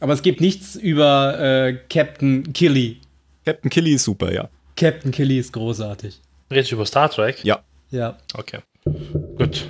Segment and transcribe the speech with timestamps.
[0.00, 3.00] Aber es gibt nichts über äh, Captain Killy.
[3.44, 4.48] Captain Killy ist super, ja.
[4.76, 6.20] Captain Killy ist großartig.
[6.50, 7.44] Redest du über Star Trek?
[7.44, 7.60] Ja.
[7.90, 8.16] Ja.
[8.34, 8.60] Okay.
[9.36, 9.66] Gut.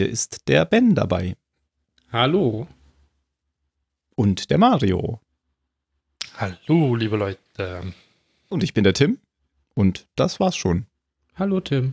[0.00, 1.36] Heute ist der Ben dabei.
[2.10, 2.66] Hallo.
[4.14, 5.20] Und der Mario.
[6.38, 7.92] Hallo, liebe Leute.
[8.48, 9.18] Und ich bin der Tim.
[9.74, 10.86] Und das war's schon.
[11.34, 11.92] Hallo, Tim.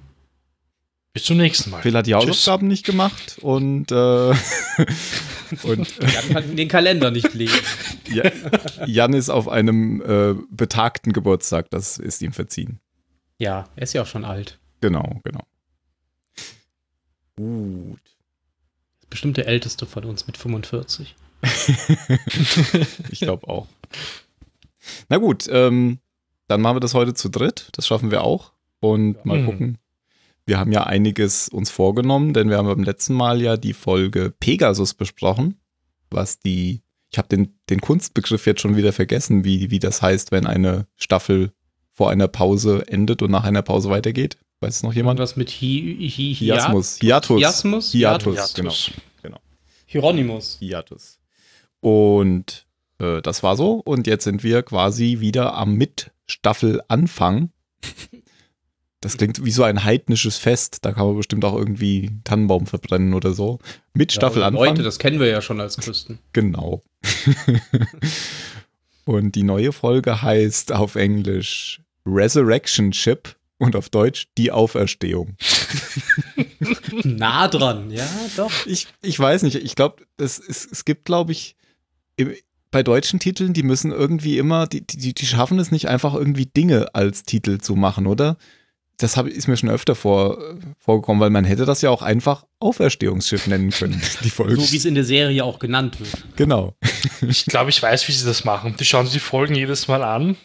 [1.12, 1.82] Bis zum nächsten Mal.
[1.82, 2.22] Phil hat die Tschüss.
[2.30, 3.96] Hausaufgaben nicht gemacht und, äh,
[5.64, 7.60] und Er kann den Kalender nicht lesen.
[8.10, 8.32] Ja-
[8.86, 11.70] Jan ist auf einem äh, betagten Geburtstag.
[11.72, 12.80] Das ist ihm verziehen.
[13.38, 14.60] Ja, er ist ja auch schon alt.
[14.80, 15.42] Genau, genau.
[17.38, 18.02] Gut.
[19.00, 21.16] Ist bestimmt der älteste von uns mit 45.
[23.12, 23.68] Ich glaube auch.
[25.10, 26.00] Na gut, ähm,
[26.48, 27.70] dann machen wir das heute zu dritt.
[27.74, 28.52] Das schaffen wir auch.
[28.80, 29.46] Und mal Mhm.
[29.46, 29.78] gucken.
[30.46, 34.34] Wir haben ja einiges uns vorgenommen, denn wir haben beim letzten Mal ja die Folge
[34.40, 35.60] Pegasus besprochen,
[36.10, 40.32] was die, ich habe den, den Kunstbegriff jetzt schon wieder vergessen, wie, wie das heißt,
[40.32, 41.52] wenn eine Staffel
[41.92, 44.38] vor einer Pause endet und nach einer Pause weitergeht.
[44.60, 45.20] Weiß noch jemand?
[45.20, 46.98] Was mit Hi, Hi, Hiasmus.
[47.00, 47.38] Hiatus.
[47.40, 47.92] Hiasmus?
[47.92, 48.92] Hiatus, Hiatus.
[49.22, 49.38] genau.
[49.86, 50.58] Hieronymus.
[50.60, 51.20] Hiatus.
[51.80, 52.66] Und
[53.00, 53.74] äh, das war so.
[53.74, 57.52] Und jetzt sind wir quasi wieder am Mitstaffelanfang.
[59.00, 60.84] Das klingt wie so ein heidnisches Fest.
[60.84, 63.60] Da kann man bestimmt auch irgendwie einen Tannenbaum verbrennen oder so.
[63.94, 64.70] Mit Staffelanfang.
[64.70, 66.18] Leute, das kennen wir ja schon als Christen.
[66.34, 66.82] genau.
[69.06, 75.36] und die neue Folge heißt auf Englisch Resurrection Ship und auf Deutsch die Auferstehung.
[77.04, 78.52] nah dran, ja, doch.
[78.66, 79.56] Ich, ich weiß nicht.
[79.56, 81.56] Ich glaube, es, es, es gibt, glaube ich,
[82.16, 82.34] im,
[82.72, 86.46] bei deutschen Titeln, die müssen irgendwie immer, die, die, die schaffen es nicht einfach irgendwie
[86.46, 88.38] Dinge als Titel zu machen, oder?
[88.98, 90.40] Das hab, ist mir schon öfter vor,
[90.80, 94.60] vorgekommen, weil man hätte das ja auch einfach Auferstehungsschiff nennen können, die Folge.
[94.60, 96.12] So wie es in der Serie auch genannt wird.
[96.36, 96.76] genau.
[97.22, 98.76] Ich glaube, ich weiß, wie sie das machen.
[98.80, 100.36] Die schauen sich die Folgen jedes Mal an,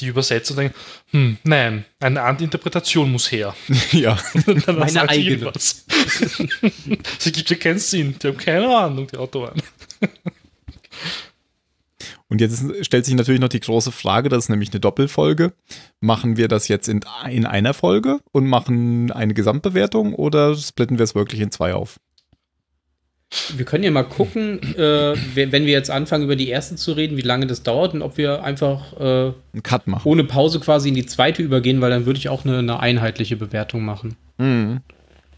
[0.00, 0.78] die übersetzen und denken,
[1.10, 3.54] hm, nein, eine andere Interpretation muss her.
[3.92, 4.18] ja.
[4.46, 5.30] Dann Meine eigene.
[5.30, 5.84] irgendwas.
[7.18, 8.16] Sie gibt ja keinen Sinn.
[8.22, 9.60] Die haben keine Ahnung, die Autoren.
[12.28, 15.52] Und jetzt stellt sich natürlich noch die große Frage, das ist nämlich eine Doppelfolge.
[16.00, 21.04] Machen wir das jetzt in, in einer Folge und machen eine Gesamtbewertung oder splitten wir
[21.04, 22.00] es wirklich in zwei auf?
[23.56, 27.16] Wir können ja mal gucken, äh, wenn wir jetzt anfangen, über die erste zu reden,
[27.16, 29.32] wie lange das dauert und ob wir einfach äh,
[30.04, 33.36] ohne Pause quasi in die zweite übergehen, weil dann würde ich auch eine, eine einheitliche
[33.36, 34.16] Bewertung machen.
[34.36, 34.80] Mhm.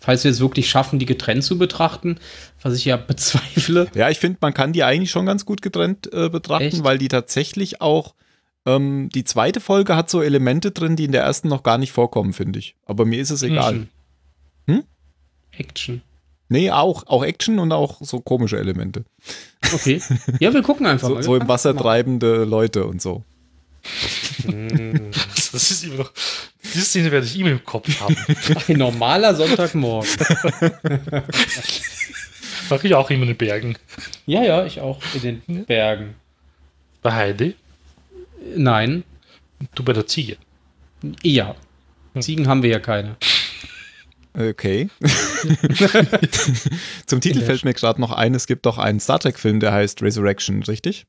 [0.01, 2.19] Falls wir es wirklich schaffen, die getrennt zu betrachten,
[2.61, 3.87] was ich ja bezweifle.
[3.95, 6.85] Ja, ich finde, man kann die eigentlich schon ganz gut getrennt äh, betrachten, Echt?
[6.85, 8.15] weil die tatsächlich auch,
[8.67, 11.93] ähm, die zweite Folge hat so Elemente drin, die in der ersten noch gar nicht
[11.93, 12.75] vorkommen, finde ich.
[12.87, 13.75] Aber mir ist es egal.
[13.75, 13.89] Action.
[14.67, 14.85] Hm?
[15.53, 16.03] Action.
[16.49, 19.05] Nee, auch, auch Action und auch so komische Elemente.
[19.73, 20.01] Okay.
[20.41, 21.23] Ja, wir gucken einfach So, mal.
[21.23, 23.25] so im Wasser treibende Leute und so.
[24.45, 26.13] Das ist immer noch.
[26.63, 28.17] Diese Szene werde ich immer im Kopf haben.
[28.69, 30.11] Ein normaler Sonntagmorgen.
[32.71, 33.77] Mache ich auch immer in den Bergen.
[34.27, 36.15] Ja, ja, ich auch in den Bergen.
[37.03, 37.55] Bei Heidi,
[38.57, 39.05] Nein,
[39.75, 40.37] du bei der Ziege.
[41.23, 41.55] ja.
[42.21, 43.17] Ziegen haben wir ja keine.
[44.37, 44.89] Okay.
[47.07, 50.03] Zum Titel fällt mir gerade noch ein, es gibt doch einen Star Trek-Film, der heißt
[50.03, 51.07] Resurrection, richtig?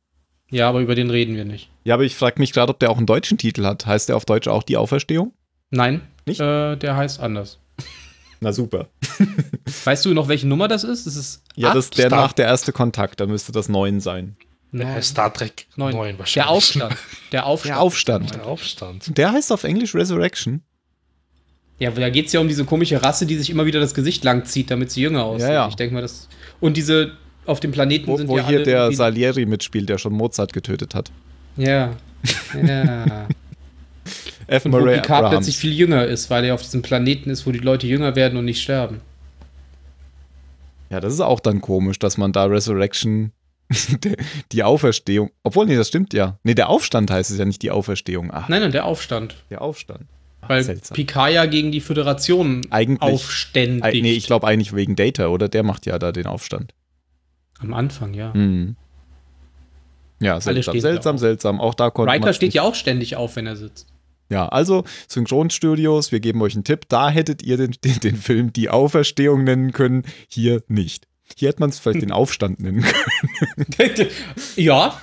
[0.51, 1.69] Ja, aber über den reden wir nicht.
[1.83, 3.85] Ja, aber ich frage mich gerade, ob der auch einen deutschen Titel hat.
[3.87, 5.33] Heißt der auf Deutsch auch die Auferstehung?
[5.71, 6.39] Nein, Nicht?
[6.39, 7.57] Äh, der heißt anders.
[8.41, 8.87] Na super.
[9.85, 11.07] Weißt du noch, welche Nummer das ist?
[11.07, 11.97] Das ist Ja, das acht?
[11.97, 14.35] der Star- nach der erste Kontakt, da müsste das 9 sein.
[14.71, 14.95] Der Neun.
[14.95, 15.93] heißt Star Trek Neun.
[15.95, 16.51] 9 Der wahrscheinlich.
[16.51, 16.95] Aufstand.
[17.31, 17.73] Der Aufstand.
[17.75, 18.35] Der Aufstand.
[18.35, 19.17] Der Aufstand.
[19.17, 20.61] Der heißt auf Englisch Resurrection.
[21.79, 24.23] Ja, da geht es ja um diese komische Rasse, die sich immer wieder das Gesicht
[24.23, 25.49] lang zieht, damit sie jünger aussehen.
[25.49, 25.67] Ja, ja.
[25.67, 26.29] Ich denke mal, das.
[26.61, 27.11] Und diese
[27.45, 30.95] auf dem Planeten Wo, sind wo ja hier der Salieri mitspielt, der schon Mozart getötet
[30.95, 31.11] hat.
[31.57, 31.95] Ja.
[32.65, 33.27] Ja.
[34.47, 34.65] F.
[34.65, 35.35] Und wo Murray Picard Abrahams.
[35.37, 38.37] plötzlich viel jünger ist, weil er auf diesem Planeten ist, wo die Leute jünger werden
[38.37, 39.01] und nicht sterben.
[40.89, 43.31] Ja, das ist auch dann komisch, dass man da Resurrection,
[44.03, 44.15] die-
[44.51, 46.37] die Auferstehung, obwohl, nee, das stimmt ja.
[46.43, 48.29] Nee, der Aufstand heißt es ja nicht die Auferstehung.
[48.31, 49.35] Ach, Nein, nein, der Aufstand.
[49.49, 50.05] der Aufstand.
[50.47, 50.95] Weil seltsam.
[50.95, 54.01] Picard ja gegen die Föderation Eigentlich- aufständig.
[54.01, 55.49] Nee, ich glaube eigentlich wegen Data, oder?
[55.49, 56.73] Der macht ja da den Aufstand.
[57.59, 58.33] Am Anfang, ja.
[58.33, 58.75] Mhm.
[60.21, 61.59] Ja, seltsam, seltsam, seltsam.
[61.59, 63.87] Auch da konnte Riker steht ja auch ständig auf, wenn er sitzt.
[64.29, 66.89] Ja, also Synchronstudios, wir geben euch einen Tipp.
[66.89, 71.07] Da hättet ihr den, den, den Film Die Auferstehung nennen können, hier nicht.
[71.37, 74.09] Hier hätte man es vielleicht den Aufstand nennen können.
[74.55, 74.99] ja,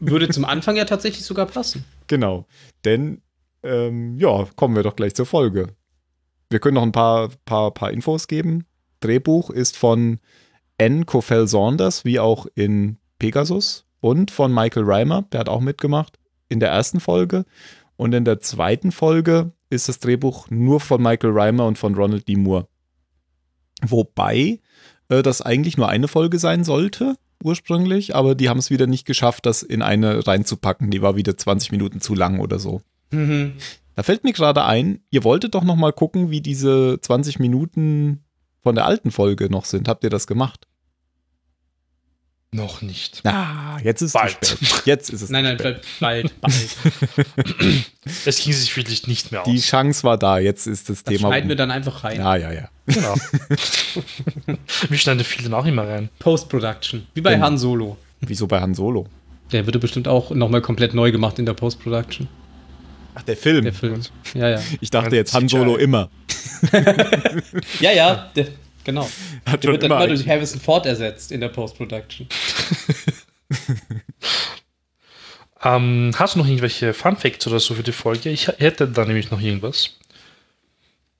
[0.00, 1.84] würde zum Anfang ja tatsächlich sogar passen.
[2.06, 2.46] Genau.
[2.84, 3.22] Denn,
[3.62, 5.74] ähm, ja, kommen wir doch gleich zur Folge.
[6.50, 8.64] Wir können noch ein paar, paar, paar Infos geben.
[9.00, 10.18] Drehbuch ist von
[10.78, 11.06] N.
[11.06, 16.18] Kofel Saunders, wie auch in Pegasus, und von Michael Reimer, der hat auch mitgemacht
[16.48, 17.44] in der ersten Folge.
[17.96, 22.28] Und in der zweiten Folge ist das Drehbuch nur von Michael Reimer und von Ronald
[22.28, 22.36] D.
[22.36, 22.68] Moore.
[23.82, 24.60] Wobei
[25.08, 29.04] äh, das eigentlich nur eine Folge sein sollte, ursprünglich, aber die haben es wieder nicht
[29.04, 30.90] geschafft, das in eine reinzupacken.
[30.90, 32.82] Die war wieder 20 Minuten zu lang oder so.
[33.10, 33.54] Mhm.
[33.94, 38.24] Da fällt mir gerade ein, ihr wolltet doch noch mal gucken, wie diese 20 Minuten
[38.62, 39.88] von der alten Folge noch sind.
[39.88, 40.66] Habt ihr das gemacht?
[42.50, 43.20] Noch nicht.
[43.26, 44.38] Ah, jetzt ist Bald.
[44.40, 44.82] es spät.
[44.86, 46.32] Jetzt ist es Nein, nein, bald, bald.
[48.24, 49.48] Es ging sich wirklich nicht mehr aus.
[49.52, 51.28] Die Chance war da, jetzt ist das, Das Thema.
[51.28, 52.16] schneiden wir dann einfach rein.
[52.18, 52.68] ja, ja, ja.
[52.86, 53.14] Genau.
[54.88, 56.08] Wir schneiden viele auch immer rein.
[56.20, 57.06] Post-Production.
[57.12, 57.44] Wie bei Genau.
[57.46, 57.98] Han Solo.
[58.20, 59.06] Wieso bei Han Solo?
[59.52, 62.28] Der würde bestimmt auch nochmal komplett neu gemacht in der Post-Production.
[63.18, 63.64] Ach, der Film.
[63.64, 64.00] Der Film.
[64.34, 64.62] Ja, ja.
[64.80, 66.08] Ich dachte jetzt Han Solo immer.
[67.80, 68.46] Ja, ja, der,
[68.84, 69.08] genau.
[69.44, 70.04] Hat Der wird dann immer.
[70.04, 72.28] immer durch Harrison Ford ersetzt in der Post-Production.
[75.60, 78.30] Ähm, hast du noch irgendwelche Fun Facts oder so für die Folge?
[78.30, 79.96] Ich hätte da nämlich noch irgendwas.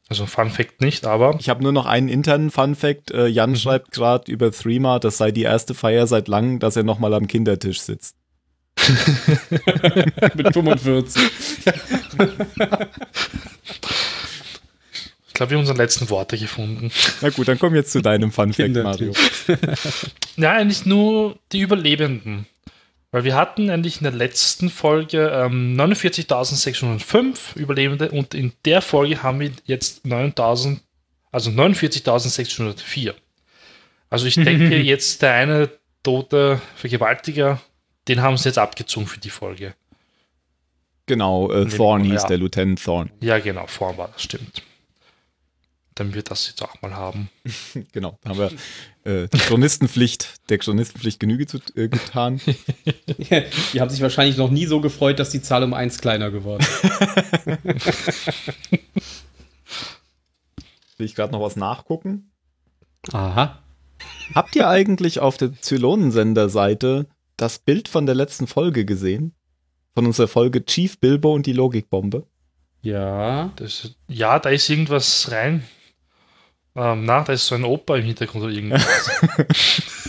[0.09, 3.11] Also Fun Fact nicht, aber Ich habe nur noch einen internen Fun Fact.
[3.11, 6.85] Äh, Jan schreibt gerade über Threema, das sei die erste Feier seit langem, dass er
[6.85, 8.15] noch mal am Kindertisch sitzt.
[10.35, 11.23] Mit 45.
[15.29, 16.91] ich glaube, wir haben unsere letzten Worte gefunden.
[17.21, 19.13] Na gut, dann komm jetzt zu deinem Fun Fact, Mario.
[20.37, 22.47] Ja, eigentlich nur die Überlebenden.
[23.11, 29.23] Weil wir hatten eigentlich in der letzten Folge ähm, 49.605 Überlebende und in der Folge
[29.23, 30.81] haben wir jetzt 9.000,
[31.33, 33.15] also 49.604.
[34.11, 35.71] Also ich denke, jetzt der eine
[36.03, 37.61] tote Vergewaltiger,
[38.09, 39.75] den haben sie jetzt abgezogen für die Folge.
[41.07, 42.13] Genau, äh, Thorn ja.
[42.13, 43.11] hieß der Lieutenant Thorn.
[43.21, 44.63] Ja, genau, vorhin war das, stimmt.
[45.95, 47.31] Dann wird das jetzt auch mal haben.
[47.93, 48.53] Genau, da haben wir
[49.05, 52.41] äh, die Chronistenpflicht, der Chronistenpflicht Genüge zu, äh, getan.
[53.73, 56.65] Die haben sich wahrscheinlich noch nie so gefreut, dass die Zahl um eins kleiner geworden
[56.65, 56.85] ist.
[60.99, 62.31] Will ich gerade noch was nachgucken?
[63.13, 63.63] Aha.
[64.35, 67.07] Habt ihr eigentlich auf der Zylonensender-Seite
[67.39, 69.35] das Bild von der letzten Folge gesehen?
[69.95, 72.27] Von unserer Folge Chief Bilbo und die Logikbombe?
[72.83, 73.51] Ja.
[73.57, 75.65] Das, ja, da ist irgendwas rein.
[76.77, 78.87] Ähm, na, da ist so ein Opa im Hintergrund oder irgendwas.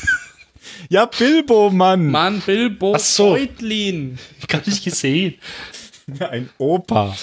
[0.92, 2.08] Ja, Bilbo, Mann!
[2.10, 3.34] Mann, Bilbo Ach so.
[3.34, 4.18] Beutlin.
[4.48, 5.36] Gar nicht gesehen.
[6.20, 7.16] Ein Opa.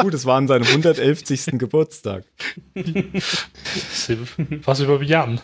[0.00, 1.58] Gut, es war an seinem 111.
[1.58, 2.24] Geburtstag.
[4.64, 5.38] Was über Jan.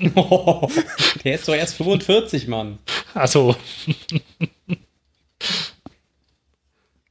[1.24, 2.78] Der ist doch erst 45, Mann.
[3.14, 3.54] Also,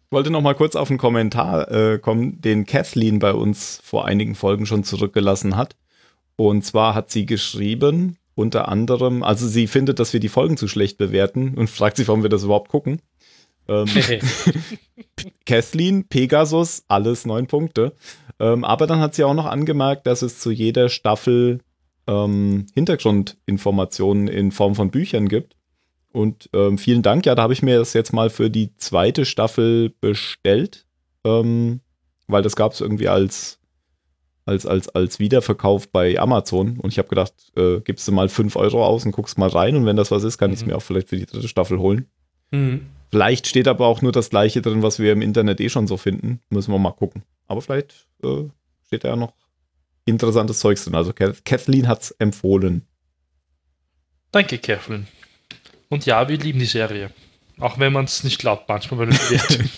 [0.10, 4.06] Ich wollte noch mal kurz auf einen Kommentar äh, kommen, den Kathleen bei uns vor
[4.06, 5.76] einigen Folgen schon zurückgelassen hat.
[6.36, 10.68] Und zwar hat sie geschrieben, unter anderem, also sie findet, dass wir die Folgen zu
[10.68, 13.04] schlecht bewerten und fragt sich, warum wir das überhaupt gucken.
[13.68, 13.86] Ähm,
[15.46, 17.94] Kathleen, Pegasus, alles neun Punkte.
[18.40, 21.60] Ähm, aber dann hat sie auch noch angemerkt, dass es zu jeder Staffel
[22.10, 25.56] ähm, Hintergrundinformationen in Form von Büchern gibt.
[26.12, 27.26] Und ähm, vielen Dank.
[27.28, 30.88] Ja, da habe ich mir das jetzt mal für die zweite Staffel bestellt,
[31.24, 31.82] ähm,
[32.28, 33.60] weil das gab es irgendwie als,
[34.46, 36.80] als, als, als Wiederverkauf bei Amazon.
[36.80, 39.76] Und ich habe gedacht, äh, gibst du mal 5 Euro aus und guckst mal rein.
[39.76, 40.72] Und wenn das was ist, kann ich es Mhm.
[40.72, 42.08] mir auch vielleicht für die dritte Staffel holen.
[42.50, 42.88] Mhm.
[43.12, 45.98] Vielleicht steht aber auch nur das gleiche drin, was wir im Internet eh schon so
[45.98, 46.40] finden.
[46.50, 47.22] Müssen wir mal gucken.
[47.48, 48.46] Aber vielleicht äh,
[48.88, 49.34] steht da ja noch
[50.10, 50.96] interessantes Zeugs drin.
[50.96, 52.86] Also Kath- Kathleen hat es empfohlen.
[54.32, 55.08] danke, Kathleen.
[55.90, 57.10] Und ja, wir lieben die Serie.
[57.60, 59.70] Auch wenn man es nicht glaubt, manchmal bei den Bewertungen.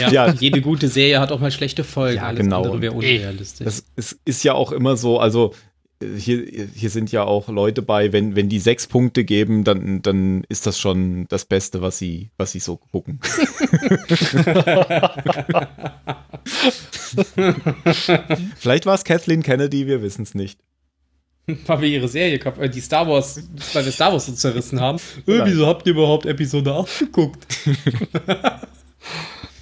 [0.00, 0.32] Ja, Ja.
[0.34, 2.16] Jede gute Serie hat auch mal schlechte Folgen.
[2.16, 2.58] Ja, Alles genau.
[2.62, 3.64] andere wäre unrealistisch.
[3.64, 5.54] Das ist, ist ja auch immer so, also
[6.02, 10.44] hier, hier sind ja auch Leute bei, wenn, wenn die sechs Punkte geben, dann, dann
[10.48, 13.20] ist das schon das Beste, was sie, was sie so gucken.
[18.56, 20.60] Vielleicht war es Kathleen Kennedy, wir wissen es nicht.
[21.66, 23.40] Weil wir ihre Serie, äh, die Star Wars,
[23.72, 24.98] weil wir Star Wars so zerrissen haben.
[25.26, 27.46] Äh, wieso habt ihr überhaupt Episode 8 geguckt?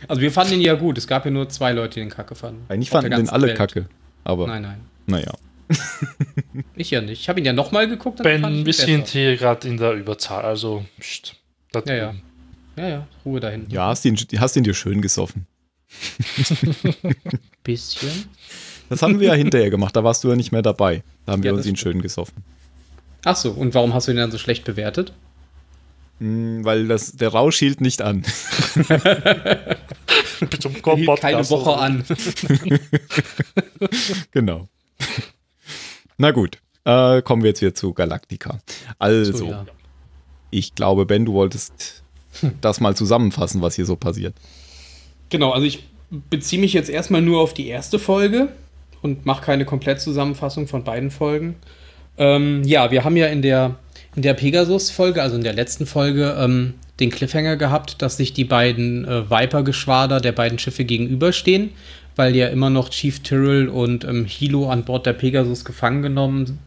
[0.09, 0.97] also wir fanden ihn ja gut.
[0.97, 2.65] Es gab ja nur zwei Leute, die den Kacke fanden.
[2.69, 3.59] Eigentlich fanden den alle Welt.
[3.59, 3.87] Kacke.
[4.25, 4.81] Aber nein, nein.
[5.07, 5.33] Naja.
[6.77, 7.21] ich ja nicht.
[7.21, 8.23] Ich habe ihn ja nochmal geguckt.
[8.23, 10.45] Ben, wir sind hier gerade in der Überzahl.
[10.45, 11.37] Also, pst,
[11.87, 12.15] ja, ja.
[12.77, 13.07] Ja, ja.
[13.25, 13.67] Ruhe dahin.
[13.69, 15.47] Ja, hast ihn, hast ihn dir schön gesoffen.
[17.63, 18.29] Bisschen.
[18.89, 21.03] Das haben wir ja hinterher gemacht, da warst du ja nicht mehr dabei.
[21.25, 22.45] Da haben ja, wir uns ihn schön gesoffen.
[23.25, 25.13] Ach so, und warum hast du ihn dann so schlecht bewertet?
[26.19, 28.25] Hm, weil das, der Rausch hielt nicht an.
[30.61, 32.05] Zum hielt keine Woche an.
[34.33, 34.69] genau.
[36.19, 38.59] Na gut, äh, kommen wir jetzt wieder zu Galactica.
[38.99, 39.67] Also, so, ja.
[40.51, 42.05] ich glaube, Ben, du wolltest
[42.61, 44.35] das mal zusammenfassen, was hier so passiert.
[45.31, 45.85] Genau, also ich
[46.31, 48.49] beziehe mich jetzt erstmal nur auf die erste Folge
[49.03, 51.57] und mache keine Komplettzusammenfassung von beiden Folgen.
[52.17, 53.77] Ähm, ja, wir haben ja in der,
[54.15, 58.45] in der Pegasus-Folge, also in der letzten Folge, ähm, den Cliffhanger gehabt, dass sich die
[58.45, 61.71] beiden äh, Viper-Geschwader der beiden Schiffe gegenüberstehen,
[62.17, 66.59] weil ja immer noch Chief Tyrrell und ähm, Hilo an Bord der Pegasus gefangen genommen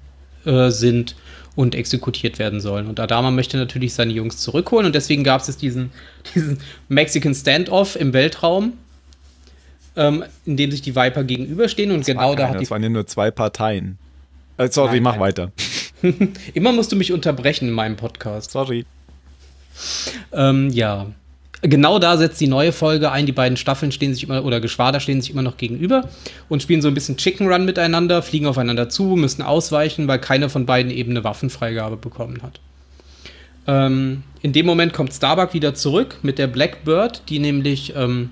[0.45, 1.15] äh, sind
[1.55, 2.87] und exekutiert werden sollen.
[2.87, 5.91] Und Adama möchte natürlich seine Jungs zurückholen und deswegen gab es diesen,
[6.35, 8.73] diesen Mexican Standoff im Weltraum
[9.97, 12.59] ähm, in dem sich die Viper gegenüberstehen und das genau da hat die.
[12.59, 13.97] Das waren ja nur zwei Parteien.
[14.57, 15.21] Äh, sorry, nein, mach nein.
[15.21, 15.51] weiter.
[16.53, 18.51] Immer musst du mich unterbrechen in meinem Podcast.
[18.51, 18.85] Sorry.
[20.31, 21.07] Ähm, ja.
[21.63, 23.25] Genau da setzt die neue Folge ein.
[23.25, 26.07] Die beiden Staffeln stehen sich immer, oder Geschwader stehen sich immer noch gegenüber
[26.49, 30.49] und spielen so ein bisschen Chicken Run miteinander, fliegen aufeinander zu, müssen ausweichen, weil keiner
[30.49, 32.59] von beiden eben eine Waffenfreigabe bekommen hat.
[33.65, 38.31] Ähm, in dem Moment kommt Starbuck wieder zurück mit der Blackbird, die nämlich ähm,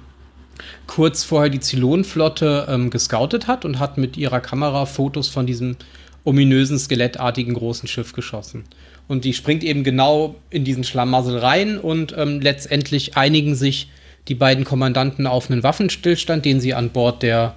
[0.85, 5.77] kurz vorher die Zylonenflotte ähm, gescoutet hat und hat mit ihrer Kamera Fotos von diesem
[6.23, 8.65] ominösen, skelettartigen großen Schiff geschossen.
[9.07, 13.89] Und die springt eben genau in diesen Schlamassel rein und ähm, letztendlich einigen sich
[14.27, 17.55] die beiden Kommandanten auf einen Waffenstillstand, den sie an Bord der,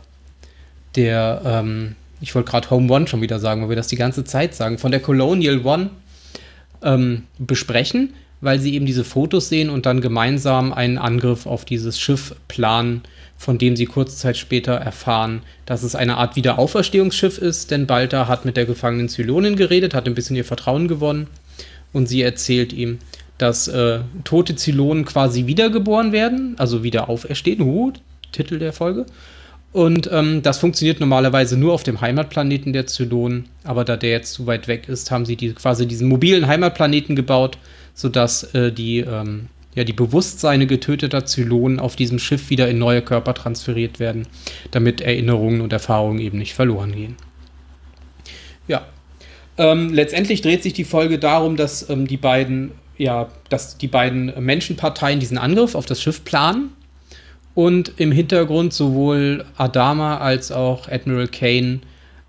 [0.94, 4.24] der ähm, ich wollte gerade Home One schon wieder sagen, weil wir das die ganze
[4.24, 5.90] Zeit sagen, von der Colonial One
[6.82, 11.98] ähm, besprechen weil sie eben diese Fotos sehen und dann gemeinsam einen Angriff auf dieses
[11.98, 13.02] Schiff planen,
[13.38, 18.26] von dem sie kurze Zeit später erfahren, dass es eine Art Wiederauferstehungsschiff ist, denn Balta
[18.26, 21.28] hat mit der gefangenen Zylonin geredet, hat ein bisschen ihr Vertrauen gewonnen.
[21.92, 22.98] Und sie erzählt ihm,
[23.38, 27.92] dass äh, tote Zylonen quasi wiedergeboren werden, also wieder auferstehen, uh,
[28.32, 29.06] Titel der Folge.
[29.72, 34.32] Und ähm, das funktioniert normalerweise nur auf dem Heimatplaneten der Zylonen, aber da der jetzt
[34.32, 37.58] zu weit weg ist, haben sie die, quasi diesen mobilen Heimatplaneten gebaut,
[37.94, 39.46] sodass äh, die, ähm,
[39.78, 44.26] ja, die Bewusstseine getöteter Zylonen auf diesem Schiff wieder in neue Körper transferiert werden,
[44.72, 47.14] damit Erinnerungen und Erfahrungen eben nicht verloren gehen.
[48.66, 48.84] Ja.
[49.56, 54.32] Ähm, letztendlich dreht sich die Folge darum, dass ähm, die beiden, ja, dass die beiden
[54.44, 56.70] Menschenparteien diesen Angriff auf das Schiff planen
[57.54, 61.80] und im Hintergrund sowohl Adama als auch Admiral Kane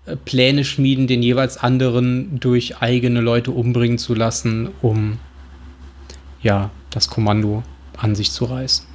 [0.06, 5.18] äh, Pläne schmieden, den jeweils anderen durch eigene Leute umbringen zu lassen, um
[6.42, 7.62] ja, das Kommando
[7.96, 8.86] an sich zu reißen.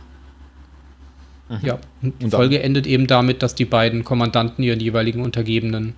[1.50, 1.60] Mhm.
[1.62, 5.94] Ja, und die Folge endet eben damit, dass die beiden Kommandanten ihren jeweiligen Untergebenen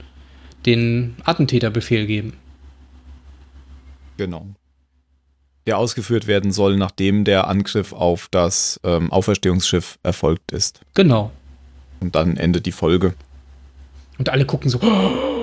[0.66, 2.34] den Attentäterbefehl geben.
[4.18, 4.48] Genau.
[5.66, 10.82] Der ausgeführt werden soll, nachdem der Angriff auf das ähm, Auferstehungsschiff erfolgt ist.
[10.94, 11.32] Genau.
[12.00, 13.14] Und dann endet die Folge.
[14.18, 14.80] Und alle gucken so.
[14.82, 15.37] Oh!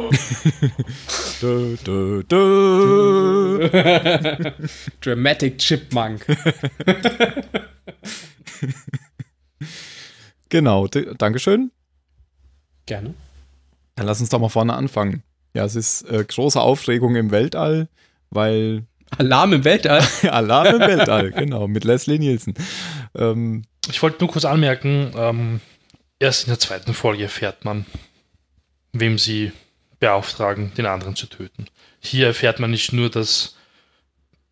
[1.40, 3.71] Du, du, du.
[5.00, 6.26] Dramatic Chipmunk.
[10.49, 11.71] genau, Dankeschön.
[12.87, 13.14] Gerne.
[13.97, 15.23] Dann lass uns doch mal vorne anfangen.
[15.54, 17.88] Ja, es ist äh, große Aufregung im Weltall,
[18.30, 18.85] weil.
[19.18, 20.02] Alarm im Weltall?
[20.30, 22.54] Alarm im Weltall, genau, mit Leslie Nielsen.
[23.14, 25.61] Ähm, ich wollte nur kurz anmerken, ähm,
[26.18, 27.87] erst in der zweiten Folge erfährt man,
[28.92, 29.52] wem sie
[29.98, 31.66] beauftragen, den anderen zu töten.
[32.00, 33.56] Hier erfährt man nicht nur, dass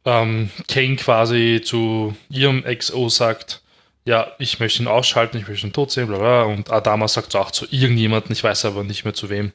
[0.04, 3.62] ähm, Kane quasi zu ihrem XO sagt,
[4.04, 6.42] ja, ich möchte ihn ausschalten, ich möchte ihn tot sehen, bla bla.
[6.42, 9.52] Und Adama sagt auch zu irgendjemandem, ich weiß aber nicht mehr zu wem,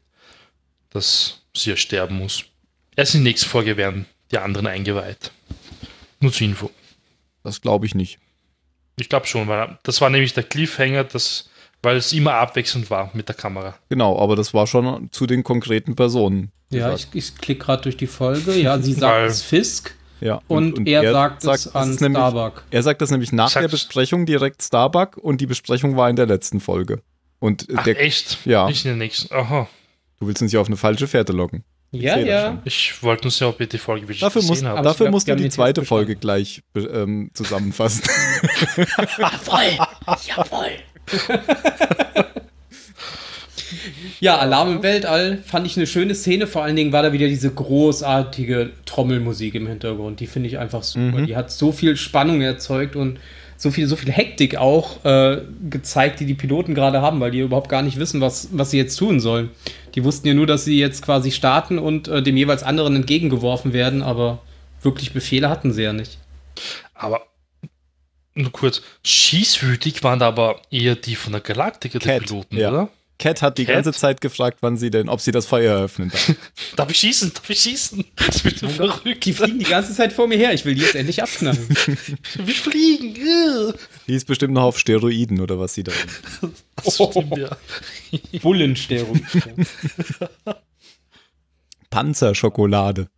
[0.91, 2.46] dass sie ja sterben muss.
[2.96, 5.32] Erst in der nächsten Folge werden die anderen eingeweiht.
[6.20, 6.72] Nur zur Info.
[7.44, 8.20] Das glaube ich nicht.
[9.00, 11.50] Ich glaube schon, weil das war nämlich der Cliffhanger, dass
[11.84, 13.75] weil es immer abwechselnd war mit der Kamera.
[13.89, 16.51] Genau, aber das war schon zu den konkreten Personen.
[16.69, 18.53] Ja, ich, ich klicke gerade durch die Folge.
[18.53, 22.63] Ja, sie sagt es Fisk Ja, und, er, sagt, es an ist nämlich, Starbuck.
[22.72, 23.63] Er sagt das nämlich nach Sag's.
[23.63, 27.01] der Besprechung direkt Starbuck und die Besprechung war in der letzten Folge.
[27.39, 28.46] Und Ach, der, echt?
[28.46, 28.67] Ja.
[28.67, 29.34] Nicht in der nächsten.
[29.34, 29.67] Aha.
[30.19, 31.63] du willst uns ja auf eine falsche Fährte locken.
[31.91, 32.48] Ja, das ja.
[32.48, 32.62] schon.
[32.65, 34.79] Ich wollte nur sehen, ob ihr die Folge wirklich Dafür, gesehen musst, habt.
[34.79, 38.03] Ich dafür glaub, musst du die zweite Folge gleich ähm, zusammenfassen.
[39.17, 39.88] Jawohl,
[40.27, 40.72] jawohl.
[44.20, 46.48] ja, Alarm im Weltall fand ich eine schöne Szene.
[46.48, 50.20] Vor allen Dingen war da wieder diese großartige Trommelmusik im Hintergrund.
[50.20, 51.22] Die finde ich einfach super.
[51.22, 53.20] Die hat so viel Spannung erzeugt und
[53.58, 57.40] so viel, so viel Hektik auch äh, gezeigt, die die Piloten gerade haben, weil die
[57.40, 59.50] überhaupt gar nicht wissen, was, was sie jetzt tun sollen.
[59.96, 63.74] Die wussten ja nur, dass sie jetzt quasi starten und äh, dem jeweils anderen entgegengeworfen
[63.74, 64.40] werden, aber
[64.84, 66.20] wirklich Befehle hatten sie ja nicht.
[66.94, 67.24] Aber
[68.38, 72.70] nur kurz, schießwütig waren da aber eher die von der Galaktiker, die Cat, Piloten, ja.
[72.70, 72.89] oder?
[73.20, 73.75] Cat hat die Cat?
[73.75, 76.36] ganze Zeit gefragt, wann sie denn, ob sie das Feuer eröffnen darf.
[76.75, 77.34] Darf ich schießen?
[77.34, 78.06] Darf ich schießen?
[78.15, 79.25] Das wird so verrückt.
[79.25, 80.53] Die fliegen die ganze Zeit vor mir her.
[80.53, 81.67] Ich will die jetzt endlich abknallen.
[82.36, 83.74] Wir fliegen.
[84.08, 85.91] Die ist bestimmt noch auf Steroiden oder was sie da.
[86.84, 87.58] Das stimmt, ja.
[88.39, 89.20] Bullensterung.
[91.89, 93.10] Panzerschokolade.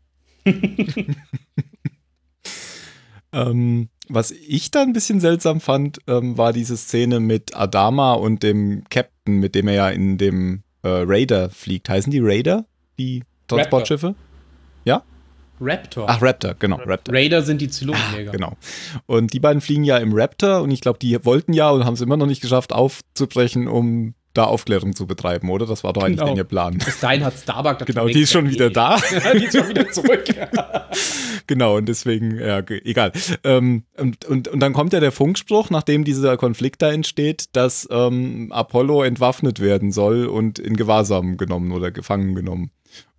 [3.33, 8.43] ähm, was ich da ein bisschen seltsam fand, ähm, war diese Szene mit Adama und
[8.43, 11.89] dem Captain, mit dem er ja in dem äh, Raider fliegt.
[11.89, 12.65] Heißen die Raider?
[12.97, 14.15] Die Transportschiffe?
[15.61, 16.05] Raptor.
[16.07, 17.13] Ach, Raptor, genau, Raptor.
[17.13, 18.31] Raider sind die Zylonenjäger.
[18.31, 18.53] Genau.
[19.05, 21.93] Und die beiden fliegen ja im Raptor und ich glaube, die wollten ja und haben
[21.93, 25.65] es immer noch nicht geschafft, aufzubrechen, um da Aufklärung zu betreiben, oder?
[25.65, 26.35] Das war doch eigentlich Genau.
[26.35, 26.77] ihr Plan.
[26.77, 29.23] Bis dahin hat Starbuck das Genau, die ist schon wieder erledigt.
[29.23, 29.33] da.
[29.33, 30.23] die ist schon wieder zurück.
[31.47, 33.11] Genau, und deswegen, ja, egal.
[33.43, 37.87] Ähm, und, und, und dann kommt ja der Funkspruch, nachdem dieser Konflikt da entsteht, dass
[37.89, 42.69] ähm, Apollo entwaffnet werden soll und in Gewahrsam genommen oder gefangen genommen.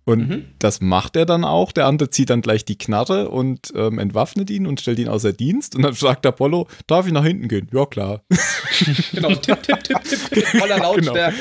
[0.03, 0.45] Und Mhm.
[0.59, 1.71] das macht er dann auch.
[1.71, 5.31] Der andere zieht dann gleich die Knarre und ähm, entwaffnet ihn und stellt ihn außer
[5.31, 5.75] Dienst.
[5.75, 7.67] Und dann fragt Apollo, darf ich nach hinten gehen?
[7.71, 8.23] Ja, klar.
[9.13, 11.37] genau, tipp, tipp, tipp, tipp, tipp, voller Lautstärke.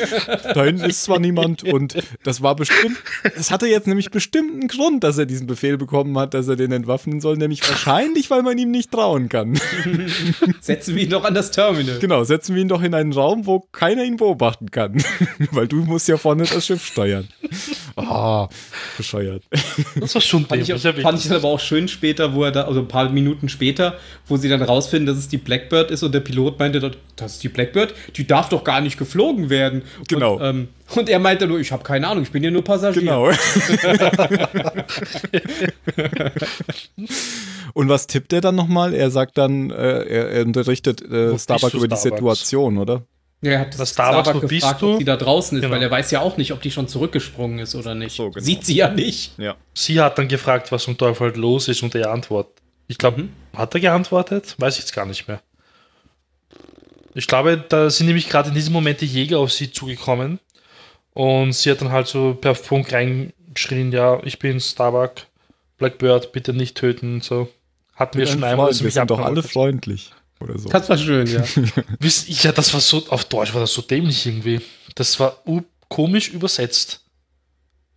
[0.54, 2.98] Da hinten ist zwar niemand und das war bestimmt,
[3.34, 6.56] das hatte jetzt nämlich bestimmt einen Grund, dass er diesen Befehl bekommen hat, dass er
[6.56, 9.58] den entwaffnen soll, nämlich wahrscheinlich, weil man ihm nicht trauen kann.
[10.60, 11.98] Setzen wir ihn doch an das Terminal.
[11.98, 15.02] Genau, setzen wir ihn doch in einen Raum, wo keiner ihn beobachten kann.
[15.50, 17.26] weil du musst ja vorne das Schiff steuern.
[17.96, 18.48] Ah,
[18.96, 19.44] bescheuert.
[19.98, 22.52] Das war schon Fand ich, ja, fand ich dann aber auch schön später, wo er
[22.52, 26.02] da, also ein paar Minuten später, wo sie dann rausfinden, dass es die Blackbird ist
[26.02, 29.50] und der Pilot meinte, dort, das ist die Blackbird, die darf doch gar nicht geflogen
[29.50, 29.82] werden.
[30.08, 30.34] Genau.
[30.34, 33.02] Und, ähm, und er meinte nur, ich habe keine Ahnung, ich bin ja nur Passagier.
[33.02, 33.30] Genau.
[37.72, 38.94] Und was tippt er dann nochmal?
[38.94, 42.02] Er sagt dann, äh, er, er unterrichtet äh, Starbuck über die Starbucks?
[42.02, 43.04] Situation, oder?
[43.42, 44.92] Ja, er hat Das Starbucks, Starbuck wo bist gefragt, du?
[44.92, 45.74] ob sie da draußen ist, Genau.
[45.74, 48.14] weil er weiß ja auch nicht, ob die schon zurückgesprungen ist oder nicht.
[48.14, 48.44] So, genau.
[48.44, 49.38] Sieht sie ja nicht.
[49.38, 49.56] Ja.
[49.74, 52.52] Sie hat dann gefragt, was um Teufel los ist und er antwortet.
[52.86, 53.32] Ich glaube, Mhm.
[53.56, 54.54] hat er geantwortet?
[54.58, 55.40] Weiß ich jetzt gar nicht mehr.
[57.14, 60.38] Ich glaube, da sind nämlich gerade in diesem Moment die Jäger auf sie zugekommen
[61.12, 65.12] und sie hat dann halt so per Funk reingeschrien, ja, ich bin Starbuck,
[65.78, 67.48] Blackbird, bitte nicht töten und so.
[67.96, 68.68] Hatten wir Wir, schon einmal.
[68.68, 70.12] wir sind doch alle freundlich.
[70.40, 70.68] Oder so.
[70.68, 71.44] Das war schön, ja.
[72.00, 74.60] Wisst ihr, ja, das war so, auf Deutsch war das so dämlich irgendwie.
[74.94, 75.42] Das war
[75.88, 77.04] komisch übersetzt.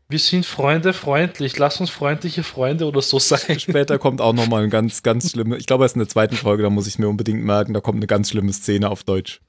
[0.09, 3.39] Wir sind Freunde freundlich, lass uns freundliche Freunde oder so sein.
[3.59, 6.35] Später kommt auch nochmal ein ganz, ganz schlimme, ich glaube, es ist in der zweiten
[6.35, 9.03] Folge, da muss ich es mir unbedingt merken, da kommt eine ganz schlimme Szene auf
[9.05, 9.41] Deutsch.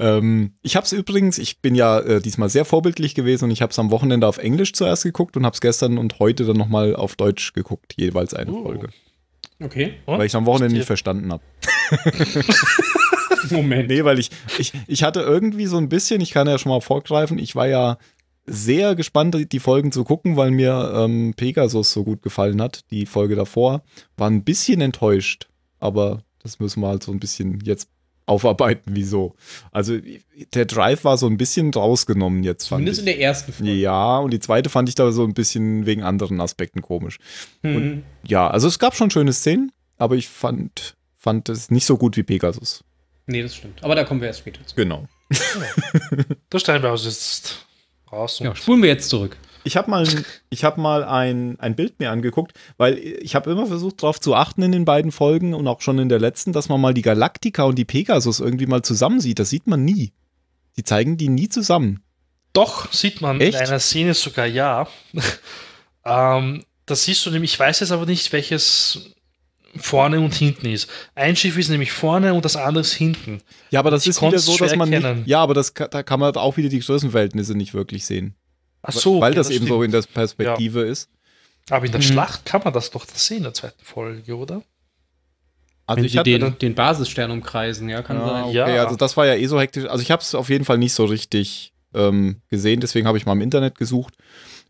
[0.00, 3.62] Ähm, ich habe es übrigens, ich bin ja äh, diesmal sehr vorbildlich gewesen und ich
[3.62, 6.56] habe es am Wochenende auf Englisch zuerst geguckt und habe es gestern und heute dann
[6.56, 8.64] nochmal auf Deutsch geguckt, jeweils eine Oh.
[8.64, 8.88] Folge.
[9.62, 9.94] Okay.
[10.06, 10.18] Und?
[10.18, 11.42] Weil ich am Wochenende nicht verstanden habe.
[13.50, 13.88] Moment.
[13.88, 16.80] Nee, weil ich, ich, ich hatte irgendwie so ein bisschen, ich kann ja schon mal
[16.80, 17.98] vorgreifen, ich war ja
[18.46, 22.82] sehr gespannt, die- die Folgen zu gucken, weil mir ähm, Pegasus so gut gefallen hat,
[22.90, 23.82] die Folge davor.
[24.16, 27.88] War ein bisschen enttäuscht, aber das müssen wir halt so ein bisschen jetzt
[28.30, 29.34] aufarbeiten, wieso.
[29.72, 29.98] Also
[30.54, 33.14] der Drive war so ein bisschen rausgenommen jetzt, fand Zumindest in ich.
[33.16, 33.72] der ersten Folge.
[33.74, 37.18] Ja, und die zweite fand ich da so ein bisschen wegen anderen Aspekten komisch.
[37.62, 38.04] Mhm.
[38.26, 42.16] Ja, also es gab schon schöne Szenen, aber ich fand, fand es nicht so gut
[42.16, 42.84] wie Pegasus.
[43.26, 43.82] Nee, das stimmt.
[43.84, 44.74] Aber da kommen wir erst später zu.
[44.76, 45.06] Genau.
[46.50, 47.66] Da stellen wir uns jetzt
[48.10, 48.40] raus.
[48.40, 49.36] Und Ja, spulen wir jetzt zurück.
[49.64, 50.06] Ich habe mal,
[50.48, 54.34] ich hab mal ein, ein Bild mir angeguckt, weil ich habe immer versucht, darauf zu
[54.34, 57.02] achten in den beiden Folgen und auch schon in der letzten, dass man mal die
[57.02, 59.38] Galactica und die Pegasus irgendwie mal zusammen sieht.
[59.38, 60.12] Das sieht man nie.
[60.76, 62.02] Die zeigen die nie zusammen.
[62.52, 63.54] Doch, sieht man Echt?
[63.54, 64.88] in einer Szene sogar ja.
[66.04, 69.14] ähm, das siehst du nämlich, ich weiß jetzt aber nicht, welches
[69.76, 70.88] vorne und hinten ist.
[71.14, 73.40] Ein Schiff ist nämlich vorne und das andere ist hinten.
[73.70, 76.18] Ja, aber das Ich ist wieder so, dass man nicht, ja, aber das, da kann
[76.18, 78.34] man auch wieder die Größenverhältnisse nicht wirklich sehen.
[78.82, 81.08] Ach so, weil okay, das, eben so in der Perspektive ist.
[81.68, 82.04] Aber in der Mhm.
[82.04, 84.62] Schlacht kann man das doch sehen in der zweiten Folge, oder?
[85.86, 88.44] Also Wenn ich sie den, den Basisstern umkreisen, ja, kann ja, sein.
[88.44, 88.84] okay, Ja.
[88.84, 89.86] also das war ja eh so hektisch.
[89.86, 93.26] Also ich habe es auf jeden Fall nicht so richtig ähm, gesehen, deswegen habe ich
[93.26, 94.14] mal im Internet gesucht.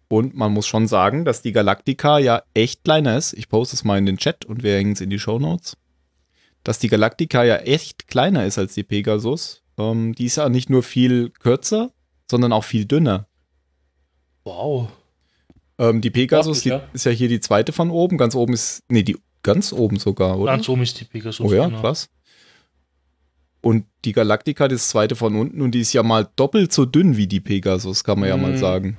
[0.08, 3.32] Und man muss schon sagen, dass die Galactica ja echt kleiner ist.
[3.34, 5.76] Ich poste es mal in den Chat und wir hängen es in die Shownotes.
[6.64, 9.62] Dass die Galactica ja echt kleiner ist als die Pegasus.
[9.78, 11.92] Ähm, die ist ja nicht nur viel kürzer,
[12.30, 13.28] sondern auch viel dünner.
[14.44, 14.88] Wow.
[15.78, 16.82] Ähm, die Pegasus die, ja.
[16.92, 18.18] ist ja hier die zweite von oben.
[18.18, 20.52] Ganz oben ist, nee, die ganz oben sogar, oder?
[20.52, 21.40] Ganz oben ist die Pegasus.
[21.46, 21.80] Oh ja, genau.
[21.80, 22.08] krass.
[23.62, 27.16] Und die Galactica, das zweite von unten, und die ist ja mal doppelt so dünn
[27.16, 28.58] wie die Pegasus, kann man ja mal Mhm.
[28.58, 28.96] sagen.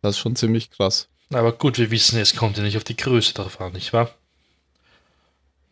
[0.00, 1.08] Das ist schon ziemlich krass.
[1.32, 4.10] Aber gut, wir wissen, es kommt ja nicht auf die Größe drauf an, nicht wahr?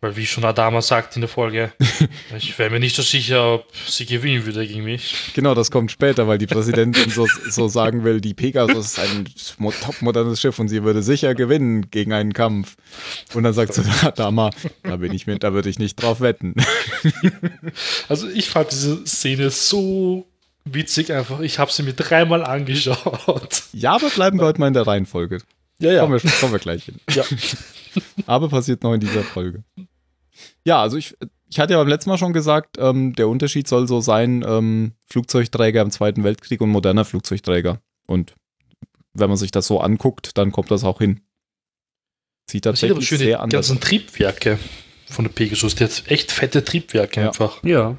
[0.03, 1.73] Weil wie schon Adama sagt in der Folge,
[2.37, 5.15] ich wäre mir nicht so sicher, ob sie gewinnen würde gegen mich.
[5.35, 9.27] Genau, das kommt später, weil die Präsidentin so, so sagen will, die Pegasus ist ein
[9.57, 12.77] mo- topmodernes Schiff und sie würde sicher gewinnen gegen einen Kampf.
[13.33, 14.51] Und dann sagt sie, Adama,
[14.83, 16.55] da bin ich mit, da würde ich nicht drauf wetten.
[18.09, 20.27] Also ich fand diese Szene so
[20.65, 21.41] witzig einfach.
[21.41, 23.63] Ich habe sie mir dreimal angeschaut.
[23.73, 25.39] Ja, aber bleiben wir heute mal in der Reihenfolge.
[25.79, 26.97] Ja, Kommen, wir, kommen wir gleich hin.
[27.13, 27.25] Ja.
[28.27, 29.65] Aber passiert noch in dieser Folge.
[30.65, 31.17] Ja, also ich,
[31.49, 34.93] ich hatte ja beim letzten Mal schon gesagt, ähm, der Unterschied soll so sein, ähm,
[35.07, 37.81] Flugzeugträger im Zweiten Weltkrieg und moderner Flugzeugträger.
[38.07, 38.35] Und
[39.15, 41.21] wenn man sich das so anguckt, dann kommt das auch hin.
[42.51, 44.59] Sieht Das sieht aber tatsächlich schön, die sehr anders ganzen Triebwerke
[45.09, 45.75] von der Pegasus.
[45.75, 47.29] Die hat echt fette Triebwerke Ja.
[47.29, 47.63] einfach.
[47.65, 47.97] Ja.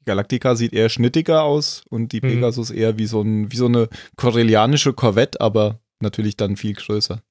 [0.00, 2.28] Die Galactica sieht eher schnittiger aus und die Mhm.
[2.28, 7.22] Pegasus eher wie so, ein, wie so eine korellianische Corvette, aber natürlich dann viel größer.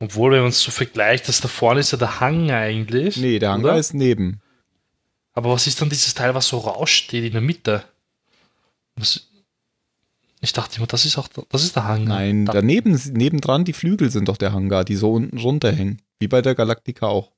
[0.00, 3.16] Obwohl, wenn man es so vergleicht, das da vorne ist ja der Hang eigentlich.
[3.16, 3.80] Nee, der Hangar oder?
[3.80, 4.40] ist neben.
[5.34, 7.84] Aber was ist dann dieses Teil, was so raussteht in der Mitte?
[8.96, 9.28] Das,
[10.40, 12.04] ich dachte immer, das ist auch der- das ist der Hang.
[12.04, 16.00] Nein, da, daneben, nebendran die Flügel sind doch der Hangar, die so unten runterhängen.
[16.20, 17.32] Wie bei der Galactica auch.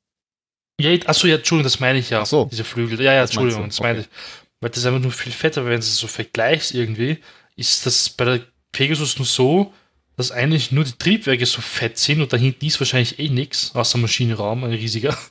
[0.81, 2.23] ja, achso, ja, Entschuldigung, das meine ich ja.
[2.23, 2.46] Ach so.
[2.51, 3.01] Diese Flügel.
[3.01, 4.09] Ja, ja, Das Entschuldigung, das meine okay.
[4.11, 4.16] ich.
[4.61, 7.18] Weil das ist einfach nur viel fetter, wenn du es so vergleichst irgendwie,
[7.57, 8.40] ist das bei der
[8.73, 9.73] Pegasus nur so,
[10.16, 13.75] dass eigentlich nur die Triebwerke so fett sind und da hinten ist wahrscheinlich eh nichts,
[13.75, 15.16] außer Maschinenraum, ein riesiger.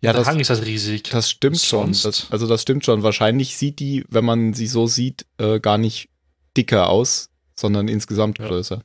[0.00, 1.02] Ja, der das, Hang ist halt riesig.
[1.10, 1.92] das stimmt schon.
[1.92, 3.02] Sonst- Das, also das stimmt schon.
[3.02, 6.08] Wahrscheinlich sieht die, wenn man sie so sieht, äh, gar nicht
[6.56, 8.48] dicker aus, sondern insgesamt Ja.
[8.48, 8.82] größer.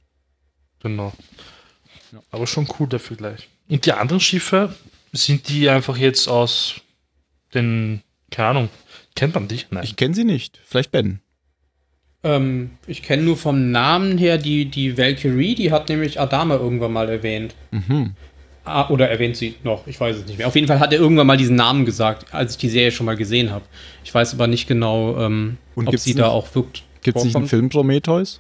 [0.82, 1.14] Genau.
[2.12, 2.20] Ja.
[2.32, 3.48] Aber schon cool der Vergleich.
[3.70, 4.76] Und die anderen Schiffe,
[5.14, 6.82] sind die einfach jetzt aus
[7.54, 8.70] den, keine Ahnung,
[9.16, 9.62] kennt man die?
[9.70, 9.86] Nein.
[9.86, 10.60] Ich kenne sie nicht.
[10.66, 11.22] Vielleicht Ben.
[12.24, 16.94] Ähm, ich kenne nur vom Namen her die, die Valkyrie, die hat nämlich Adama irgendwann
[16.94, 17.54] mal erwähnt.
[17.72, 18.14] Mhm.
[18.66, 20.48] Ah, oder erwähnt sie noch, ich weiß es nicht mehr.
[20.48, 23.06] Auf jeden Fall hat er irgendwann mal diesen Namen gesagt, als ich die Serie schon
[23.06, 23.66] mal gesehen habe.
[24.06, 26.84] Ich weiß aber nicht genau, ähm, Und ob sie nicht- da auch wirkt.
[27.02, 27.48] Gibt es nicht einen.
[27.48, 28.40] Film Prometheus?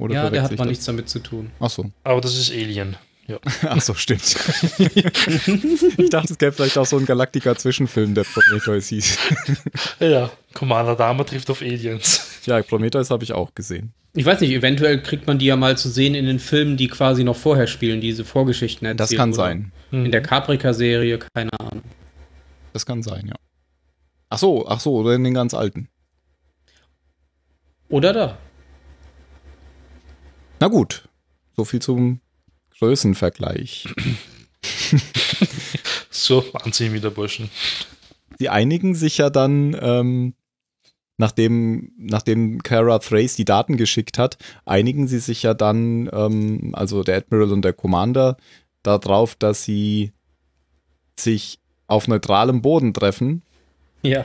[0.00, 1.50] Oder Ja, der hat mal nichts damit zu tun.
[1.60, 1.90] Ach so.
[2.02, 2.96] Aber das ist Alien.
[3.28, 3.38] Ja.
[3.68, 4.22] Ach so, stimmt.
[4.78, 9.18] ich dachte, es gäbe vielleicht auch so einen Galactica-Zwischenfilm, der Prometheus hieß.
[10.00, 12.40] ja, Commander Dama trifft auf Aliens.
[12.46, 13.92] ja, Prometheus habe ich auch gesehen.
[14.14, 16.88] Ich weiß nicht, eventuell kriegt man die ja mal zu sehen in den Filmen, die
[16.88, 18.96] quasi noch vorher spielen, diese Vorgeschichten erzählen.
[18.96, 19.72] Das kann sein.
[19.90, 21.82] In der Caprica-Serie, keine Ahnung.
[22.72, 23.34] Das kann sein, ja.
[24.30, 25.88] Ach so, ach so, oder in den ganz alten.
[27.90, 28.38] Oder da.
[30.60, 31.08] Na gut,
[31.54, 32.20] so viel zum
[32.78, 33.88] Größenvergleich.
[36.10, 37.48] So, anziehen wieder Burschen.
[38.40, 40.34] Die einigen sich ja dann, ähm,
[41.16, 47.04] nachdem, nachdem Kara Thrace die Daten geschickt hat, einigen sie sich ja dann, ähm, also
[47.04, 48.36] der Admiral und der Commander,
[48.82, 50.12] darauf, dass sie
[51.18, 53.42] sich auf neutralem Boden treffen,
[54.02, 54.24] Ja.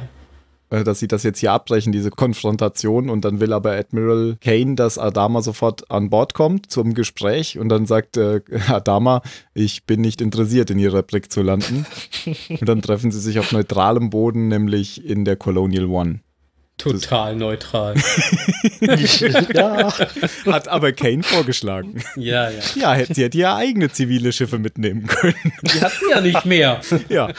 [0.73, 3.09] Äh, dass sie das jetzt hier abbrechen, diese Konfrontation.
[3.09, 7.59] Und dann will aber Admiral Kane, dass Adama sofort an Bord kommt zum Gespräch.
[7.59, 9.21] Und dann sagt äh, Adama,
[9.53, 11.85] ich bin nicht interessiert, in ihrer Brick zu landen.
[12.49, 16.21] und dann treffen sie sich auf neutralem Boden, nämlich in der Colonial One.
[16.79, 17.93] Total neutral.
[19.53, 19.93] ja.
[20.47, 22.01] Hat aber Kane vorgeschlagen.
[22.15, 22.61] ja, ja.
[22.75, 25.53] Ja, hätte sie hätte ja eigene zivile Schiffe mitnehmen können.
[25.61, 26.81] Die hat sie ja nicht mehr.
[27.09, 27.29] ja.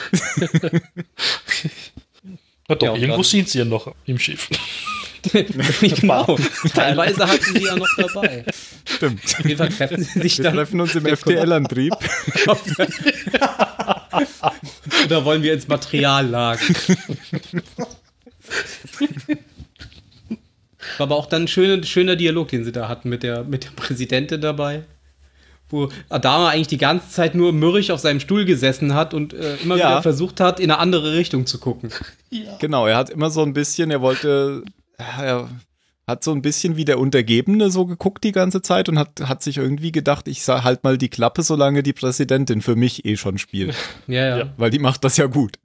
[2.67, 4.49] Na doch, Ja, irgendwo sind sie ja noch im Schiff.
[5.81, 6.37] genau.
[6.73, 8.45] Teilweise hat sie ja noch dabei.
[8.87, 9.23] Stimmt.
[9.23, 10.55] Auf jeden Fall treffen sie sich Wir dann.
[10.55, 11.93] treffen uns im FTL-Antrieb.
[15.05, 16.61] Oder wollen wir ins Materiallager?
[20.97, 23.63] War aber auch dann ein schöner, schöner Dialog, den sie da hatten mit der, mit
[23.65, 24.83] der Präsidentin dabei.
[25.75, 29.57] Wo Adama eigentlich die ganze Zeit nur mürrisch auf seinem Stuhl gesessen hat und äh,
[29.57, 29.89] immer Ja.
[29.89, 31.89] wieder versucht hat, in eine andere Richtung zu gucken.
[32.59, 34.63] Genau, er hat immer so ein bisschen, er wollte,
[34.97, 35.49] er
[36.07, 39.41] hat so ein bisschen wie der Untergebene so geguckt die ganze Zeit und hat, hat
[39.41, 43.15] sich irgendwie gedacht, ich sag halt mal die Klappe, solange die Präsidentin für mich eh
[43.17, 43.75] schon spielt.
[44.07, 44.37] Ja, ja.
[44.39, 44.53] Ja.
[44.57, 45.57] Weil die macht das ja gut.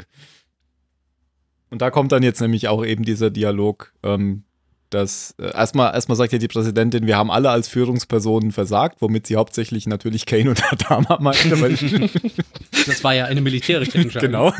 [1.71, 4.45] Und da kommt dann jetzt nämlich auch eben dieser Dialog, ähm,
[4.91, 9.27] dass äh, erstmal, erstmal sagt ja die Präsidentin, wir haben alle als Führungspersonen versagt, womit
[9.27, 11.77] sie hauptsächlich natürlich Kane und Adama meinte, weil
[12.87, 14.31] Das war ja eine militärische Entscheidung.
[14.31, 14.53] Genau.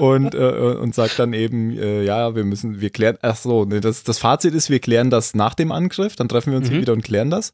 [0.00, 3.80] und, äh, und sagt dann eben, äh, ja, wir müssen, wir klären, ach so, nee,
[3.80, 6.80] das, das Fazit ist, wir klären das nach dem Angriff, dann treffen wir uns Mhm.
[6.80, 7.52] wieder und klären das,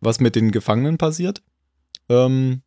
[0.00, 1.42] was mit den Gefangenen passiert.
[2.08, 2.62] Ähm,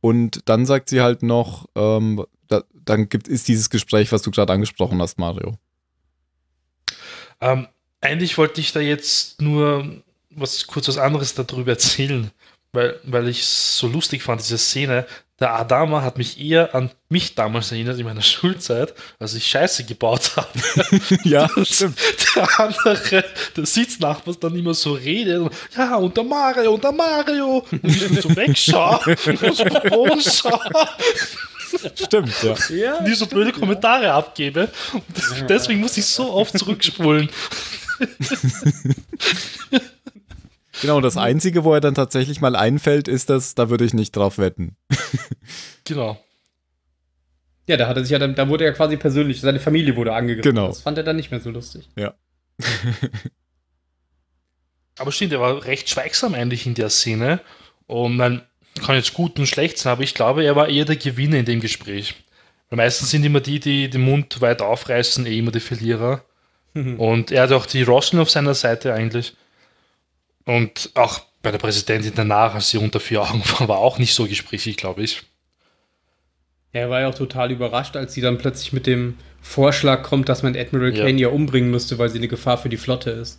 [0.00, 4.30] und dann sagt sie halt noch, ähm, da, dann gibt ist dieses Gespräch, was du
[4.30, 5.56] gerade angesprochen hast, Mario.
[7.44, 7.68] Ähm,
[8.00, 12.30] eigentlich wollte ich da jetzt nur was kurz was anderes darüber erzählen,
[12.72, 15.06] weil, weil ich es so lustig fand, diese Szene.
[15.40, 19.84] Der Adama hat mich eher an mich damals erinnert in meiner Schulzeit, als ich Scheiße
[19.84, 20.48] gebaut habe.
[21.24, 21.98] ja, stimmt.
[22.36, 23.24] Der andere,
[23.56, 27.66] der Sitznachbar dann immer so redet und, ja, und der Mario, und der Mario.
[27.70, 29.00] Und ich so wegschaue
[29.90, 30.50] und so
[31.94, 32.54] Stimmt, ja.
[32.74, 33.02] Ja.
[33.04, 34.70] die so blöde Kommentare abgebe.
[34.92, 37.28] Und deswegen muss ich so oft zurückspulen.
[40.80, 44.14] Genau, das Einzige, wo er dann tatsächlich mal einfällt, ist das, da würde ich nicht
[44.16, 44.76] drauf wetten.
[45.86, 46.18] Genau.
[47.66, 50.14] Ja, da hat er sich ja dann, da wurde er quasi persönlich, seine Familie wurde
[50.14, 50.54] angegriffen.
[50.54, 50.68] Genau.
[50.68, 51.88] Das fand er dann nicht mehr so lustig.
[54.98, 57.40] Aber stimmt, er war recht schweigsam eigentlich in der Szene.
[57.86, 58.42] Und man
[58.82, 61.44] kann jetzt gut und schlecht sein, aber ich glaube, er war eher der Gewinner in
[61.44, 62.14] dem Gespräch.
[62.70, 66.24] Weil meistens sind immer die, die den Mund weit aufreißen, eh immer die Verlierer.
[66.74, 69.34] Und er hat auch die Roslin auf seiner Seite eigentlich.
[70.44, 74.12] Und auch bei der Präsidentin danach, als sie unter vier Augen war, war auch nicht
[74.12, 75.22] so gesprächig, glaube ich.
[76.72, 80.28] Ja, er war ja auch total überrascht, als sie dann plötzlich mit dem Vorschlag kommt,
[80.28, 81.04] dass man Admiral Ja.
[81.04, 83.38] Kane ja umbringen müsste, weil sie eine Gefahr für die Flotte ist.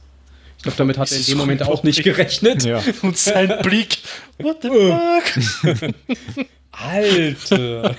[0.66, 2.66] Ich glaube, damit hat er in dem Moment auch nicht gerechnet.
[2.66, 2.82] Ja.
[3.04, 4.00] Und sein Blick,
[4.40, 5.96] what the fuck?
[6.72, 7.96] Alter!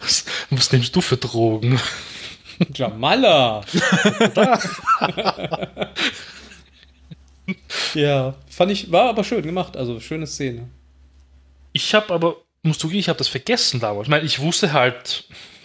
[0.00, 1.78] Was, was nimmst du für Drogen?
[2.72, 3.62] Jamala!
[7.94, 10.68] ja, fand ich, war aber schön gemacht, also schöne Szene.
[11.72, 14.06] Ich habe aber, musst du zugeben, ich habe das vergessen damals.
[14.06, 15.24] Ich meine, ich wusste halt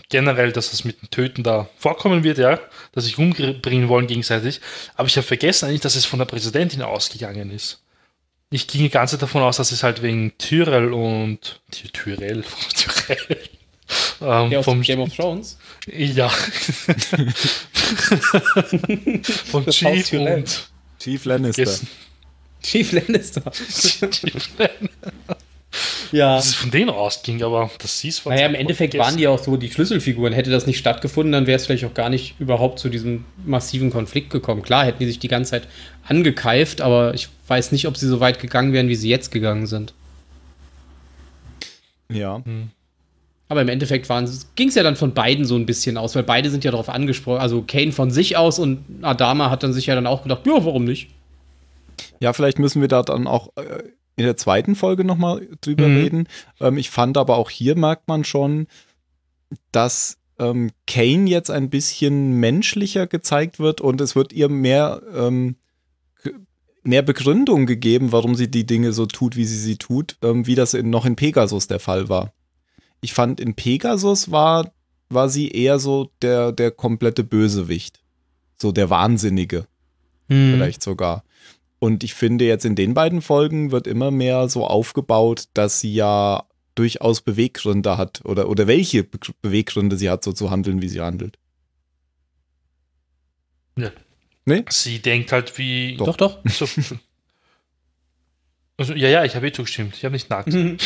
[0.09, 2.59] generell, dass das mit dem Töten da vorkommen wird, ja,
[2.95, 4.61] dass sich umbringen wollen gegenseitig.
[4.95, 7.81] Aber ich habe vergessen eigentlich, dass es von der Präsidentin ausgegangen ist.
[8.49, 12.43] Ich ging die ganze Zeit davon aus, dass es halt wegen Tyrell und Ty- Tyrell,
[12.75, 13.39] Tyrell.
[14.21, 15.57] Ähm, aus vom Game of Thrones.
[15.87, 16.29] ja.
[19.45, 21.63] vom Haus Chief und Chief Lannister.
[21.65, 21.87] Gessen.
[22.63, 23.43] Chief Lannister.
[26.11, 26.35] ja.
[26.35, 29.57] dass es von denen ausging, aber das hieß Naja, im Endeffekt waren die auch so
[29.57, 30.33] die Schlüsselfiguren.
[30.33, 33.89] Hätte das nicht stattgefunden, dann wäre es vielleicht auch gar nicht überhaupt zu diesem massiven
[33.89, 34.61] Konflikt gekommen.
[34.61, 35.67] Klar, hätten die sich die ganze Zeit
[36.07, 39.67] angekeift, aber ich weiß nicht, ob sie so weit gegangen wären, wie sie jetzt gegangen
[39.67, 39.93] sind.
[42.11, 42.41] Ja.
[43.47, 44.09] Aber im Endeffekt
[44.55, 46.89] ging es ja dann von beiden so ein bisschen aus, weil beide sind ja darauf
[46.89, 47.39] angesprochen.
[47.39, 50.53] Also Kane von sich aus und Adama hat dann sich ja dann auch gedacht, ja,
[50.65, 51.09] warum nicht?
[52.19, 53.83] Ja, vielleicht müssen wir da dann auch äh,
[54.17, 55.97] in der zweiten Folge nochmal drüber Mhm.
[55.97, 56.27] reden.
[56.59, 58.67] Ähm, ich fand aber auch hier merkt man schon,
[59.71, 65.55] dass ähm, Kane jetzt ein bisschen menschlicher gezeigt wird und es wird ihr mehr, ähm,
[66.83, 70.55] mehr Begründung gegeben, warum sie die Dinge so tut, wie sie sie tut, ähm, wie
[70.55, 72.33] das in, noch in Pegasus der Fall war.
[73.01, 74.71] Ich fand, in Pegasus war,
[75.09, 78.01] war sie eher so der, der komplette Bösewicht.
[78.57, 79.67] So der Wahnsinnige
[80.27, 81.23] vielleicht sogar.
[81.79, 85.93] Und ich finde jetzt in den beiden Folgen wird immer mehr so aufgebaut, dass sie
[85.93, 90.89] ja durchaus Beweggründe hat oder, oder welche Be Beweggründe sie hat, so zu handeln, wie
[90.89, 91.37] sie handelt.
[94.69, 95.97] Sie denkt halt wie.
[95.97, 96.39] Doch, doch.
[96.45, 96.67] So,
[98.77, 99.95] also, ja, ja, ich habe eh zugestimmt.
[99.95, 100.83] Ich habe nicht nachgesagt.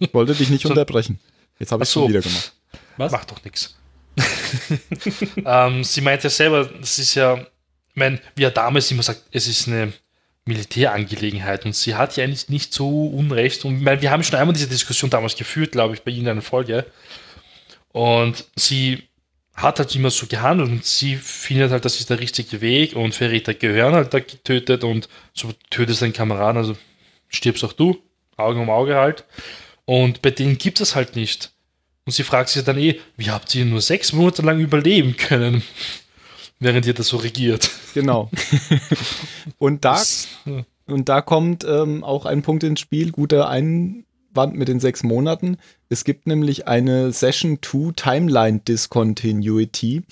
[0.00, 0.70] Ich wollte dich nicht So.
[0.70, 1.20] unterbrechen.
[1.58, 2.00] Jetzt habe ich so.
[2.00, 2.52] schon wieder gemacht.
[2.96, 3.12] Was?
[3.12, 3.76] Macht doch nichts.
[5.44, 9.22] ähm, sie meint ja selber, das ist ja, ich meine, wie er damals immer sagt,
[9.30, 9.92] es ist eine
[10.44, 13.64] Militärangelegenheit und sie hat ja eigentlich nicht so Unrecht.
[13.64, 16.28] Und meine, wir haben schon einmal diese Diskussion damals geführt, glaube ich, bei Ihnen in
[16.30, 16.86] einer Folge.
[17.92, 19.04] Und sie
[19.54, 23.14] hat halt immer so gehandelt und sie findet halt, das ist der richtige Weg und
[23.14, 26.76] Verräter gehören halt da getötet und so tötest deinen Kameraden, also
[27.28, 28.02] stirbst auch du,
[28.36, 29.24] Auge um Auge halt.
[29.84, 31.52] Und bei denen gibt es halt nicht.
[32.04, 35.62] Und sie fragt sich dann eh, wie habt ihr nur sechs Monate lang überleben können,
[36.62, 37.70] während ihr das so regiert?
[37.94, 38.30] Genau.
[39.58, 40.02] und da,
[40.86, 45.58] und da kommt ähm, auch ein Punkt ins Spiel, guter Einwand mit den sechs Monaten.
[45.88, 50.02] Es gibt nämlich eine Session 2 Timeline Discontinuity.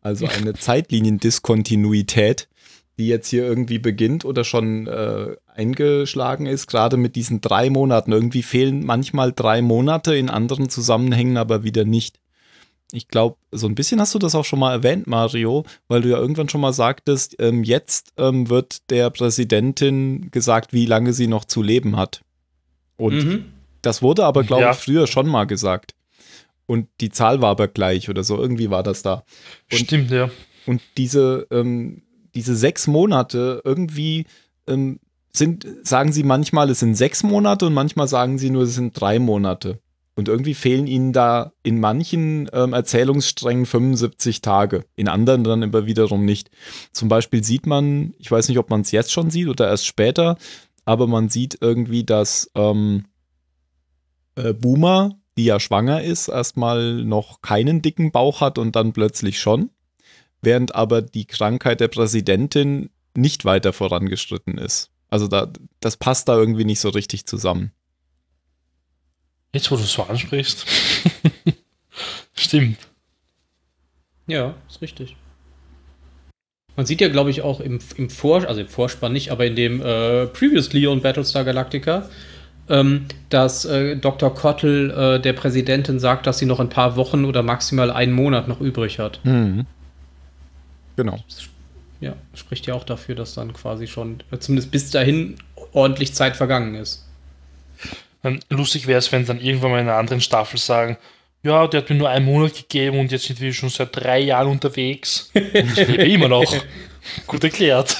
[0.00, 2.48] Also eine Zeitliniendiskontinuität,
[2.98, 8.12] die jetzt hier irgendwie beginnt oder schon äh, eingeschlagen ist, gerade mit diesen drei Monaten.
[8.12, 12.21] Irgendwie fehlen manchmal drei Monate, in anderen Zusammenhängen aber wieder nicht.
[12.92, 16.10] Ich glaube, so ein bisschen hast du das auch schon mal erwähnt, Mario, weil du
[16.10, 21.26] ja irgendwann schon mal sagtest, ähm, jetzt ähm, wird der Präsidentin gesagt, wie lange sie
[21.26, 22.20] noch zu leben hat.
[22.96, 23.44] Und mhm.
[23.80, 24.70] das wurde aber, glaube ja.
[24.72, 25.94] ich, früher schon mal gesagt.
[26.66, 29.24] Und die Zahl war aber gleich oder so, irgendwie war das da.
[29.72, 30.30] Und, Stimmt, ja.
[30.66, 32.02] Und diese, ähm,
[32.34, 34.26] diese sechs Monate irgendwie
[34.66, 35.00] ähm,
[35.32, 38.98] sind, sagen sie manchmal, es sind sechs Monate und manchmal sagen sie nur, es sind
[38.98, 39.80] drei Monate.
[40.14, 45.86] Und irgendwie fehlen ihnen da in manchen ähm, Erzählungssträngen 75 Tage, in anderen dann immer
[45.86, 46.50] wiederum nicht.
[46.92, 49.86] Zum Beispiel sieht man, ich weiß nicht, ob man es jetzt schon sieht oder erst
[49.86, 50.36] später,
[50.84, 53.06] aber man sieht irgendwie, dass ähm,
[54.34, 59.40] äh, Boomer, die ja schwanger ist, erstmal noch keinen dicken Bauch hat und dann plötzlich
[59.40, 59.70] schon,
[60.42, 64.90] während aber die Krankheit der Präsidentin nicht weiter vorangeschritten ist.
[65.08, 67.72] Also da, das passt da irgendwie nicht so richtig zusammen.
[69.54, 70.66] Jetzt, wo du es so ansprichst.
[72.34, 72.78] Stimmt.
[74.26, 75.16] Ja, ist richtig.
[76.76, 79.56] Man sieht ja, glaube ich, auch im, im Vor also im Vorspann nicht, aber in
[79.56, 82.08] dem äh, Previously on Battlestar Galactica,
[82.70, 84.34] ähm, dass äh, Dr.
[84.34, 88.48] Kottel äh, der Präsidentin sagt, dass sie noch ein paar Wochen oder maximal einen Monat
[88.48, 89.20] noch übrig hat.
[89.24, 89.66] Mhm.
[90.96, 91.18] Genau.
[92.00, 95.36] Ja, spricht ja auch dafür, dass dann quasi schon, äh, zumindest bis dahin,
[95.72, 97.06] ordentlich Zeit vergangen ist.
[98.48, 100.96] Lustig wäre es, wenn dann irgendwann mal in einer anderen Staffel sagen,
[101.42, 104.20] ja, der hat mir nur einen Monat gegeben und jetzt sind wir schon seit drei
[104.20, 105.30] Jahren unterwegs.
[105.34, 106.54] Und ich lebe immer noch.
[107.26, 107.96] Gut erklärt.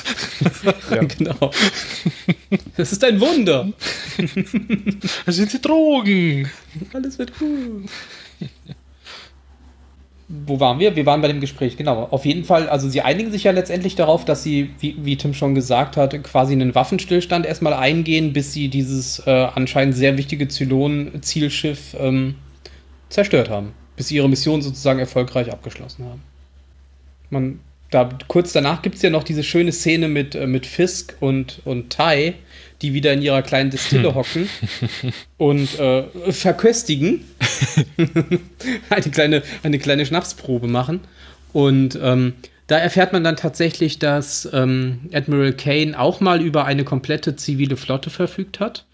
[0.90, 1.02] Ja.
[1.18, 1.50] genau.
[2.76, 3.72] Das ist ein Wunder.
[5.26, 6.48] Das sind die Drogen.
[6.92, 7.90] Alles wird gut
[10.46, 10.96] wo waren wir?
[10.96, 12.04] Wir waren bei dem Gespräch, genau.
[12.10, 15.34] Auf jeden Fall, also sie einigen sich ja letztendlich darauf, dass sie, wie, wie Tim
[15.34, 20.48] schon gesagt hat, quasi einen Waffenstillstand erstmal eingehen, bis sie dieses äh, anscheinend sehr wichtige
[20.48, 22.36] Zylon-Zielschiff ähm,
[23.10, 23.72] zerstört haben.
[23.96, 26.22] Bis sie ihre Mission sozusagen erfolgreich abgeschlossen haben.
[27.28, 31.14] Man, da, kurz danach gibt es ja noch diese schöne Szene mit, äh, mit Fisk
[31.20, 32.34] und, und Tai,
[32.82, 34.14] die wieder in ihrer kleinen Distille hm.
[34.14, 34.48] hocken
[35.38, 37.24] und äh, verköstigen.
[38.90, 41.00] eine, kleine, eine kleine Schnapsprobe machen.
[41.52, 42.34] Und ähm,
[42.66, 47.76] da erfährt man dann tatsächlich, dass ähm, Admiral Kane auch mal über eine komplette zivile
[47.76, 48.86] Flotte verfügt hat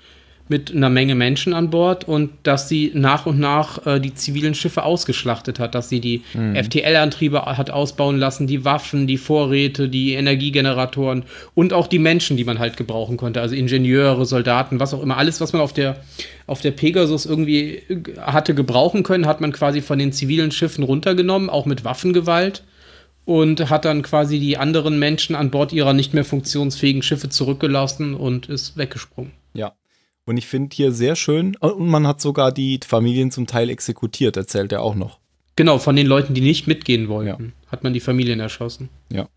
[0.48, 4.54] mit einer Menge Menschen an Bord und dass sie nach und nach äh, die zivilen
[4.54, 6.56] Schiffe ausgeschlachtet hat, dass sie die mhm.
[6.56, 12.44] FTL-Antriebe hat ausbauen lassen, die Waffen, die Vorräte, die Energiegeneratoren und auch die Menschen, die
[12.44, 15.96] man halt gebrauchen konnte, also Ingenieure, Soldaten, was auch immer, alles, was man auf der,
[16.46, 20.84] auf der Pegasus irgendwie äh, hatte gebrauchen können, hat man quasi von den zivilen Schiffen
[20.84, 22.62] runtergenommen, auch mit Waffengewalt
[23.28, 28.14] und hat dann quasi die anderen Menschen an Bord ihrer nicht mehr funktionsfähigen Schiffe zurückgelassen
[28.14, 29.32] und ist weggesprungen.
[30.28, 34.36] Und ich finde hier sehr schön, und man hat sogar die Familien zum Teil exekutiert,
[34.36, 35.20] erzählt er auch noch.
[35.56, 37.38] Genau, von den Leuten, die nicht mitgehen wollten, ja.
[37.68, 38.90] hat man die Familien erschossen.
[39.10, 39.30] Ja.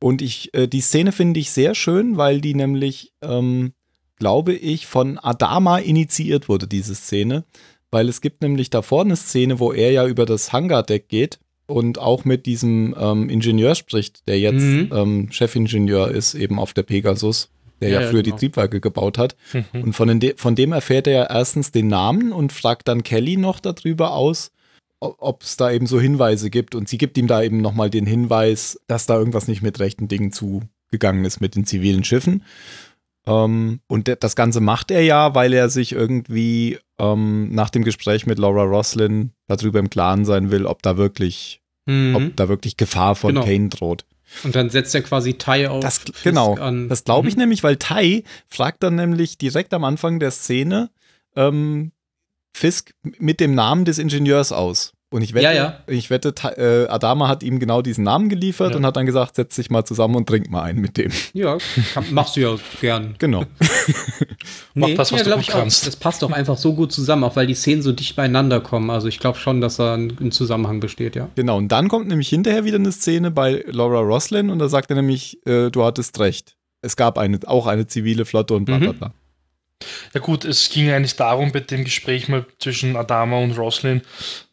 [0.00, 3.74] Und ich, äh, die Szene finde ich sehr schön, weil die nämlich, ähm,
[4.18, 7.44] glaube ich, von Adama initiiert wurde, diese Szene.
[7.92, 12.00] Weil es gibt nämlich davor eine Szene, wo er ja über das Hangardeck geht und
[12.00, 14.90] auch mit diesem ähm, Ingenieur spricht, der jetzt mhm.
[14.92, 18.36] ähm, Chefingenieur ist, eben auf der Pegasus der ja, ja früher genau.
[18.36, 19.36] die Triebwerke gebaut hat.
[19.52, 19.82] Mhm.
[19.82, 23.36] Und von, den, von dem erfährt er ja erstens den Namen und fragt dann Kelly
[23.36, 24.50] noch darüber aus,
[25.00, 26.74] ob es da eben so Hinweise gibt.
[26.74, 30.08] Und sie gibt ihm da eben nochmal den Hinweis, dass da irgendwas nicht mit rechten
[30.08, 32.42] Dingen zugegangen ist mit den zivilen Schiffen.
[33.26, 38.26] Ähm, und das Ganze macht er ja, weil er sich irgendwie ähm, nach dem Gespräch
[38.26, 42.16] mit Laura Roslin darüber im Klaren sein will, ob da wirklich, mhm.
[42.16, 43.44] ob da wirklich Gefahr von genau.
[43.44, 44.04] Kane droht.
[44.44, 45.82] Und dann setzt er quasi Tai auf.
[45.82, 46.88] Das, genau, an.
[46.88, 47.42] das glaube ich mhm.
[47.42, 50.90] nämlich, weil Tai fragt dann nämlich direkt am Anfang der Szene
[51.36, 51.92] ähm,
[52.52, 54.92] Fisk mit dem Namen des Ingenieurs aus.
[55.08, 55.78] Und ich wette, ja, ja.
[55.86, 58.76] Ich wette äh, Adama hat ihm genau diesen Namen geliefert ja.
[58.76, 61.12] und hat dann gesagt, setz dich mal zusammen und trink mal einen mit dem.
[61.32, 61.58] Ja,
[62.10, 63.14] machst du ja gern.
[63.26, 63.42] Genau.
[63.42, 63.46] nee,
[64.74, 65.82] Mach das, was ja, du kannst.
[65.82, 65.86] Auch.
[65.86, 68.90] Das passt doch einfach so gut zusammen, auch weil die Szenen so dicht beieinander kommen.
[68.90, 71.28] Also ich glaube schon, dass da ein, ein, Zusammenhang besteht, ja.
[71.36, 74.90] Genau, und dann kommt nämlich hinterher wieder eine Szene bei Laura Roslin und da sagt
[74.90, 76.56] er nämlich, äh, du hattest recht.
[76.82, 79.12] Es gab eine, auch eine zivile Flotte und bla bla mhm.
[80.14, 84.02] Ja gut, es ging eigentlich darum bei dem Gespräch mal zwischen Adama und Roslin.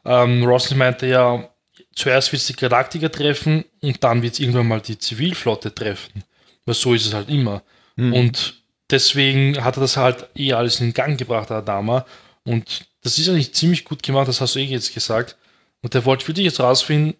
[0.05, 1.49] Ähm, Roslin meinte ja,
[1.95, 6.23] zuerst wird es die Galaktiker treffen und dann wird es irgendwann mal die Zivilflotte treffen.
[6.65, 7.63] Weil so ist es halt immer.
[7.95, 8.13] Mhm.
[8.13, 12.05] Und deswegen hat er das halt eh alles in Gang gebracht, Adama.
[12.45, 15.37] Und das ist eigentlich ziemlich gut gemacht, das hast du eh jetzt gesagt.
[15.81, 17.15] Und der wollte wirklich jetzt rausfinden,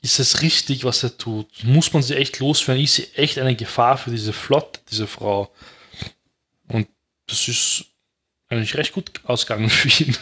[0.00, 1.46] ist es richtig, was er tut?
[1.62, 2.82] Muss man sie echt loswerden?
[2.82, 5.52] Ist sie echt eine Gefahr für diese Flotte, diese Frau?
[7.32, 7.86] Das ist
[8.50, 10.14] eigentlich recht gut ausgegangen für ihn.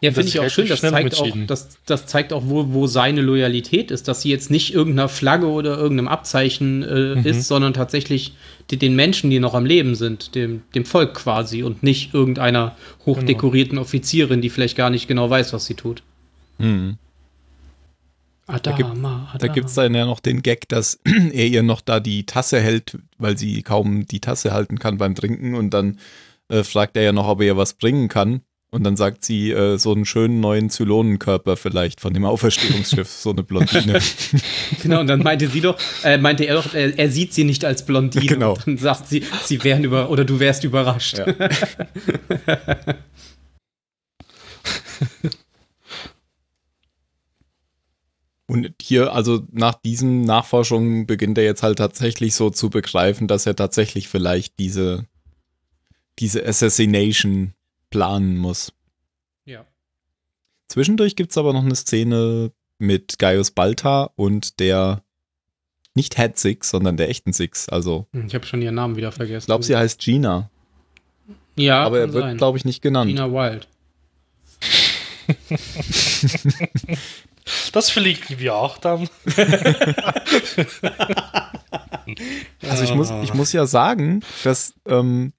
[0.00, 0.66] Ja, finde ich auch schön.
[0.68, 4.50] Das zeigt auch, das, das zeigt auch, wo, wo seine Loyalität ist, dass sie jetzt
[4.50, 7.26] nicht irgendeiner Flagge oder irgendeinem Abzeichen äh, Mhm.
[7.26, 8.34] ist, sondern tatsächlich
[8.70, 12.76] die, den Menschen, die noch am Leben sind, dem, dem Volk quasi und nicht irgendeiner
[13.06, 16.02] hochdekorierten Offizierin, die vielleicht gar nicht genau weiß, was sie tut.
[16.58, 16.96] Hm.
[18.46, 19.32] Adama.
[19.38, 22.60] Da gibt es dann ja noch den Gag, dass er ihr noch da die Tasse
[22.60, 25.54] hält, weil sie kaum die Tasse halten kann beim Trinken.
[25.54, 25.98] Und dann
[26.48, 28.42] äh, fragt er ja noch, ob er ihr was bringen kann.
[28.74, 33.30] Und dann sagt sie, äh, so einen schönen neuen Zylonenkörper vielleicht von dem Auferstehungsschiff, so
[33.30, 34.00] eine Blondine.
[34.82, 37.64] Genau, und dann meinte sie doch, äh, meinte er doch, er, er sieht sie nicht
[37.64, 38.26] als Blondine.
[38.26, 38.54] Genau.
[38.54, 41.18] Und dann sagt sie, sie wären über, oder du wärst überrascht.
[41.18, 41.26] Ja.
[48.52, 53.46] Und hier, also nach diesen Nachforschungen beginnt er jetzt halt tatsächlich so zu begreifen, dass
[53.46, 55.06] er tatsächlich vielleicht diese,
[56.18, 57.54] diese Assassination
[57.88, 58.74] planen muss.
[59.46, 59.64] ja.
[60.68, 65.02] Zwischendurch gibt es aber noch eine Szene mit Gaius Balta und der
[65.94, 67.70] nicht Head Six, sondern der echten Six.
[67.70, 69.44] Also, Hm, Ich habe schon ihren Namen wieder vergessen.
[69.44, 70.50] ich glaube, sie heißt Gina,
[71.56, 73.08] ja, aber er wird, glaube ich, nicht genannt.
[73.08, 73.66] Gina Wild.
[77.72, 79.08] Das verlinken wir auch dann.
[82.68, 85.32] Also ich muss, ich muss ja sagen, dass ähm,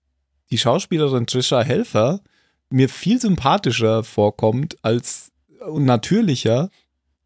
[0.50, 2.22] die Schauspielerin Trisha Helfer
[2.70, 5.32] mir viel sympathischer vorkommt als
[5.68, 6.70] und natürlicher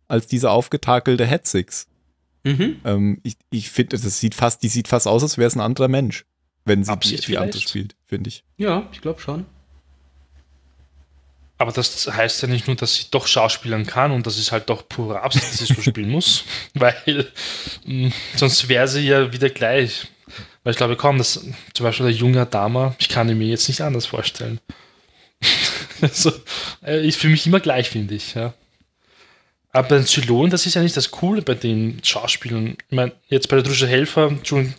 [0.07, 1.87] als diese aufgetakelte Head Six.
[2.43, 2.77] Mhm.
[2.85, 5.61] Ähm, ich ich finde, das sieht fast, die sieht fast aus, als wäre es ein
[5.61, 6.25] anderer Mensch,
[6.65, 7.69] wenn sie die, Absicht die andere vielleicht?
[7.69, 8.43] spielt, finde ich.
[8.57, 9.45] Ja, ich glaube schon.
[11.57, 14.69] Aber das heißt ja nicht nur, dass sie doch schauspielern kann und das ist halt
[14.69, 16.43] doch pure Absicht, dass sie so spielen muss,
[16.75, 17.31] weil
[17.85, 20.07] mh, sonst wäre sie ja wieder gleich.
[20.63, 23.67] Weil ich glaube kaum, dass zum Beispiel der junge Dama, ich kann ihn mir jetzt
[23.69, 24.59] nicht anders vorstellen.
[26.01, 26.31] also,
[26.81, 28.35] er ist für mich immer gleich, finde ich.
[28.35, 28.53] Ja.
[29.71, 32.77] Aber bei den Zylonen, das ist ja nicht das Coole bei den Schauspielern.
[32.89, 34.75] Ich meine, jetzt bei der Drusche Helfer, Entschuldigung,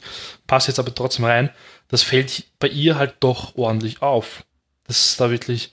[0.47, 1.51] passt jetzt aber trotzdem rein,
[1.89, 4.45] das fällt bei ihr halt doch ordentlich auf.
[4.87, 5.73] Das ist da wirklich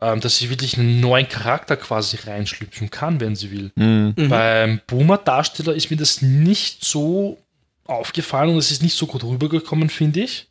[0.00, 3.72] ähm, dass sie wirklich einen neuen Charakter quasi reinschlüpfen kann, wenn sie will.
[3.76, 4.14] Mhm.
[4.16, 4.28] Mhm.
[4.28, 7.38] Beim Boomer-Darsteller ist mir das nicht so
[7.86, 10.48] aufgefallen und es ist nicht so gut rübergekommen, finde ich.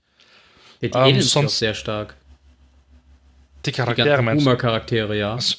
[0.82, 2.16] Ja, die Ähm, sich auch sonst- sehr stark.
[3.66, 4.24] Die Die Charaktere, du?
[4.24, 5.34] Boomer-Charaktere, ja.
[5.34, 5.56] Also,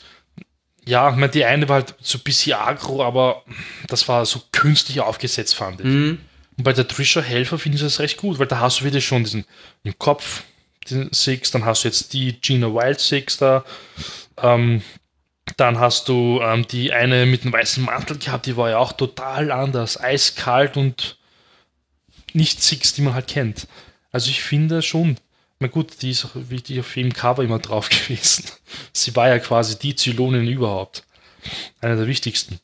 [0.89, 3.43] Ja, ich meine, die eine war halt so ein bisschen agro, aber
[3.89, 5.87] das war so künstlich aufgesetzt, fand ich.
[5.87, 6.19] Mhm.
[6.57, 9.01] Und bei der Trisha Helfer finde ich das recht gut, weil da hast du wieder
[9.01, 9.45] schon diesen
[9.83, 10.45] im Kopf,
[10.91, 13.65] den Six, dann hast du jetzt die Gina Wild Six da,
[14.43, 14.83] ähm,
[15.57, 18.93] dann hast du ähm, die eine mit dem weißen Mantel gehabt, die war ja auch
[18.93, 21.19] total anders, eiskalt und
[22.33, 23.67] nicht Six, die man halt kennt.
[24.13, 25.17] Also ich finde schon,
[25.59, 28.45] na gut, die ist auch wirklich auf jedem Cover immer drauf gewesen.
[28.93, 31.05] Sie war ja quasi die Zylonin überhaupt.
[31.81, 32.59] Eine der wichtigsten.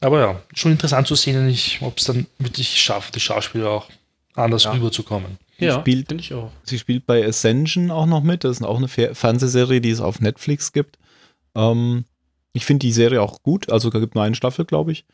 [0.00, 3.88] Aber ja, schon interessant zu sehen, ob es dann wirklich schafft, die Schauspieler auch
[4.34, 4.72] anders Ja.
[4.72, 5.38] rüberzukommen.
[5.66, 6.50] Ja, spielt- finde ich auch.
[6.62, 8.44] Sie spielt bei Ascension auch noch mit.
[8.44, 10.98] Das ist auch eine Fer Fernsehserie, die es auf Netflix gibt.
[11.54, 12.04] Ähm,
[12.52, 13.70] ich finde die Serie auch gut.
[13.70, 15.04] Also da gibt nur eine Staffel, glaube ich.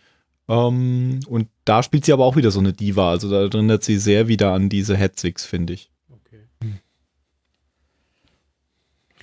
[0.48, 3.10] Ähm, und da spielt sie aber auch wieder so eine Diva.
[3.10, 5.90] Also da erinnert sie sehr wieder an diese Head Six, finde ich.
[6.10, 6.72] Okay.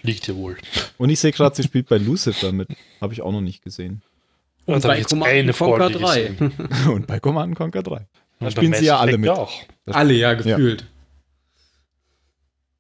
[0.02, 0.58] Liegt ja wohl.
[0.98, 2.68] Und ich sehe gerade, sie spielt bei Lucifer mit.
[3.00, 4.02] Habe ich auch noch nicht gesehen.
[4.66, 6.22] Und da hab bei Command eine Conquer Folge 3.
[6.28, 6.54] gesehen.
[6.92, 7.96] Und bei Command Conquer 3.
[8.40, 9.30] Da Und spielen sie ja alle mit.
[9.30, 9.52] Auch.
[9.88, 10.82] Alle, ja, gefühlt.
[10.82, 10.88] Ja,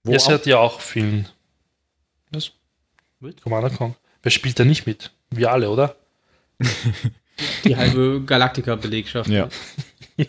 [0.08, 1.28] auch, sie hat ja auch vielen.
[2.32, 2.52] Was?
[3.20, 3.42] Mit?
[3.42, 3.96] Commander Kong.
[4.22, 5.12] Wer spielt da nicht mit?
[5.30, 5.96] Wir alle, oder?
[7.64, 9.30] Die halbe Galactica-Belegschaft.
[9.30, 9.50] ja.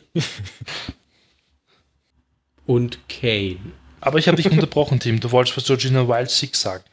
[2.66, 3.60] Und Kane.
[4.00, 5.20] Aber ich habe dich unterbrochen, Tim.
[5.20, 6.84] Du wolltest was zu Gina Wild Six sagen.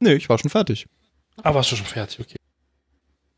[0.00, 0.86] Nee, ich war schon fertig.
[1.42, 2.20] Ah, warst du schon fertig?
[2.20, 2.36] Okay.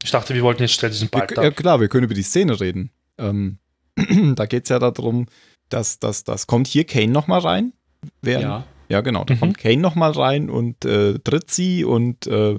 [0.03, 2.59] Ich dachte, wir wollten jetzt schnell diesen Ball ja, klar, wir können über die Szene
[2.61, 2.91] reden.
[3.19, 3.59] Ähm,
[4.35, 5.27] da geht es ja darum,
[5.69, 7.73] dass das, das kommt hier Kane nochmal rein.
[8.23, 8.65] Während, Ja.
[8.89, 9.25] Ja, genau.
[9.25, 9.41] Da Mhm.
[9.41, 12.59] kommt Kane nochmal rein und äh, tritt sie und äh,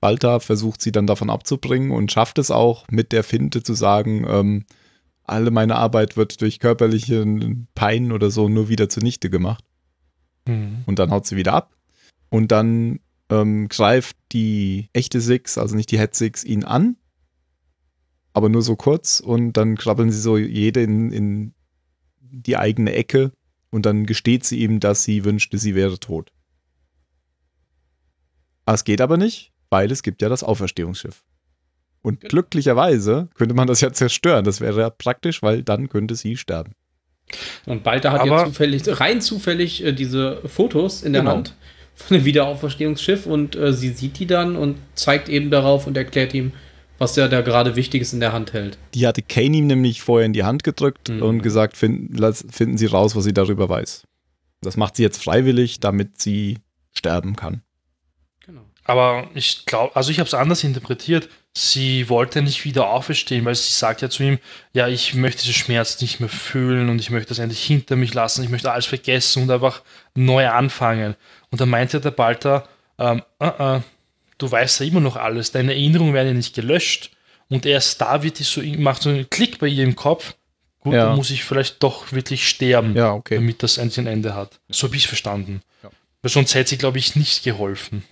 [0.00, 4.24] Balta versucht sie dann davon abzubringen und schafft es auch mit der Finte zu sagen,
[4.28, 4.64] ähm,
[5.24, 7.24] alle meine Arbeit wird durch körperliche
[7.74, 9.64] Pein oder so nur wieder zunichte gemacht.
[10.46, 10.84] Mhm.
[10.86, 11.74] Und dann haut sie wieder ab.
[12.30, 16.96] Und dann ähm, greift die echte Six, also nicht die Head Six, ihn an.
[18.32, 19.18] Aber nur so kurz.
[19.18, 21.54] Und dann krabbeln sie so jede in, in
[22.20, 23.32] die eigene Ecke.
[23.70, 26.32] Und dann gesteht sie ihm, dass sie wünschte, sie wäre tot.
[28.64, 31.22] Ah, Es geht aber nicht, weil es gibt ja das Auferstehungsschiff.
[32.02, 34.44] Und glücklicherweise könnte man das ja zerstören.
[34.44, 36.72] Das wäre ja praktisch, weil dann könnte sie sterben.
[37.64, 41.32] Und Balta hat Aber- ja zufällig, rein zufällig äh, diese Fotos in der Genau.
[41.34, 41.54] Hand
[41.96, 46.34] von dem Wiederauferstehungsschiff und äh, sie sieht die dann und zeigt eben darauf und erklärt
[46.34, 46.52] ihm,
[46.98, 48.78] was er da gerade Wichtiges in der Hand hält.
[48.94, 51.22] Die hatte Kane ihm nämlich vorher in die Hand gedrückt Mhm.
[51.22, 54.04] und gesagt, finden, lass, finden Sie raus, was sie darüber weiß.
[54.62, 56.58] Das macht sie jetzt freiwillig, damit sie
[56.92, 57.62] sterben kann.
[58.44, 58.62] Genau.
[58.84, 61.28] Aber ich glaube, also ich habe es anders interpretiert.
[61.54, 64.38] Sie wollte nicht wieder auferstehen, weil sie sagt ja zu ihm,
[64.74, 68.12] ja, ich möchte diesen Schmerz nicht mehr fühlen und ich möchte das endlich hinter mich
[68.12, 69.82] lassen, ich möchte alles vergessen und einfach
[70.14, 71.14] neu anfangen.
[71.50, 72.68] Und dann meinte der Balter,
[72.98, 73.80] ähm, äh, äh,
[74.38, 77.10] du weißt ja immer noch alles, deine Erinnerungen werden ja nicht gelöscht.
[77.48, 80.34] Und erst da wird die so, macht so einen Klick bei ihr im Kopf.
[80.80, 81.06] Gut, Ja.
[81.06, 83.36] dann muss ich vielleicht doch wirklich sterben, Ja, okay.
[83.36, 84.58] damit das endlich ein Ende hat.
[84.68, 85.62] So habe ich es verstanden.
[85.82, 85.90] Ja.
[86.22, 88.02] Weil sonst hätte sie, glaube ich, nicht geholfen.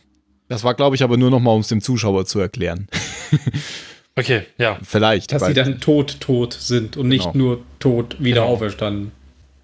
[0.49, 2.89] Das war, glaube ich, aber nur noch mal, um es dem Zuschauer zu erklären.
[4.16, 4.79] Okay, ja.
[4.85, 5.33] Vielleicht.
[5.33, 7.37] Dass weil- sie dann tot, tot sind und nicht Genau.
[7.37, 8.53] nur tot wieder Genau.
[8.53, 9.11] auferstanden.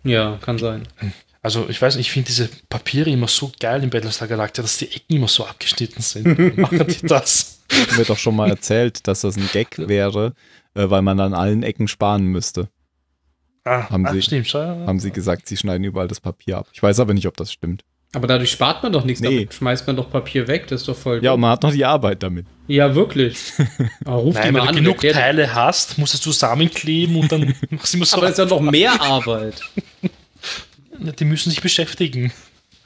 [0.03, 0.89] Ja, kann sein.
[1.43, 4.77] Also ich weiß, nicht, ich finde diese Papiere immer so geil in Battlestar Galactica, dass
[4.79, 6.57] die Ecken immer so abgeschnitten sind.
[6.59, 7.61] Machen die das?
[7.73, 10.35] haben wir doch schon mal erzählt, dass das ein Gag wäre,
[10.75, 12.69] äh, weil man an allen Ecken sparen müsste.
[13.65, 14.53] Ah, Haben ah, sie- stimmt.
[14.53, 16.67] Haben sie gesagt, sie schneiden überall das Papier ab.
[16.73, 17.85] Ich weiß aber nicht, ob das stimmt.
[18.13, 19.29] Aber dadurch spart man doch nichts, Nee.
[19.37, 21.23] damit schmeißt man doch Papier weg, das ist doch voll.
[21.23, 22.45] Ja, und man hat noch die Arbeit damit.
[22.67, 23.39] ja wirklich.
[24.05, 24.75] Aber ruf die Nein, mal wenn du an.
[24.77, 28.17] genug erklär- Teile hast, musst du es zusammenkleben und dann machst du immer so.
[28.17, 29.63] Aber das ist ja noch mehr Arbeit.
[31.01, 32.33] Die müssen sich beschäftigen.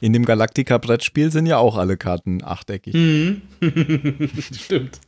[0.01, 2.93] In dem Galactica-Brettspiel sind ja auch alle Karten achteckig.
[2.93, 3.41] Mhm.
[4.51, 4.99] Stimmt.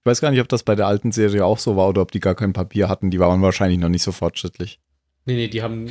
[0.00, 2.10] Ich weiß gar nicht, ob das bei der alten Serie auch so war oder ob
[2.10, 3.10] die gar kein Papier hatten.
[3.10, 4.80] Die waren wahrscheinlich noch nicht so fortschrittlich.
[5.26, 5.90] Nee, nee, die haben äh,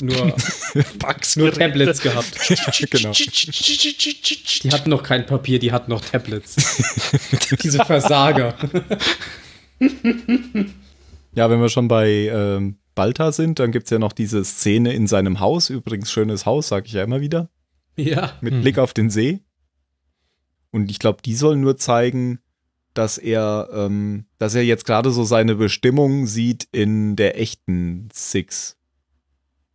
[0.00, 0.34] nur,
[0.98, 2.32] Bugs nur Tablets gehabt.
[2.90, 3.12] Genau.
[3.12, 6.56] Die hatten noch kein Papier, die hatten noch Tablets.
[7.62, 8.54] Diese Versager.
[11.34, 14.92] Ja, wenn wir schon bei ähm, Balta sind, dann gibt es ja noch diese Szene
[14.92, 15.70] in seinem Haus.
[15.70, 17.48] Übrigens, schönes Haus, sage ich ja immer wieder.
[17.96, 18.32] Ja.
[18.40, 18.60] Mit Mhm.
[18.62, 19.40] Blick auf den See.
[20.70, 22.38] Und ich glaube, die soll nur zeigen,
[22.94, 28.76] dass er, ähm, dass er jetzt gerade so seine Bestimmung sieht in der echten Six.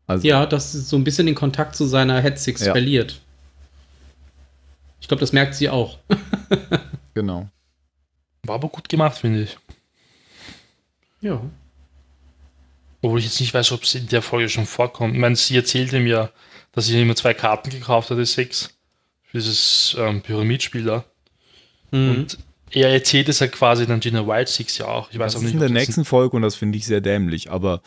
[0.07, 2.71] Also, Ja, dass sie so ein bisschen den Kontakt zu seiner Head Six Ja.
[2.71, 3.21] verliert.
[5.01, 5.97] Ich glaube, das merkt sie auch.
[7.13, 7.49] genau.
[8.43, 9.57] War aber gut gemacht, finde ich.
[11.21, 11.41] Ja.
[13.01, 15.13] Obwohl ich jetzt nicht weiß, ob es in der Folge schon vorkommt.
[15.13, 16.31] Ich meine, sie erzählte mir,
[16.71, 18.75] dass sie immer zwei Karten gekauft hatte, sechs,
[19.23, 21.05] für dieses ähm, Pyramidspiel da.
[21.91, 22.09] Mhm.
[22.11, 22.37] Und
[22.71, 25.09] er erzählt es ja quasi dann Gina Wild Six ja auch.
[25.11, 27.01] Ich weiß Das auch ist nicht, in der nächsten Folge und das finde ich sehr
[27.01, 27.49] dämlich.
[27.51, 27.81] Aber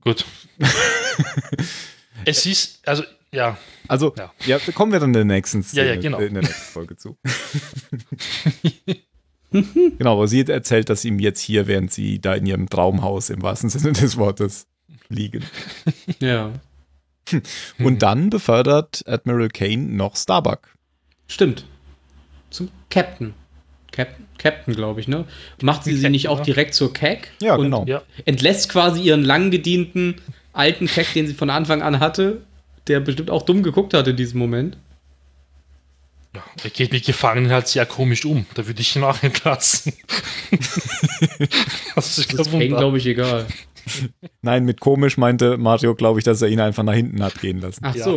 [0.00, 0.24] Gut.
[2.24, 3.56] es ist, also, ja,
[3.88, 4.32] also, Ja.
[4.46, 6.18] ja, da kommen wir dann in der nächsten Szene, Ja, ja, genau.
[6.18, 7.18] in der nächsten Folge zu.
[9.98, 13.42] genau, wo sie erzählt, dass ihm jetzt hier, während sie da in ihrem Traumhaus im
[13.42, 14.66] wahrsten Sinne des Wortes
[15.08, 15.44] liegen.
[16.20, 16.52] Ja.
[17.78, 20.74] Und dann befördert Admiral Kane noch Starbuck.
[21.28, 21.64] Stimmt.
[22.50, 23.34] Zum Captain.
[23.92, 25.24] Captain, Captain glaube ich, ne?
[25.60, 27.30] Macht sie sie nicht auch direkt zur Keck?
[27.40, 27.84] Ja, und genau.
[27.86, 28.02] ja.
[28.24, 30.16] Entlässt quasi ihren lang gedienten
[30.52, 32.42] alten Keck, den sie von Anfang an hatte,
[32.88, 34.76] der bestimmt auch dumm geguckt hat in diesem Moment.
[36.34, 38.46] Ja, er geht mit Gefangenen halt sehr komisch um.
[38.54, 39.92] Da würde ich ihn auch entlassen.
[41.94, 42.76] das ist Das ist Kane, Wunder.
[42.78, 43.46] glaube ich, egal.
[44.42, 47.60] Nein, mit komisch meinte Mario, glaube ich, dass er ihn einfach nach hinten hat gehen
[47.60, 47.80] lassen.
[47.84, 48.04] Ach Ja.
[48.04, 48.16] so.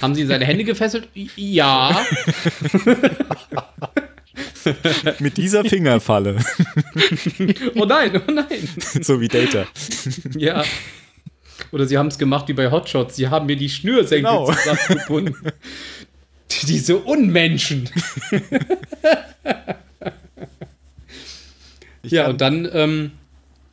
[0.00, 1.08] Haben sie seine Hände gefesselt?
[1.36, 2.06] Ja.
[5.18, 6.36] Mit dieser Fingerfalle,
[7.74, 8.68] Oh nein, oh nein.
[9.02, 9.66] so wie Data.
[10.36, 10.64] Ja.
[11.70, 13.16] Oder sie haben es gemacht wie bei Hotshots.
[13.16, 14.52] Sie haben mir die Schnürsenkel Genau.
[14.52, 15.36] zusammengebunden.
[16.66, 17.88] Diese Unmenschen.
[22.04, 23.12] Ja, und dann ähm,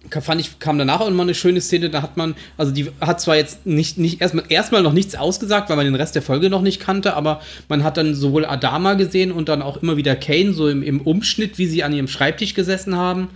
[0.09, 3.19] fand ich, kam danach auch mal eine schöne Szene, da hat man, also die hat
[3.19, 6.49] zwar jetzt nicht, nicht erstmal, erstmal noch nichts ausgesagt, weil man den Rest der Folge
[6.49, 10.15] noch nicht kannte, aber man hat dann sowohl Adama gesehen und dann auch immer wieder
[10.15, 13.29] Kane, so im, im Umschnitt, wie sie an ihrem Schreibtisch gesessen haben.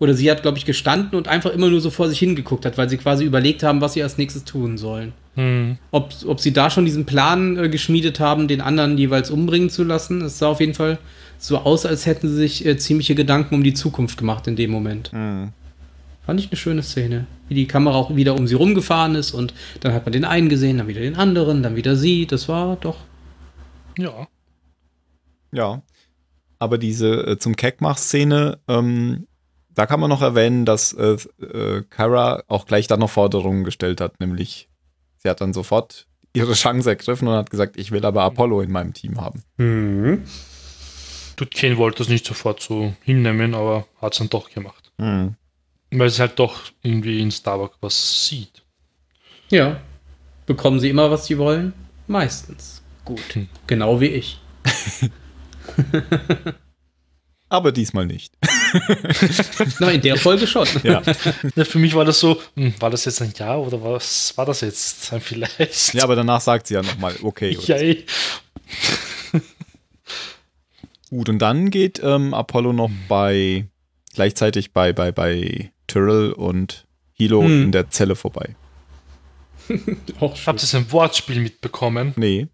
[0.00, 2.78] Oder sie hat, glaube ich, gestanden und einfach immer nur so vor sich hingeguckt hat,
[2.78, 5.12] weil sie quasi überlegt haben, was sie als nächstes tun sollen.
[5.38, 5.78] Hm.
[5.92, 9.84] Ob, ob sie da schon diesen Plan äh, geschmiedet haben, den anderen jeweils umbringen zu
[9.84, 10.20] lassen.
[10.22, 10.98] Es sah auf jeden Fall
[11.38, 14.72] so aus, als hätten sie sich äh, ziemliche Gedanken um die Zukunft gemacht in dem
[14.72, 15.12] Moment.
[15.12, 15.52] Mhm.
[16.26, 17.28] Fand ich eine schöne Szene.
[17.46, 20.48] Wie die Kamera auch wieder um sie rumgefahren ist und dann hat man den einen
[20.48, 22.26] gesehen, dann wieder den anderen, dann wieder sie.
[22.26, 22.96] Das war doch.
[23.96, 24.26] Ja.
[25.52, 25.82] Ja.
[26.58, 29.28] Aber diese äh, zum Keckmach-Szene, ähm,
[29.72, 34.00] da kann man noch erwähnen, dass äh, äh, Kara auch gleich dann noch Forderungen gestellt
[34.00, 34.67] hat, nämlich
[35.18, 38.70] sie hat dann sofort ihre Chance ergriffen und hat gesagt, ich will aber Apollo in
[38.70, 39.42] meinem Team haben.
[41.38, 44.90] Gut, Kane wollte das nicht sofort so hinnehmen, aber hat es dann doch gemacht.
[44.98, 45.36] Mhm.
[45.90, 48.62] Weil sie halt doch irgendwie in Starbuck was sieht.
[49.48, 49.80] Ja.
[50.46, 51.72] Bekommen sie immer, was sie wollen?
[52.06, 52.82] Meistens.
[53.04, 53.20] Gut.
[53.34, 53.48] Hm.
[53.66, 54.40] Genau wie ich.
[57.48, 58.34] Aber diesmal nicht.
[59.80, 60.66] Na, in der Folge schon.
[60.82, 61.02] Ja.
[61.54, 64.46] Ja, für mich war das so, hm, war das jetzt ein Ja oder was war
[64.46, 65.94] das jetzt Vielleicht?
[65.94, 67.56] ja, aber danach sagt sie ja nochmal, okay.
[67.62, 67.76] ja.
[71.10, 73.66] Gut, und dann geht ähm, Apollo noch bei
[74.14, 77.64] gleichzeitig bei, bei, bei Tyrrell und Hilo Hm.
[77.64, 78.56] in der Zelle vorbei.
[80.20, 82.12] Habt ihr ein Wortspiel mitbekommen?
[82.16, 82.48] Nee.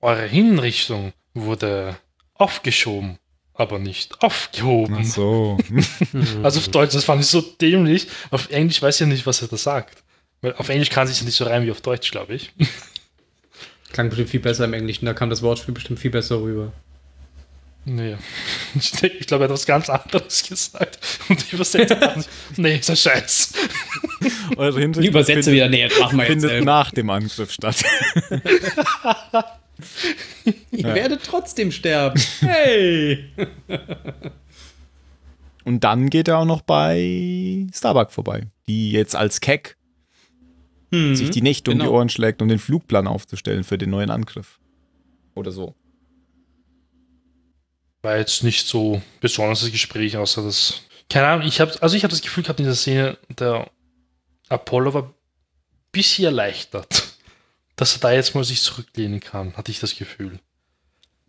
[0.00, 1.96] Eure Hinrichtung wurde
[2.34, 3.18] aufgeschoben,
[3.60, 4.98] aber nicht aufgehoben.
[5.00, 5.58] Ach so.
[6.42, 8.08] Also auf Deutsch, das fand ich so dämlich.
[8.30, 10.02] Auf Englisch weiß ich ja nicht, was er da sagt.
[10.40, 12.52] Weil auf Englisch kann sich ja nicht so reimen wie auf Deutsch, glaube ich.
[13.92, 16.72] Klang bestimmt viel besser im Englischen, da kam das Wortspiel bestimmt viel besser rüber.
[17.84, 18.16] Nee.
[18.76, 21.00] Ich, ich glaube, er hat was ganz anderes gesagt.
[21.28, 22.24] Und die Übersetzer
[22.56, 23.52] nee, ist ein Scheiß.
[24.56, 27.50] Eure Die Hinrichtung Übersetzer findet, wieder, nee, das machen wir jetzt findet nach dem Angriff
[27.50, 27.82] statt.
[30.70, 32.20] Ihr werdet trotzdem sterben.
[32.40, 33.30] Hey!
[35.64, 39.76] Und dann geht er auch noch bei Starbuck vorbei, die jetzt als Keck
[40.92, 41.14] Hm.
[41.14, 41.96] sich die Nächte um die genau.
[41.96, 44.58] Ohren schlägt, um den Flugplan aufzustellen für den neuen Angriff.
[45.34, 45.74] Oder so.
[48.02, 50.82] War jetzt nicht so besonderes Gespräch, außer das.
[51.08, 53.70] Keine Ahnung, ich habe also ich habe das Gefühl gehabt in dieser Szene, der
[54.48, 55.14] Apollo war ein
[55.92, 57.09] bisschen erleichtert,
[57.80, 60.38] dass er da jetzt mal sich zurücklehnen kann, hatte ich das Gefühl.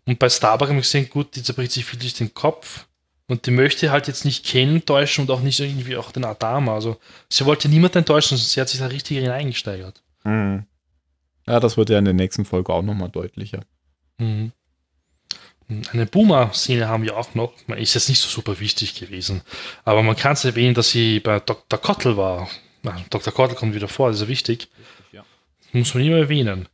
[0.04, 2.86] Und bei Starbuck haben wir gesehen, gut, die zerbricht sich wirklich den Kopf
[3.26, 6.74] und die möchte halt jetzt nicht Ken enttäuschen und auch nicht irgendwie auch den Adama.
[6.74, 6.98] Also
[7.30, 10.02] sie wollte niemanden enttäuschen, sie hat sich da richtig hineingesteigert.
[10.24, 10.66] Mhm.
[11.46, 13.60] Ja, das wird ja in der nächsten Folge auch nochmal deutlicher.
[14.18, 14.52] Mhm.
[15.90, 17.54] Eine Boomer-Szene haben wir auch noch.
[17.66, 19.40] Man ist jetzt nicht so super wichtig gewesen.
[19.86, 21.80] Aber man kann es erwähnen, dass sie bei Dr.
[21.80, 22.50] Kottel war.
[22.82, 23.32] Na, Dr.
[23.32, 24.68] Kottel kommt wieder vor, das ist ja wichtig.
[25.72, 26.68] Muss man immer erwähnen.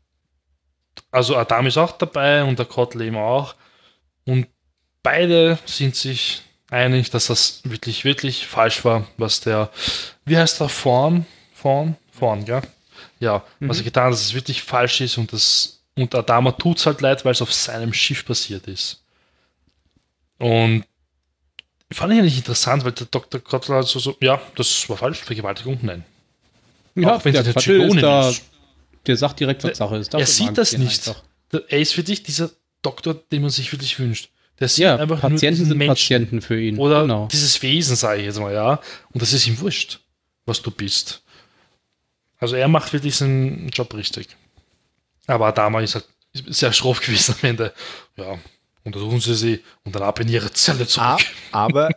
[1.10, 3.54] Also Adam ist auch dabei und der Kottel eben auch.
[4.24, 4.46] Und
[5.02, 9.70] beide sind sich einig, dass das wirklich, wirklich falsch war, was der,
[10.24, 11.24] wie heißt der, Vorn?
[11.54, 11.96] Vorn?
[12.12, 12.60] Vorn, ja?
[13.20, 16.78] Ja, was er getan hat, dass es wirklich falsch ist und das und Adama tut
[16.78, 19.02] es halt leid, weil es auf seinem Schiff passiert ist.
[20.38, 20.84] Und
[21.90, 23.40] fand ich eigentlich interessant, weil der Dr.
[23.40, 26.04] Kotler halt so, so, ja, das war falsch, Vergewaltigung, nein.
[26.94, 28.44] Ja, Auch wenn der sie eine Quattel ist da, ist.
[29.08, 30.14] Der sagt direkt, was Sache ist.
[30.14, 31.08] er sieht das nicht.
[31.08, 31.22] einfach.
[31.68, 32.50] Er ist für dich dieser
[32.82, 34.30] Doktor, den man sich wirklich wünscht.
[34.60, 35.90] Der sieht Ja, einfach Patienten diesen sind Menschen.
[35.94, 36.78] Patienten für ihn.
[36.78, 37.28] Oder genau.
[37.30, 38.80] dieses Wesen, sage ich jetzt mal, ja.
[39.12, 40.00] Und das ist ihm wurscht,
[40.46, 41.22] was du bist.
[42.38, 44.28] Also er macht wirklich seinen Job richtig.
[45.26, 46.06] Aber Adama ist halt
[46.48, 47.72] sehr schroff gewesen am Ende.
[48.16, 48.38] Ja,
[48.84, 50.86] untersuchen Sie sie und dann ab in Ihre Zelle Ah,
[51.16, 51.26] zurück.
[51.52, 51.90] aber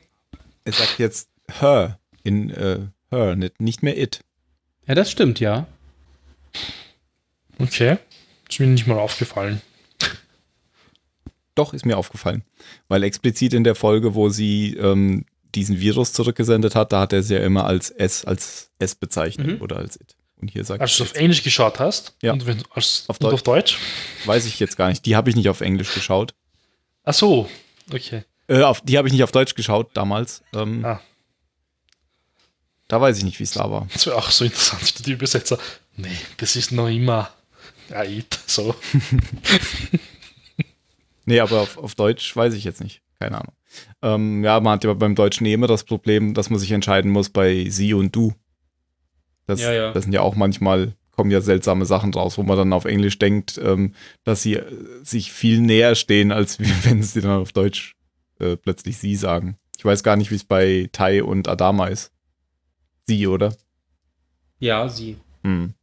[0.64, 2.80] er sagt jetzt her in äh,
[3.12, 4.22] her, nicht, nicht mehr it.
[4.88, 5.68] Ja, das stimmt, ja.
[7.62, 7.98] Okay,
[8.50, 9.62] ist mir nicht mal aufgefallen.
[11.56, 12.44] Doch, ist mir aufgefallen.
[12.88, 17.24] Weil explizit in der Folge, wo sie ähm, diesen Virus zurückgesendet hat, da hat er
[17.24, 19.62] sie ja immer als S, als S bezeichnet Mhm.
[19.62, 20.16] oder als it.
[20.42, 22.32] Und hier sagt Als du es auf Englisch geschaut hast Ja.
[22.34, 23.78] und wenn, als, Auf und auf Deutsch.
[24.26, 25.06] weiß ich jetzt gar nicht.
[25.06, 26.34] Die habe ich nicht auf Englisch geschaut.
[27.04, 27.50] Ach so,
[27.94, 28.24] okay.
[28.48, 30.42] Äh, auf, die habe ich nicht auf Deutsch geschaut damals.
[30.56, 31.02] Ähm, Ah.
[32.88, 33.88] Da weiß ich nicht, wie es da war.
[33.94, 35.58] Das wäre auch so interessant für die Übersetzer.
[35.96, 37.30] Nee, das ist noch immer
[37.94, 38.40] Aid.
[38.48, 38.76] So.
[41.26, 43.02] Nee, aber auf, auf Deutsch weiß ich jetzt nicht.
[43.20, 43.54] Keine Ahnung.
[44.02, 47.12] Ähm, ja, man hat ja beim Deutschen eh immer das Problem, dass man sich entscheiden
[47.12, 48.34] muss bei sie und du.
[49.46, 49.94] Das, Ja, ja.
[49.94, 53.20] das sind ja auch manchmal, kommen ja seltsame Sachen draus, wo man dann auf Englisch
[53.20, 54.66] denkt, ähm, dass sie äh,
[55.04, 57.96] sich viel näher stehen, als wenn sie dann auf Deutsch
[58.40, 59.58] äh, plötzlich sie sagen.
[59.78, 62.12] Ich weiß gar nicht, wie es bei Tai und Adama ist.
[63.04, 63.56] Sie, oder?
[64.60, 65.18] Ja, sie.
[65.44, 65.74] Hm.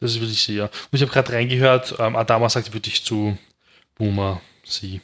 [0.00, 0.64] Das ist wirklich sie, ja.
[0.66, 3.36] Und ich habe gerade reingehört, ähm, Adama sagt wirklich zu
[3.96, 5.00] Boomer sie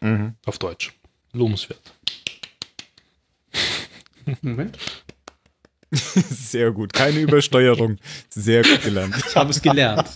[0.00, 0.34] Mhm.
[0.46, 0.92] auf Deutsch.
[1.32, 1.80] Lobenswert.
[4.42, 4.78] Moment.
[5.92, 6.92] Sehr gut.
[6.92, 7.98] Keine Übersteuerung.
[8.28, 9.14] Sehr gut gelernt.
[9.28, 10.08] Ich habe es gelernt.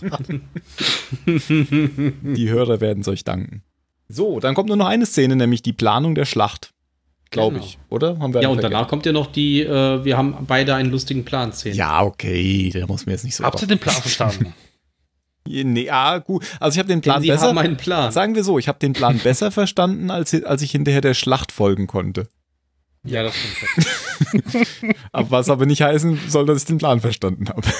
[1.25, 3.61] Die Hörer werden es euch danken.
[4.07, 6.71] So, dann kommt nur noch eine Szene, nämlich die Planung der Schlacht.
[7.31, 7.65] Glaube Genau.
[7.65, 8.17] ich, oder?
[8.19, 11.25] Haben wir ja, und danach kommt ja noch die, äh, wir haben beide einen lustigen
[11.25, 13.43] Plan szene Ja, okay, der muss mir jetzt nicht so.
[13.43, 14.53] Habt ihr den Plan verstanden?
[15.47, 16.43] Nee, ja, gut.
[16.59, 17.49] Also ich habe den Plan Denn sie besser.
[17.49, 18.11] haben einen Plan.
[18.11, 21.51] Sagen wir so, ich habe den Plan besser verstanden, als, als ich hinterher der Schlacht
[21.51, 22.27] folgen konnte.
[23.03, 24.95] Ja, das stimmt.
[25.11, 27.61] Aber was aber nicht heißen soll, dass ich den Plan verstanden habe.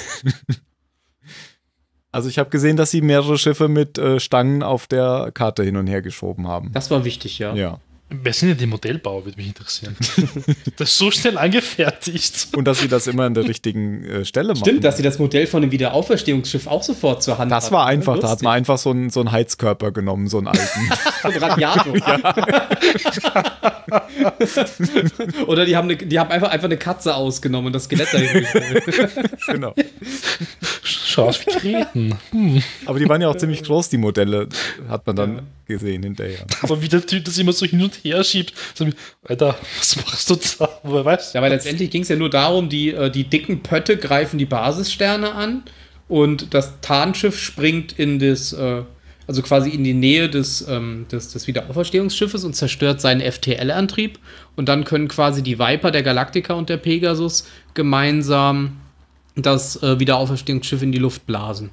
[2.12, 5.76] Also ich habe gesehen, dass sie mehrere Schiffe mit äh, Stangen auf der Karte hin
[5.76, 6.72] und her geschoben haben.
[6.72, 7.54] Das war wichtig, ja.
[7.56, 7.80] Ja.
[8.24, 9.95] Wer sind denn die Modellbauer, würde mich interessieren.
[10.78, 12.47] das ist so schnell angefertigt.
[12.55, 14.59] Und dass sie das immer an der richtigen äh, Stelle machen.
[14.59, 17.88] Stimmt, dass sie das Modell von dem Wiederauferstehungsschiff auch sofort zur Hand Das hatten, war
[17.88, 18.43] einfach, da hat Lustig.
[18.43, 20.63] man einfach so einen, so einen Heizkörper genommen, so einen alten.
[21.22, 21.95] Von Radiator.
[25.47, 28.45] Oder die haben, eine, die haben einfach, einfach eine Katze ausgenommen und das Skelett dahin
[29.47, 29.74] genau.
[31.16, 32.16] Kreten.
[32.32, 32.61] Hm.
[32.86, 34.47] Aber die waren ja auch ziemlich groß, die Modelle,
[34.89, 36.45] hat man dann gesehen hinterher.
[36.61, 38.53] Aber wie der Typ das immer so hin und her schiebt.
[38.74, 38.93] So, wie,
[39.28, 40.70] Alter, was machst du da?
[40.84, 43.97] Woher weißt Ja, aber letztendlich ging es ja nur darum, die, äh, die dicken Pötte
[43.97, 45.63] greifen die Basissterne an
[46.07, 48.84] und das Tarnschiff springt in das, äh,
[49.28, 54.20] also quasi in die Nähe des, ähm, des, des Wiederauferstehungsschiffes und zerstört seinen FTL-Antrieb.
[54.55, 58.78] Und dann können quasi die Viper, der Galactica und der Pegasus gemeinsam
[59.36, 61.70] das äh, Wiederauferstehungsschiff in die Luft blasen.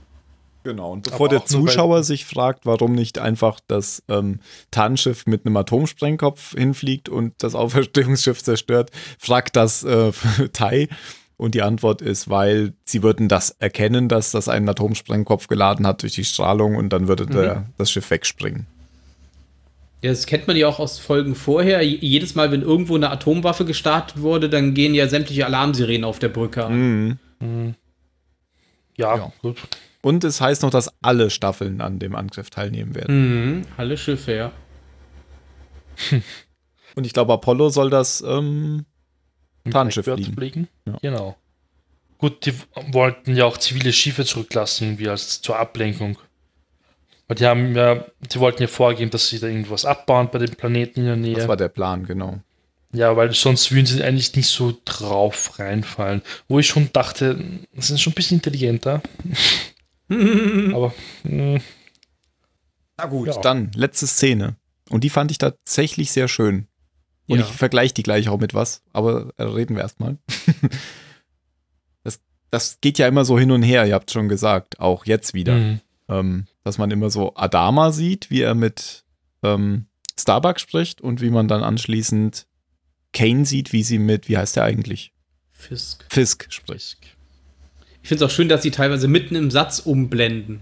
[0.64, 4.38] Genau, und bevor der nur, Zuschauer sich fragt, warum nicht einfach das ähm,
[4.70, 10.12] Tarnschiff mit einem Atomsprengkopf hinfliegt und das Auferstehungsschiff zerstört, fragt das äh,
[10.52, 10.88] Tai.
[11.36, 16.02] Und die Antwort ist, weil sie würden das erkennen, dass das einen Atomsprengkopf geladen hat
[16.02, 18.68] durch die Strahlung und dann würde der, das Schiff wegspringen.
[20.02, 21.82] Ja, das kennt man ja auch aus Folgen vorher.
[21.82, 26.28] Jedes Mal, wenn irgendwo eine Atomwaffe gestartet wurde, dann gehen ja sämtliche Alarmsirenen auf der
[26.28, 26.74] Brücke an.
[26.76, 27.18] Mhm.
[28.96, 29.32] Ja, Ja.
[29.40, 29.60] gut.
[30.02, 33.56] Und es heißt noch, dass alle Staffeln an dem Angriff teilnehmen werden.
[33.58, 34.52] Mhm, alle Schiffe, ja.
[36.94, 38.84] Und ich glaube, Apollo soll das ähm,
[39.70, 40.34] Tarnschiff fliegen.
[40.34, 40.68] fliegen.
[40.86, 40.98] Ja.
[41.00, 41.36] Genau.
[42.18, 42.54] Gut, die
[42.92, 46.18] wollten ja auch zivile Schiffe zurücklassen, irgendwie als zur Ablenkung.
[47.28, 50.50] Weil die haben ja, die wollten ja vorgeben, dass sie da irgendwas abbauen bei dem
[50.54, 51.34] Planeten in der Nähe.
[51.34, 52.40] Das war der Plan, genau.
[52.94, 56.20] Ja, weil sonst würden sie eigentlich nicht so drauf reinfallen.
[56.48, 57.42] Wo ich schon dachte,
[57.74, 59.02] das sind schon ein bisschen intelligenter.
[60.08, 60.92] Aber
[61.24, 61.60] mh,
[62.98, 63.40] Na gut, Ja.
[63.40, 64.56] dann letzte Szene.
[64.90, 66.66] Und die fand ich tatsächlich sehr schön.
[67.28, 67.46] Und Ja.
[67.46, 70.18] ich vergleiche die gleich auch mit was, aber äh, reden wir erstmal.
[72.04, 72.20] das,
[72.50, 75.54] das geht ja immer so hin und her, ihr habt schon gesagt, auch jetzt wieder.
[75.54, 75.78] mh.
[76.08, 79.04] Ähm, dass man immer so Adama sieht, wie er mit
[79.42, 79.86] ähm,
[80.18, 82.46] Starbuck spricht und wie man dann anschließend
[83.12, 85.12] Kane sieht, wie sie mit, wie heißt der eigentlich?
[85.50, 86.04] Fisk.
[86.08, 86.98] Fisk spricht.
[88.02, 90.60] Ich finde es auch schön, dass sie teilweise mitten im Satz umblenden.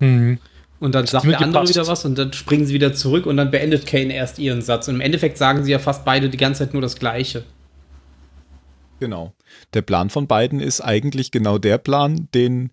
[0.00, 0.38] Mhm.
[0.80, 1.74] Und dann sagt der andere gepasst.
[1.74, 4.88] wieder was und dann springen sie wieder zurück und dann beendet Kane erst ihren Satz.
[4.88, 7.44] Und im Endeffekt sagen sie ja fast beide die ganze Zeit nur das Gleiche.
[8.98, 9.32] Genau.
[9.74, 12.70] Der Plan von beiden ist eigentlich genau der Plan, den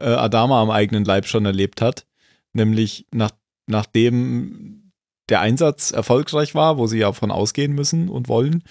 [0.00, 2.06] äh, Adama am eigenen Leib schon erlebt hat.
[2.54, 3.32] Nämlich nach,
[3.66, 4.81] nachdem
[5.28, 8.62] der Einsatz erfolgreich war, wo sie ja von ausgehen müssen und wollen,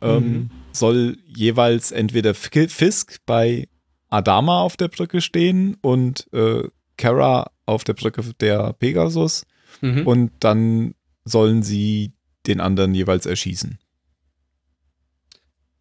[0.00, 0.50] ähm, Mhm.
[0.72, 3.68] soll jeweils entweder Fisk bei
[4.08, 6.62] Adama auf der Brücke stehen und äh,
[6.96, 9.44] Kara auf der Brücke der Pegasus
[9.80, 10.06] Mhm.
[10.06, 10.94] und dann
[11.24, 12.12] sollen sie
[12.46, 13.78] den anderen jeweils erschießen.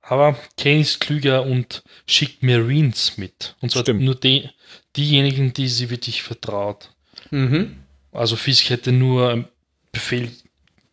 [0.02, 3.56] Aber Kane ist klüger und schickt Marines mit.
[3.62, 4.02] Und zwar Stimmt.
[4.02, 4.50] nur die,
[4.96, 6.92] diejenigen, die sie wirklich vertraut.
[7.32, 7.78] Mhm.
[8.12, 9.50] Also Fisk hätte nur
[9.92, 10.32] Befehl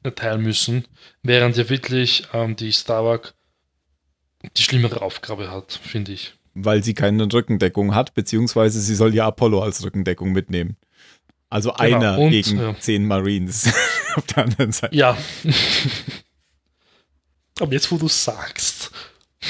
[0.03, 0.87] erteilen müssen,
[1.23, 3.35] während ja wirklich ähm, die Starbuck
[4.57, 6.35] die schlimmere Aufgabe hat, finde ich.
[6.55, 10.77] weil sie keine Rückendeckung hat, beziehungsweise sie soll ja Apollo als Rückendeckung mitnehmen.
[11.49, 12.79] Also einer und, gegen ja.
[12.79, 13.73] zehn Marines
[14.17, 14.95] auf der anderen Seite.
[14.95, 15.17] Ja.
[17.61, 18.91] Aber jetzt, wo du sagst,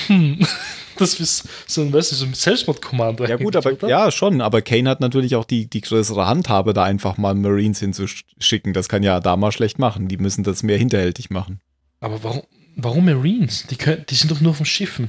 [0.07, 0.47] hm,
[0.99, 3.25] das ist so ein, weißt du, so ein Selbstmordkommando.
[3.27, 3.89] Ja gut, aber oder?
[3.89, 7.81] ja schon, aber Kane hat natürlich auch die, die größere Handhabe, da einfach mal Marines
[7.81, 8.73] hinzuschicken.
[8.73, 10.09] Das kann ja Adama schlecht machen.
[10.09, 11.61] Die müssen das mehr hinterhältig machen.
[12.01, 12.43] Aber warum,
[12.77, 13.67] warum Marines?
[13.69, 15.09] Die, können, die sind doch nur von Schiffen.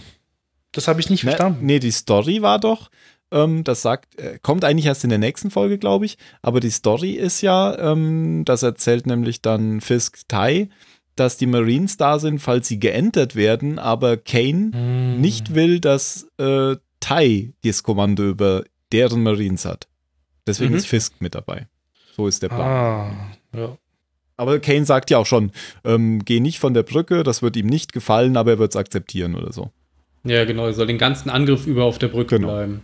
[0.72, 1.66] Das habe ich nicht Ne, verstanden.
[1.66, 2.90] nee, die Story war doch,
[3.32, 6.70] ähm, das sagt, äh, kommt eigentlich erst in der nächsten Folge, glaube ich, aber die
[6.70, 10.68] Story ist ja, ähm, das erzählt nämlich dann Fisk Tai,
[11.16, 15.22] dass die Marines da sind, falls sie geentert werden, aber Kane Hm.
[15.22, 19.88] nicht will, dass äh, Tai das Kommando über deren Marines hat.
[20.48, 20.78] Deswegen Mhm.
[20.78, 21.68] ist Fisk mit dabei.
[22.16, 22.62] So ist der Plan.
[22.62, 23.78] Ah, ja.
[24.38, 25.52] Aber Kane sagt ja auch schon,
[25.84, 28.76] ähm, geh nicht von der Brücke, das wird ihm nicht gefallen, aber er wird es
[28.76, 29.72] akzeptieren oder so.
[30.24, 32.50] Ja, genau, er soll den ganzen Angriff über auf der Brücke Genau.
[32.54, 32.82] bleiben.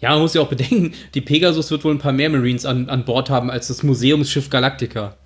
[0.00, 2.88] Ja, man muss ja auch bedenken, die Pegasus wird wohl ein paar mehr Marines an,
[2.90, 5.16] an Bord haben als das Museumsschiff Galactica.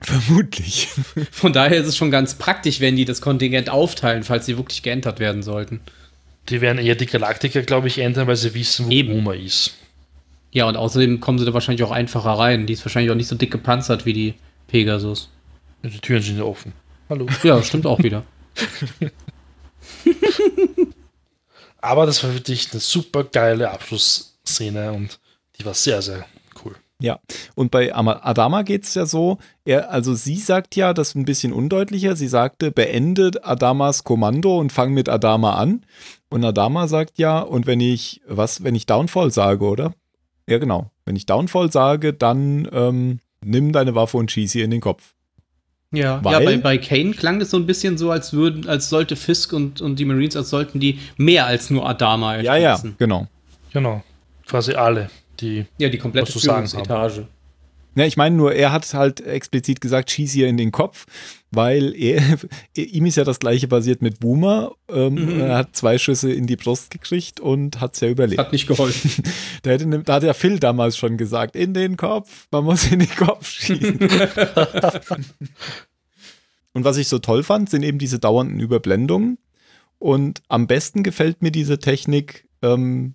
[0.00, 0.88] Vermutlich.
[1.30, 4.82] Von daher ist es schon ganz praktisch, wenn die das Kontingent aufteilen, falls sie wirklich
[4.82, 5.80] geentert werden sollten.
[6.48, 9.12] Die werden eher die Galaktiker, glaube ich, ändern, weil sie wissen, wo Eben.
[9.12, 9.74] Oma ist.
[10.52, 12.66] Ja, und außerdem kommen sie da wahrscheinlich auch einfacher rein.
[12.66, 14.34] Die ist wahrscheinlich auch nicht so dick gepanzert wie die
[14.68, 15.28] Pegasus.
[15.82, 16.72] Die Türen sind ja offen.
[17.08, 17.26] Hallo.
[17.42, 18.24] Ja, stimmt auch wieder.
[21.80, 25.18] Aber das war wirklich eine super geile Abschlussszene und
[25.58, 26.24] Die war sehr, sehr.
[27.00, 27.18] Ja,
[27.54, 29.36] und bei Ama- Adama geht es ja so,
[29.66, 34.58] er, also sie sagt ja, das ist ein bisschen undeutlicher, sie sagte, beende Adamas Kommando
[34.58, 35.84] und fang mit Adama an.
[36.30, 39.92] Und Adama sagt ja, und wenn ich, was, wenn ich Downfall sage, oder?
[40.48, 40.90] Ja, genau.
[41.04, 45.12] Wenn ich Downfall sage, dann ähm, nimm deine Waffe und schieß ihr in den Kopf.
[45.92, 48.88] Ja, Weil- ja bei, bei Kane klang das so ein bisschen so, als würden, als
[48.88, 52.70] sollte Fisk und, und die Marines, als sollten die mehr als nur Adama Ja, ja,
[52.70, 52.96] erschießen.
[52.98, 53.26] genau.
[53.72, 54.02] Genau.
[54.46, 55.10] Quasi alle,
[55.40, 55.66] die.
[55.78, 57.28] Ja, die komplette Führungsetage.
[57.98, 61.06] Ja, ich meine nur, er hat halt explizit gesagt, schieß ihr in den Kopf,
[61.50, 62.20] weil er,
[62.76, 64.72] ihm ist ja das gleiche passiert mit Boomer.
[64.90, 65.40] Ähm, Mhm.
[65.40, 68.38] Er hat zwei Schüsse in die Brust gekriegt und hat es ja überlebt.
[68.38, 69.22] Hat nicht geholfen.
[69.62, 72.90] Da, hätte, ne- da hat ja Phil damals schon gesagt, in den Kopf, man muss
[72.92, 73.98] in den Kopf schießen.
[76.74, 79.38] und was ich so toll fand, sind eben diese dauernden Überblendungen.
[79.98, 83.14] Und am besten gefällt mir diese Technik, ähm,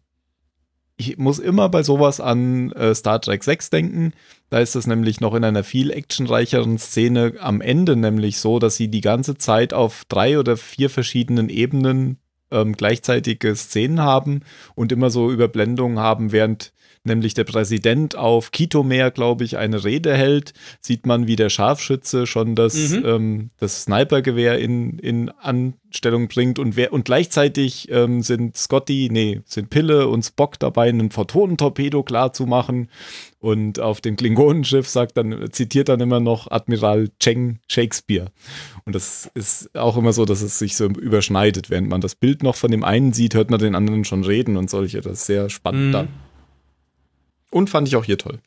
[1.01, 4.13] ich muss immer bei sowas an äh, Star Trek 6 denken.
[4.49, 8.75] Da ist es nämlich noch in einer viel actionreicheren Szene am Ende nämlich so, dass
[8.75, 12.17] sie die ganze Zeit auf drei oder vier verschiedenen Ebenen
[12.51, 14.41] ähm, gleichzeitige Szenen haben
[14.75, 16.71] und immer so Überblendungen haben, während
[17.03, 22.27] nämlich der Präsident auf Kitomer, glaube ich, eine Rede hält, sieht man, wie der Scharfschütze
[22.27, 23.03] schon das, Mhm.
[23.05, 29.41] ähm, das Snipergewehr in, in Anstellung bringt und, wer, und gleichzeitig ähm, sind Scotty, nee,
[29.45, 32.89] sind Pille und Spock dabei, einen Photonentorpedo klar zu machen.
[33.39, 38.27] Und auf dem Klingonenschiff sagt dann, zitiert dann immer noch Admiral Cheng Shakespeare.
[38.85, 41.71] Und das ist auch immer so, dass es sich so überschneidet.
[41.71, 44.57] Während man das Bild noch von dem einen sieht, hört man den anderen schon reden
[44.57, 45.01] und solche.
[45.01, 45.91] Das ist sehr spannend Mhm.
[45.91, 46.07] dann.
[47.51, 48.39] Und fand ich auch hier toll.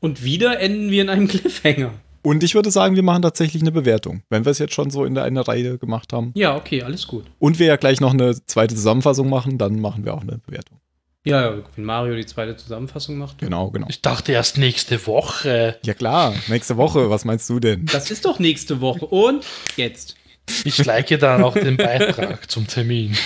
[0.00, 1.92] Und wieder enden wir in einem Cliffhanger.
[2.22, 5.04] Und ich würde sagen, wir machen tatsächlich eine Bewertung, wenn wir es jetzt schon so
[5.04, 6.32] in der einer Reihe gemacht haben.
[6.34, 7.24] Ja, okay, alles gut.
[7.38, 10.80] Und wir ja gleich noch eine zweite Zusammenfassung machen, dann machen wir auch eine Bewertung.
[11.24, 13.38] Ja, ja, wenn Mario die zweite Zusammenfassung macht.
[13.38, 13.86] Genau, genau.
[13.90, 15.78] Ich dachte erst nächste Woche.
[15.84, 17.84] Ja klar, nächste Woche, was meinst du denn?
[17.86, 19.04] Das ist doch nächste Woche.
[19.06, 19.44] Und
[19.76, 20.16] jetzt.
[20.64, 23.16] Ich like dann auch den Beitrag zum Termin.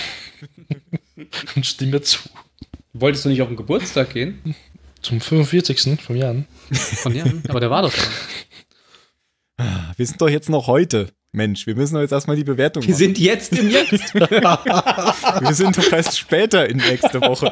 [1.55, 2.19] Und stimme zu.
[2.93, 4.55] Wolltest du nicht auf den Geburtstag gehen?
[5.05, 6.01] Zum 45.
[6.01, 6.47] vom Jan.
[6.73, 7.43] Von Jan?
[7.47, 8.03] Aber der war doch schon.
[9.97, 11.09] Wir sind doch jetzt noch heute.
[11.31, 12.97] Mensch, wir müssen doch jetzt erstmal die Bewertung Wir machen.
[12.97, 14.15] sind jetzt im Jetzt.
[14.15, 17.51] Wir sind doch erst später in nächste Woche.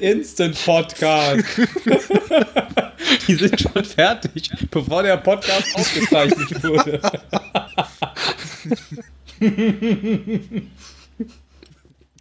[0.00, 1.44] Instant Podcast.
[3.28, 7.00] Die sind schon fertig, bevor der Podcast aufgezeichnet wurde.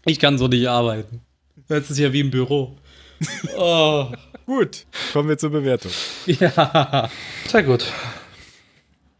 [0.06, 1.22] Ich kann so nicht arbeiten.
[1.68, 2.78] Das ist ja wie im Büro.
[3.56, 4.12] Oh.
[4.47, 5.91] Gut, kommen wir zur Bewertung.
[6.26, 7.08] Ja.
[7.47, 7.86] Sehr gut.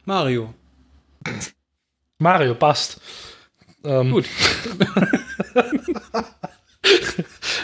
[0.04, 0.52] Mario.
[2.18, 3.00] Mario, passt.
[3.84, 4.24] Ähm, Gut.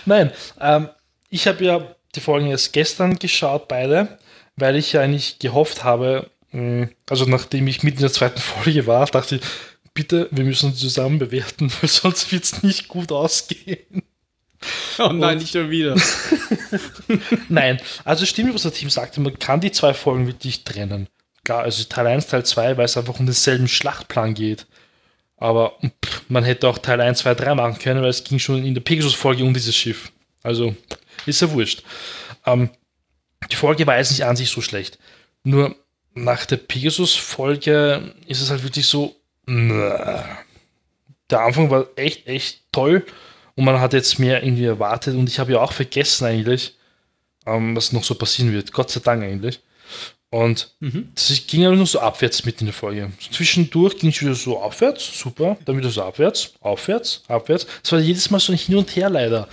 [0.04, 0.88] Nein, ähm,
[1.28, 4.18] ich habe ja die Folgen erst gestern geschaut, beide,
[4.56, 8.86] weil ich ja eigentlich gehofft habe, mh, also nachdem ich mitten in der zweiten Folge
[8.86, 9.42] war, dachte ich,
[9.98, 14.02] bitte, wir müssen zusammen bewerten, weil sonst wird es nicht gut ausgehen.
[14.98, 15.94] Oh nein, Und- nicht schon wieder.
[17.48, 21.06] Nein, also stimmt, was der Team sagte, man kann die zwei Folgen wirklich trennen.
[21.44, 24.66] Klar, also Teil 1, Teil 2, weil es einfach um denselben Schlachtplan geht.
[25.36, 28.64] Aber pff, man hätte auch Teil 1, 2, 3 machen können, weil es ging schon
[28.64, 30.10] in der Pegasus-Folge um dieses Schiff.
[30.42, 30.74] Also
[31.24, 31.84] ist ja wurscht.
[32.44, 32.70] Ähm,
[33.52, 34.98] die Folge war jetzt nicht an sich so schlecht.
[35.44, 35.76] Nur
[36.14, 39.14] nach der Pegasus-Folge ist es halt wirklich so.
[41.30, 43.04] Der Anfang war echt, echt toll
[43.56, 46.76] und man hat jetzt mehr irgendwie erwartet und ich habe ja auch vergessen eigentlich,
[47.46, 48.72] ähm, was noch so passieren wird.
[48.72, 49.60] Gott sei Dank eigentlich.
[50.30, 51.08] Und Mhm.
[51.14, 53.10] das ging aber nur so abwärts mit in der Folge.
[53.18, 57.66] So zwischendurch ging es wieder so aufwärts, super, dann wieder so abwärts, aufwärts, abwärts.
[57.82, 59.48] Es war jedes Mal so ein Hin und Her leider.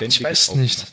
[0.00, 0.86] Ich weiß nicht.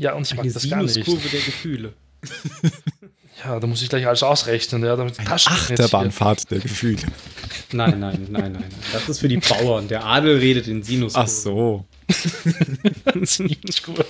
[0.00, 0.96] Ja, und ich mag das gar nicht.
[0.96, 1.92] Der Gefühle.
[3.44, 7.02] Ja, da muss ich gleich alles ausrechnen, ja, damit hier- Achterbahnfahrt der Gefühle.
[7.72, 8.64] Nein, nein, nein, nein, nein.
[8.92, 9.88] Das ist für die Bauern.
[9.88, 11.24] Der Adel redet in Sinuskurven.
[11.24, 11.84] Ach so.
[13.84, 14.06] Gut.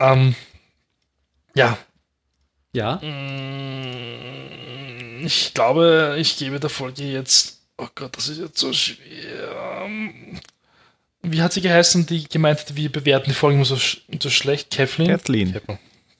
[0.00, 0.34] ähm,
[1.54, 1.78] ja,
[2.72, 2.96] Ja.
[2.96, 4.22] Mm,
[5.24, 7.60] Ich glaube, ich gebe der Folge jetzt.
[7.78, 9.82] Oh Gott, das ist jetzt so schwer.
[9.84, 10.40] Ähm,
[11.22, 14.70] Wie hat sie geheißen, die gemeint hat, wir bewerten die immer so, sch so schlecht?
[14.70, 15.08] Kathleen?
[15.08, 15.60] Kathleen.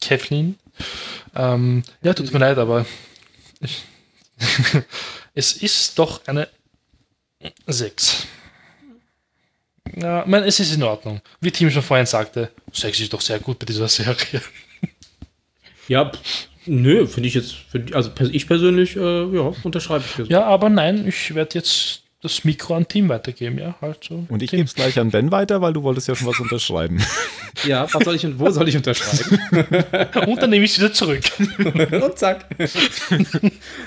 [0.00, 0.58] Kathleen.
[1.34, 2.86] Ähm, ja, tut mir leid, aber
[3.60, 3.82] ich,
[5.34, 6.48] es ist doch eine
[7.66, 8.26] 6.
[9.96, 11.20] Ja, ich meine, es ist in Ordnung.
[11.40, 14.42] Wie Tim schon vorhin sagte, 6 ist doch sehr gut bei dieser Serie.
[15.88, 16.12] Ja,
[16.66, 20.22] nö, finde ich jetzt, find, also ich persönlich, äh, ja, unterschreibe ich so.
[20.24, 24.24] Ja, aber nein, ich werde jetzt das Mikro an Team weitergeben, ja, halt so.
[24.28, 27.02] Und ich gebe es gleich an Ben weiter, weil du wolltest ja schon was unterschreiben.
[27.66, 29.38] Ja, was soll ich und wo soll ich unterschreiben?
[30.26, 31.20] Und dann nehme ich es wieder zurück.
[31.92, 32.46] und zack.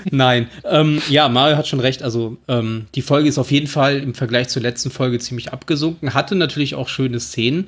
[0.08, 2.04] Nein, ähm, ja, Mario hat schon recht.
[2.04, 6.14] Also ähm, die Folge ist auf jeden Fall im Vergleich zur letzten Folge ziemlich abgesunken.
[6.14, 7.66] Hatte natürlich auch schöne Szenen.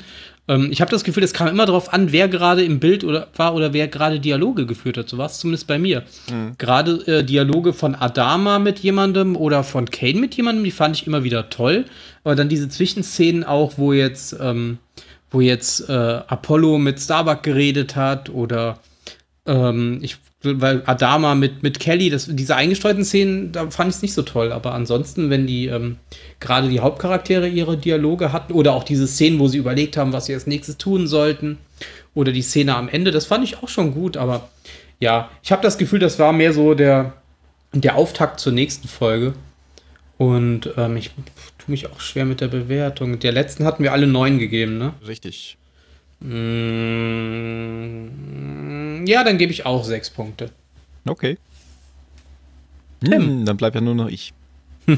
[0.49, 3.28] Ähm, ich habe das Gefühl, es kam immer darauf an, wer gerade im Bild oder
[3.36, 5.09] war oder wer gerade Dialoge geführt hat.
[5.09, 6.05] So war es zumindest bei mir.
[6.59, 11.07] Gerade äh, Dialoge von Adama mit jemandem oder von Kane mit jemandem, die fand ich
[11.07, 11.84] immer wieder toll.
[12.24, 14.78] Aber dann diese Zwischenszenen auch, wo jetzt ähm,
[15.30, 18.78] wo jetzt äh, Apollo mit Starbuck geredet hat oder
[19.46, 24.03] ähm, ich, weil Adama mit, mit Kelly, das, diese eingestreuten Szenen, da fand ich es
[24.03, 24.53] nicht so toll.
[24.53, 25.97] Aber ansonsten, wenn die ähm,
[26.39, 30.26] gerade die Hauptcharaktere ihre Dialoge hatten oder auch diese Szenen, wo sie überlegt haben, was
[30.26, 31.59] sie als nächstes tun sollten
[32.14, 34.16] oder die Szene am Ende, das fand ich auch schon gut.
[34.16, 34.49] Aber
[35.01, 37.14] ja, ich habe das Gefühl, das war mehr so der,
[37.72, 39.34] der Auftakt zur nächsten Folge.
[40.18, 41.11] Und ähm, ich
[41.59, 43.18] tue mich auch schwer mit der Bewertung.
[43.18, 44.95] Der letzten hatten wir alle neun gegeben, ne?
[45.07, 45.57] Richtig.
[46.20, 48.08] Mm,
[49.06, 50.50] ja, dann gebe ich auch sechs Punkte.
[51.06, 51.38] Okay.
[53.00, 53.12] Tim.
[53.12, 54.34] Hm, dann bleibt ja nur noch ich.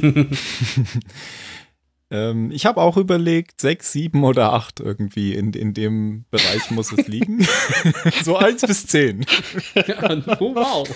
[2.10, 5.34] ähm, ich habe auch überlegt, sechs, sieben oder acht irgendwie.
[5.34, 7.46] In, in dem Bereich muss es liegen.
[8.22, 9.26] so eins bis zehn.
[9.74, 10.10] Ja,
[10.40, 10.88] oh, wow.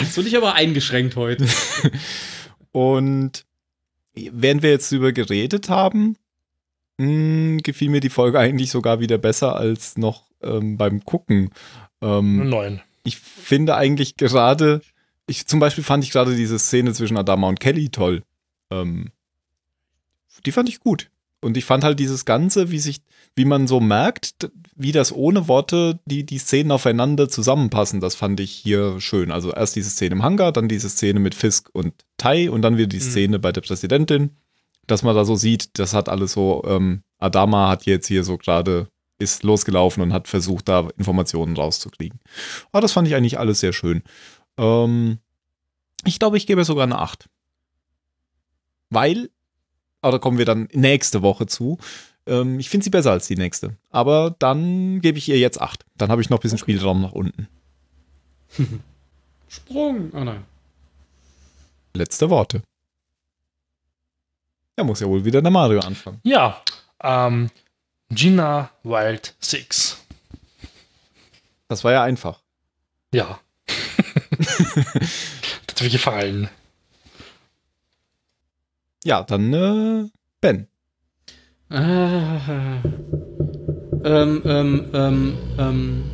[0.00, 1.46] Jetzt bin ich aber eingeschränkt heute.
[2.70, 3.44] Und
[4.14, 6.16] während wir jetzt drüber geredet haben,
[6.98, 11.50] mh, gefiel mir die Folge eigentlich sogar wieder besser als noch ähm, beim Gucken.
[12.00, 12.80] Ähm, Neun.
[13.04, 14.80] ich finde eigentlich gerade,
[15.26, 18.22] ich zum Beispiel fand ich gerade diese Szene zwischen Adama und Kelly toll.
[18.70, 19.10] Ähm,
[20.46, 21.10] die fand ich gut.
[21.40, 23.02] Und ich fand halt dieses Ganze, wie sich,
[23.36, 28.40] wie man so merkt, wie das ohne Worte die, die Szenen aufeinander zusammenpassen, das fand
[28.40, 29.30] ich hier schön.
[29.30, 32.78] Also erst diese Szene im Hangar, dann diese Szene mit Fisk und Tai und dann
[32.78, 33.00] wieder die Mhm.
[33.02, 34.30] Szene bei der Präsidentin,
[34.86, 38.36] dass man da so sieht, das hat alles so, ähm, Adama hat jetzt hier so
[38.36, 42.20] gerade, ist losgelaufen und hat versucht, da Informationen rauszukriegen.
[42.72, 44.02] Aber das fand ich eigentlich alles sehr schön.
[44.56, 45.18] Ähm,
[46.04, 47.28] ich glaube, ich gebe sogar eine 8.
[48.90, 49.30] Weil,
[50.00, 51.78] aber da kommen wir dann nächste Woche zu.
[52.26, 53.76] Ähm, ich finde sie besser als die nächste.
[53.90, 55.84] Aber dann gebe ich ihr jetzt 8.
[55.96, 57.48] Dann habe ich noch ein bisschen Spielraum nach unten.
[59.48, 60.10] Sprung.
[60.12, 60.44] Oh nein.
[61.94, 62.62] Letzte Worte.
[64.76, 66.20] Ja, muss ja wohl wieder der Mario anfangen.
[66.24, 66.60] Ja,
[67.02, 67.50] ähm,
[68.10, 69.98] Gina Wild 6.
[71.68, 72.40] Das war ja einfach.
[73.12, 73.38] Ja.
[74.38, 76.48] das hat mir gefallen.
[79.04, 80.08] Ja, dann äh,
[80.40, 80.66] Ben.
[81.70, 82.80] Ah.
[84.04, 86.04] Ähm, ähm, ähm, ähm.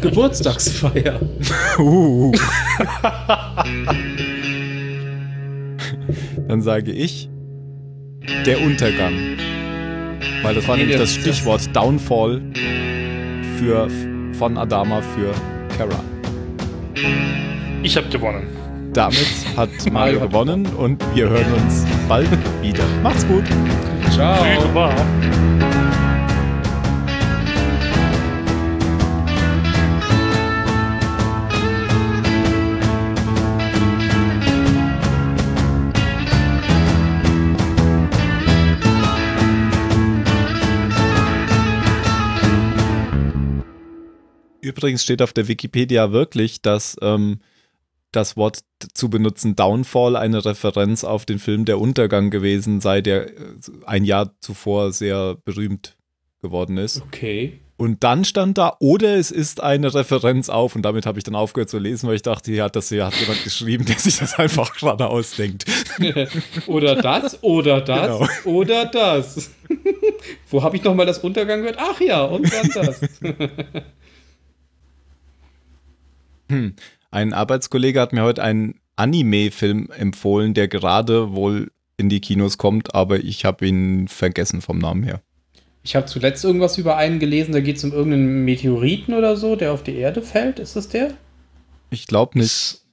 [0.00, 1.20] Geburtstagsfeier.
[1.78, 2.32] Uh.
[6.48, 7.28] Dann sage ich
[8.46, 9.12] der Untergang.
[10.42, 12.40] Weil das war Nee, nämlich das- das Stichwort Downfall
[13.58, 13.88] für,
[14.32, 15.32] von Adama für
[15.76, 16.00] Kara.
[17.82, 18.46] Ich habe gewonnen.
[18.92, 19.26] Damit
[19.56, 22.28] hat Mario gewonnen und wir hören uns bald
[22.60, 22.84] wieder.
[23.02, 23.44] Macht's gut.
[24.10, 24.36] Ciao.
[44.72, 47.40] Übrigens steht auf der Wikipedia wirklich, dass ähm,
[48.10, 48.60] das Wort
[48.94, 53.32] zu benutzen Downfall eine Referenz auf den Film Der Untergang gewesen sei, der äh,
[53.84, 55.96] ein Jahr zuvor sehr berühmt
[56.40, 57.02] geworden ist.
[57.02, 57.60] Okay.
[57.76, 61.34] Und dann stand da, oder es ist eine Referenz auf, und damit habe ich dann
[61.34, 64.38] aufgehört zu lesen, weil ich dachte, ja, das hier hat jemand geschrieben, der sich das
[64.38, 65.66] einfach gerade ausdenkt.
[66.66, 68.58] oder das, oder das, Genau.
[68.58, 69.50] oder das.
[70.50, 71.78] Wo habe ich noch mal das Untergang gehört?
[71.78, 73.00] Ach ja, und dann das.
[77.10, 82.94] Ein Arbeitskollege hat mir heute einen Anime-Film empfohlen, der gerade wohl in die Kinos kommt,
[82.94, 85.20] aber ich habe ihn vergessen vom Namen her.
[85.84, 89.56] Ich habe zuletzt irgendwas über einen gelesen, da geht es um irgendeinen Meteoriten oder so,
[89.56, 90.58] der auf die Erde fällt.
[90.58, 91.14] Ist das der?
[91.90, 92.46] Ich glaube nicht.
[92.46, 92.86] Es,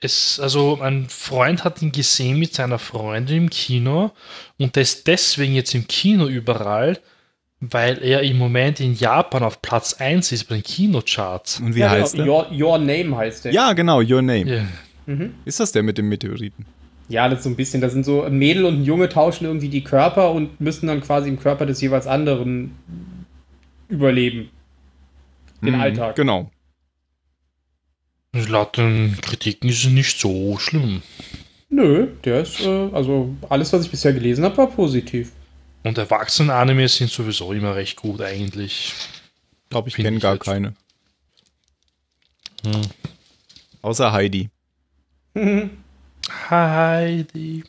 [0.00, 4.10] es, also ein Freund hat ihn gesehen mit seiner Freundin im Kino
[4.58, 6.98] und der ist deswegen jetzt im Kino überall,
[7.64, 11.60] weil er im Moment in Japan auf Platz 1 ist bei den Kinocharts.
[11.60, 12.42] Und wie ja, heißt genau.
[12.42, 12.50] er?
[12.50, 13.52] Your, Your Name heißt der.
[13.52, 14.44] Ja, genau, Your Name.
[14.56, 14.66] Ja.
[15.06, 15.34] Mhm.
[15.44, 16.66] Ist das der mit dem Meteoriten?
[17.08, 19.44] Ja, das ist so ein bisschen, da sind so ein Mädel und ein Junge tauschen
[19.44, 22.74] irgendwie die Körper und müssen dann quasi im Körper des jeweils anderen
[23.88, 24.50] überleben.
[25.60, 26.16] Den Mhm, Alltag.
[26.16, 26.50] Genau.
[28.48, 31.02] Laut den Kritiken ist es nicht so schlimm.
[31.68, 35.32] Nö, der ist, äh, also alles, was ich bisher gelesen habe, war positiv.
[35.82, 38.92] Und Erwachsenen-Anime sind sowieso immer recht gut eigentlich.
[39.64, 40.74] Ich glaube, ich kenne gar keine.
[42.64, 42.82] Hm.
[43.82, 44.50] Außer Heidi.
[46.50, 47.64] Heidi.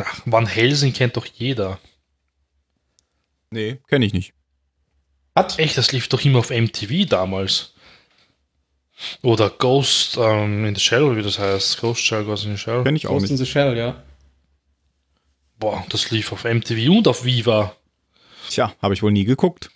[0.00, 1.78] Ach, Van Helsing kennt doch jeder.
[3.50, 4.32] Nee, kenne ich nicht.
[5.36, 5.58] Hat?
[5.58, 7.74] Echt, das lief doch immer auf MTV damals.
[9.22, 11.80] Oder Ghost ähm, in the Shell, wie das heißt.
[11.80, 12.82] Ghost Shell, Ghost in the Shell.
[12.82, 13.44] Kenne ich auch Ghost in nicht.
[13.44, 14.02] the Shell, ja.
[15.58, 17.74] Boah, das lief auf MTV und auf Viva.
[18.48, 19.70] Tja, habe ich wohl nie geguckt.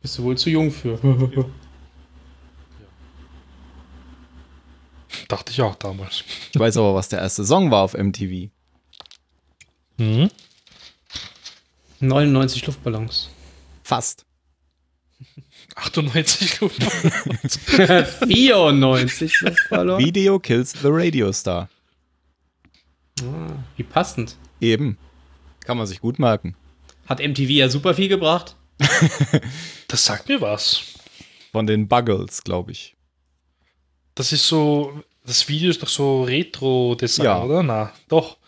[0.00, 0.98] Bist du wohl zu jung für.
[5.28, 6.24] Dachte ich auch damals.
[6.52, 8.50] Ich weiß aber, was der erste Song war auf MTV.
[9.98, 10.30] Mhm.
[12.00, 13.30] 99 Luftballons.
[13.82, 14.24] Fast.
[15.76, 16.72] 98 Club.
[16.72, 20.04] 94 Luftballons.
[20.04, 21.68] Video Kills the Radio Star.
[23.22, 24.36] Ah, wie passend.
[24.60, 24.96] Eben.
[25.64, 26.54] Kann man sich gut merken.
[27.06, 28.56] Hat MTV ja super viel gebracht.
[29.88, 30.82] Das sagt mir was.
[31.52, 32.96] Von den Buggles, glaube ich.
[34.14, 37.42] Das ist so, das Video ist doch so Retro-Design, Ja.
[37.42, 37.62] oder?
[37.62, 38.38] Na, doch.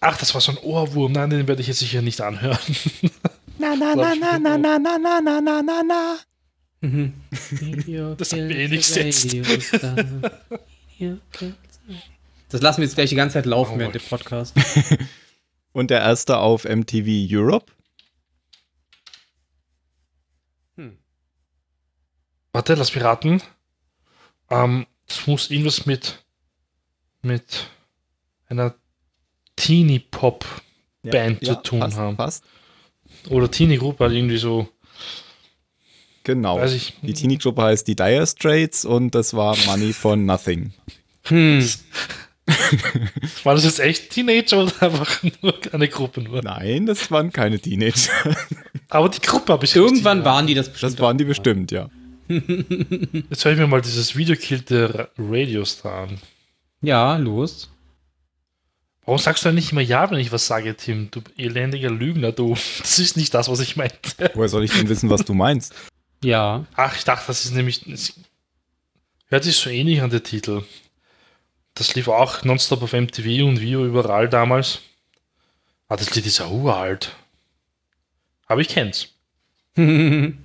[0.00, 1.12] Ach, das war so ein Ohrwurm.
[1.12, 2.58] Nein, den werde ich jetzt sicher nicht anhören.
[3.58, 6.16] Na, na, na, na, na, na, na, na, na, na, na, na.
[6.80, 7.12] Mhm.
[8.16, 9.36] Das sagt mir eh nichts jetzt.
[12.50, 14.54] Das lassen wir jetzt gleich die ganze Zeit laufen Oh während dem Podcast.
[15.72, 17.72] Und der erste auf MTV Europe.
[22.52, 23.42] Warte, lass mich raten.
[24.50, 26.24] Ähm, das muss irgendwas mit,
[27.22, 27.68] mit
[28.48, 28.74] einer
[29.56, 32.16] Teenie-Pop-Band zu tun fast, haben.
[32.16, 32.44] Fast.
[33.28, 34.68] Oder Teenie-Gruppe, halt irgendwie so,
[36.24, 36.58] Genau.
[36.58, 36.94] weiß ich.
[37.02, 40.72] Die Teenie-Gruppe heißt die Dire Straits und das war Money for Nothing.
[41.24, 41.66] Hm.
[43.44, 46.42] War das jetzt echt Teenager oder einfach nur eine Gruppe nur?
[46.42, 48.10] Nein, das waren keine Teenager.
[48.88, 50.92] Aber die Gruppe habe ich Irgendwann richtig- waren die das bestimmt.
[50.94, 51.88] Das waren die bestimmt, ja.
[52.28, 56.18] Jetzt höre ich mir mal dieses Video Killt der Radiostar an.
[56.82, 57.68] Ja, los.
[59.04, 61.10] Warum sagst du denn nicht immer ja, wenn ich was sage, Tim?
[61.10, 62.54] Du elendiger Lügner, du.
[62.78, 64.30] Das ist nicht das, was ich meinte.
[64.34, 65.74] Woher soll ich denn wissen, was du meinst?
[66.22, 66.66] Ja.
[66.76, 67.82] Ach, ich dachte, das ist nämlich.
[67.86, 68.12] Das
[69.28, 70.62] hört sich so ähnlich an der Titel.
[71.74, 74.80] Das lief auch nonstop auf MTV und Video überall damals.
[75.88, 77.14] Ah, das Lied ist ja uralt.
[78.46, 79.08] Aber ich kenn's.
[79.76, 80.36] Und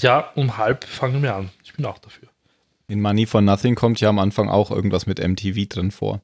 [0.00, 1.50] ja, um halb fangen wir an.
[1.64, 2.28] Ich bin auch dafür.
[2.88, 6.22] In Money for Nothing kommt ja am Anfang auch irgendwas mit MTV drin vor.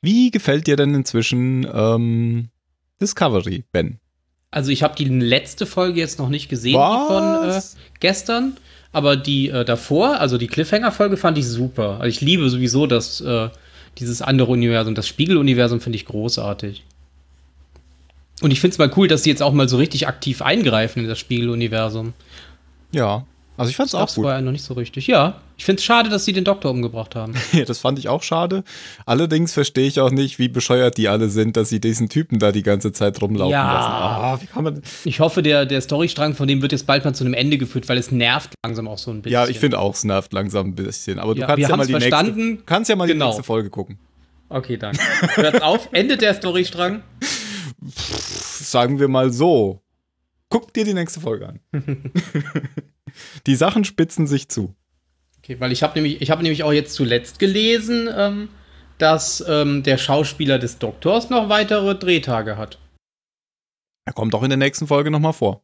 [0.00, 2.48] Wie gefällt dir denn inzwischen ähm,
[3.00, 4.00] Discovery, Ben?
[4.50, 7.60] Also ich habe die letzte Folge jetzt noch nicht gesehen, die von äh,
[8.00, 8.56] gestern,
[8.96, 11.98] aber die äh, davor, also die Cliffhanger-Folge fand ich super.
[12.00, 13.50] Also ich liebe sowieso das, äh,
[13.98, 16.82] dieses andere Universum, das Spiegeluniversum finde ich großartig.
[18.40, 21.02] Und ich finde es mal cool, dass sie jetzt auch mal so richtig aktiv eingreifen
[21.02, 22.14] in das Spiegeluniversum.
[22.90, 23.26] Ja,
[23.56, 24.24] also ich fand's Das auch gut.
[24.24, 25.06] vorher noch nicht so richtig.
[25.06, 27.34] Ja, ich finde es schade, dass sie den Doktor umgebracht haben.
[27.52, 28.64] Ja, das fand ich auch schade.
[29.06, 32.52] Allerdings verstehe ich auch nicht, wie bescheuert die alle sind, dass sie diesen Typen da
[32.52, 33.72] die ganze Zeit rumlaufen Ja.
[33.72, 33.90] lassen.
[33.92, 34.82] Ah, wie kann man.
[35.04, 37.88] Ich hoffe, der, der Storystrang von dem wird jetzt bald mal zu einem Ende geführt,
[37.88, 39.32] weil es nervt langsam auch so ein bisschen.
[39.34, 41.18] Ja, ich finde auch, es nervt langsam ein bisschen.
[41.18, 42.46] Aber du Ja, kannst ja mal die verstanden.
[42.48, 43.24] nächste, kannst ja mal Genau.
[43.24, 43.98] die nächste Folge gucken.
[44.48, 45.00] Okay, danke.
[45.34, 47.02] Hört auf, endet der Storystrang.
[47.84, 49.80] Sagen wir mal so.
[50.48, 51.60] Guck dir die nächste Folge an.
[53.46, 54.74] die Sachen spitzen sich zu.
[55.38, 58.48] Okay, weil ich habe nämlich, ich habe nämlich auch jetzt zuletzt gelesen, ähm,
[58.98, 62.78] dass ähm, der Schauspieler des Doktors noch weitere Drehtage hat.
[64.06, 65.62] Er kommt auch in der nächsten Folge nochmal vor.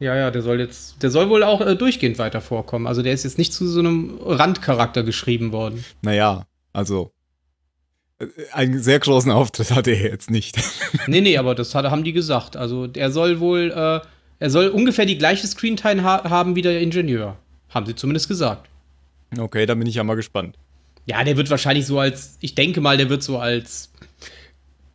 [0.00, 2.86] Ja, ja, der soll jetzt, der soll wohl auch äh, durchgehend weiter vorkommen.
[2.86, 5.84] Also der ist jetzt nicht zu so einem Randcharakter geschrieben worden.
[6.02, 7.10] Naja, also.
[8.20, 10.56] äh, Einen sehr großen Auftritt hatte er jetzt nicht.
[11.08, 12.56] nee, nee, aber das hat, haben die gesagt.
[12.56, 14.00] Also er soll wohl, äh,
[14.38, 17.36] er soll ungefähr die gleiche Screentime ha haben wie der Ingenieur.
[17.70, 18.68] Haben sie zumindest gesagt.
[19.36, 20.56] Okay, dann bin ich ja mal gespannt.
[21.06, 23.90] Ja, der wird wahrscheinlich so als, ich denke mal, der wird so als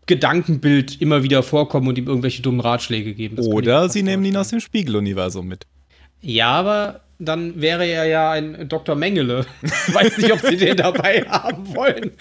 [0.05, 3.35] Gedankenbild immer wieder vorkommen und ihm irgendwelche dummen Ratschläge geben.
[3.35, 5.65] Das Oder sie nehmen ihn aus dem Spiegeluniversum mit.
[6.21, 8.95] Ja, aber dann wäre er ja ein Dr.
[8.95, 9.45] Mengele.
[9.61, 12.11] Ich weiß nicht, ob sie den dabei haben wollen.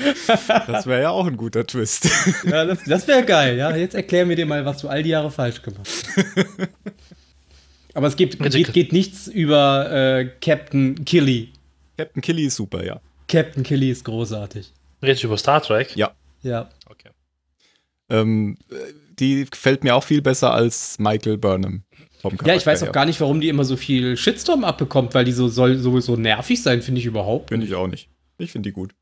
[0.67, 2.09] Das wäre ja auch ein guter Twist.
[2.45, 3.57] Ja, das, das wäre geil.
[3.57, 6.07] Ja, jetzt erklär mir dir mal, was du all die Jahre falsch gemacht hast.
[7.95, 11.51] Aber es gibt, geht, geht nichts über äh, Captain Killy.
[11.99, 13.01] Captain Killy ist super, ja.
[13.29, 14.73] Captain Killy ist großartig.
[15.03, 15.95] Redest du über Star Trek?
[15.97, 16.13] Ja.
[16.43, 16.71] Ja.
[16.87, 17.11] Okay.
[18.09, 18.75] Ähm, äh,
[19.19, 21.83] die gefällt mir auch viel besser als Michael Burnham.
[22.21, 25.25] Vom Ja, ich weiß auch gar nicht, warum die immer so viel Shitstorm abbekommt, weil
[25.25, 27.49] die so soll sowieso nervig sein, finde ich überhaupt.
[27.49, 28.09] Finde ich auch nicht.
[28.39, 28.95] Ich finde die gut.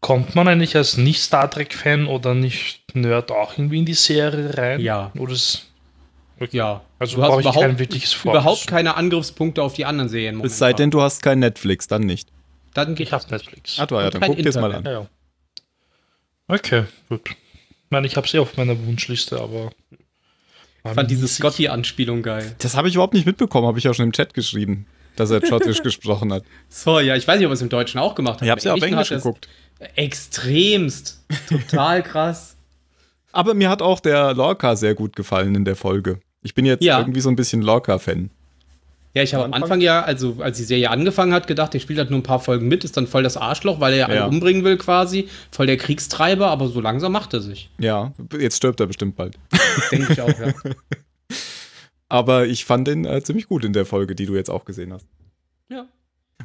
[0.00, 4.80] Kommt man eigentlich als Nicht-Star Trek-Fan oder Nicht-Nerd auch irgendwie in die Serie rein?
[4.80, 5.10] Ja.
[5.18, 5.67] Oder ist,
[6.52, 6.82] Ja.
[6.98, 10.40] also Du hast überhaupt- kein wirkliches Überhaupt keine Angriffspunkte auf die anderen Serien.
[10.44, 12.28] Es sei denn, du hast kein Netflix, dann nicht.
[12.74, 13.78] Dann geht Ich habe Netflix.
[13.78, 14.84] Ah, du, ja, dann guck dir es mal an.
[14.84, 15.06] Ja, ja.
[16.48, 17.28] Okay, gut.
[17.30, 19.70] Ich meine, ich habe sie auf meiner Wunschliste, aber.
[20.84, 22.54] Ich fand diese Scotty-Anspielung geil.
[22.58, 24.86] Das habe ich überhaupt nicht mitbekommen, habe ich ja schon im Chat geschrieben,
[25.16, 26.44] dass er Schottisch gesprochen hat.
[26.68, 28.42] So, ja, ich weiß nicht, ob er es im Deutschen auch gemacht hat.
[28.44, 29.48] Ich habe es ja auf Englisch geguckt.
[29.96, 31.24] Extremst.
[31.48, 32.56] Total krass.
[33.32, 36.20] Aber mir hat auch der Lorca sehr gut gefallen in der Folge.
[36.42, 36.98] Ich bin jetzt Ja.
[37.00, 38.30] irgendwie so ein bisschen Lorca-Fan.
[39.14, 41.98] Ja, ich habe am Anfang ja, also als die Serie angefangen hat, gedacht, der spielt
[41.98, 44.16] halt nur ein paar Folgen mit, ist dann voll das Arschloch, weil er ja alle
[44.16, 44.26] Ja.
[44.26, 45.28] umbringen will quasi.
[45.50, 47.70] Voll der Kriegstreiber, aber so langsam macht er sich.
[47.80, 49.36] Ja, jetzt stirbt er bestimmt bald.
[49.90, 50.52] Denke ich auch, ja.
[52.10, 54.92] Aber ich fand den äh, ziemlich gut in der Folge, die du jetzt auch gesehen
[54.92, 55.06] hast.
[55.68, 55.86] Ja.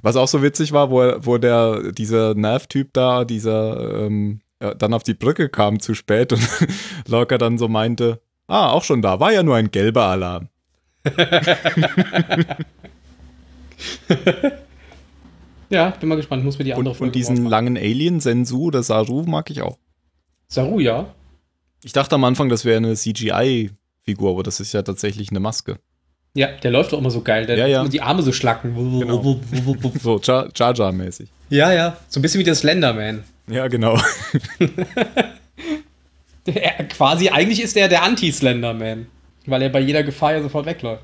[0.02, 4.74] Was auch so witzig war, wo, er, wo der, dieser Nerv-Typ da, dieser, ähm, ja,
[4.74, 6.42] dann auf die Brücke kam zu spät und
[7.08, 10.50] Lorca dann so meinte, ah, auch schon da, war ja nur ein gelber Alarm.
[15.74, 16.46] Ja, bin mal gespannt.
[16.46, 19.80] Muss mir die andere Und, und diesen langen Alien, Sensu oder Saru, mag ich auch.
[20.48, 21.08] Saru, ja.
[21.84, 25.80] Ich dachte am Anfang, das wäre eine CGI-Figur, aber das ist ja tatsächlich eine Maske.
[26.36, 27.48] Ja, der läuft doch immer so geil.
[27.48, 27.88] Der Ja, ja.
[27.88, 28.76] die Arme so schlacken.
[29.00, 29.42] Genau.
[30.00, 31.30] So Jar Jar-mäßig.
[31.50, 31.98] Ja, ja.
[32.08, 33.24] So ein bisschen wie der Slenderman.
[33.48, 34.00] Ja, genau.
[36.46, 39.08] Der, quasi, eigentlich ist der der Anti-Slenderman.
[39.46, 41.04] Weil er bei jeder Gefahr ja sofort wegläuft.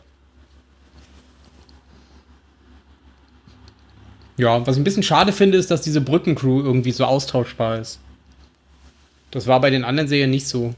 [4.37, 7.99] Ja, was ich ein bisschen schade finde, ist, dass diese Brückencrew irgendwie so austauschbar ist.
[9.31, 10.73] Das war bei den anderen Serien nicht so.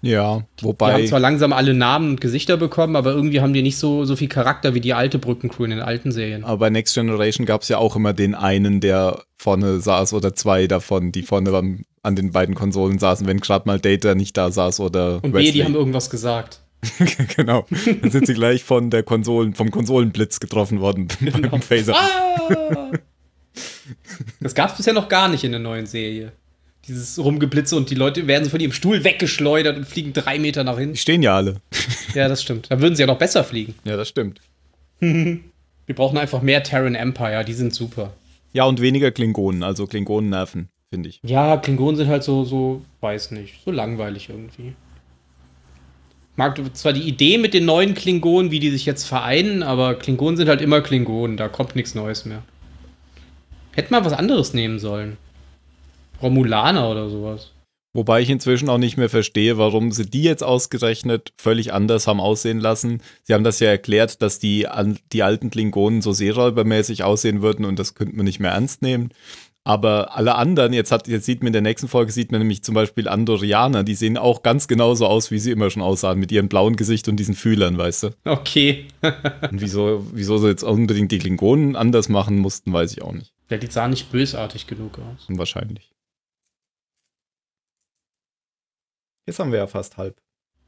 [0.00, 0.92] Ja, Die wobei.
[0.92, 4.14] haben zwar langsam alle Namen und Gesichter bekommen, aber irgendwie haben die nicht so, so
[4.14, 6.44] viel Charakter wie die alte Brückencrew in den alten Serien.
[6.44, 10.34] Aber bei Next Generation gab es ja auch immer den einen, der vorne saß oder
[10.34, 14.36] zwei davon, die vorne beim, an den beiden Konsolen saßen, wenn gerade mal Data nicht
[14.36, 16.60] da saß oder Und wehe, die haben irgendwas gesagt.
[17.36, 17.66] genau.
[18.00, 21.08] Dann sind sie gleich von der Konsolen, vom Konsolenblitz getroffen worden
[21.50, 21.94] beim Phaser.
[21.96, 22.90] Ah!
[24.40, 26.32] Das gab es bisher noch gar nicht in der neuen Serie.
[26.86, 30.64] Dieses Rumgeblitze und die Leute werden so von ihrem Stuhl weggeschleudert und fliegen drei Meter
[30.64, 30.96] nach Die hinten.
[30.96, 31.56] stehen ja alle.
[32.14, 32.70] Ja, das stimmt.
[32.70, 33.74] Da würden sie ja noch besser fliegen.
[33.84, 34.40] Ja, das stimmt.
[35.00, 38.12] Wir brauchen einfach mehr Terran Empire, die sind super.
[38.52, 41.20] Ja, und weniger Klingonen, also Klingonen nerven, finde ich.
[41.22, 44.74] Ja, Klingonen sind halt so, so, weiß nicht, so langweilig irgendwie.
[46.36, 50.36] Mag zwar die Idee mit den neuen Klingonen, wie die sich jetzt vereinen, aber Klingonen
[50.36, 52.42] sind halt immer Klingonen, da kommt nichts Neues mehr.
[53.72, 55.16] Hätte mal was anderes nehmen sollen.
[56.22, 57.52] Romulaner oder sowas.
[57.94, 62.20] Wobei ich inzwischen auch nicht mehr verstehe, warum sie die jetzt ausgerechnet völlig anders haben
[62.20, 63.02] aussehen lassen.
[63.24, 64.68] Sie haben das ja erklärt, dass die,
[65.12, 69.10] die alten Klingonen so seeräubermäßig aussehen würden und das könnte man nicht mehr ernst nehmen.
[69.64, 72.62] Aber alle anderen, jetzt, hat, jetzt sieht man in der nächsten Folge, sieht man nämlich
[72.62, 76.32] zum Beispiel Andorianer, die sehen auch ganz genauso aus, wie sie immer schon aussahen, mit
[76.32, 78.10] ihrem blauen Gesicht und diesen Fühlern, weißt du?
[78.24, 78.86] Okay.
[79.02, 83.32] Und wieso, wieso sie jetzt unbedingt die Klingonen anders machen mussten, weiß ich auch nicht.
[83.50, 85.26] Ja, die sahen nicht bösartig genug aus.
[85.28, 85.90] Wahrscheinlich.
[89.26, 90.16] Jetzt haben wir ja fast halb.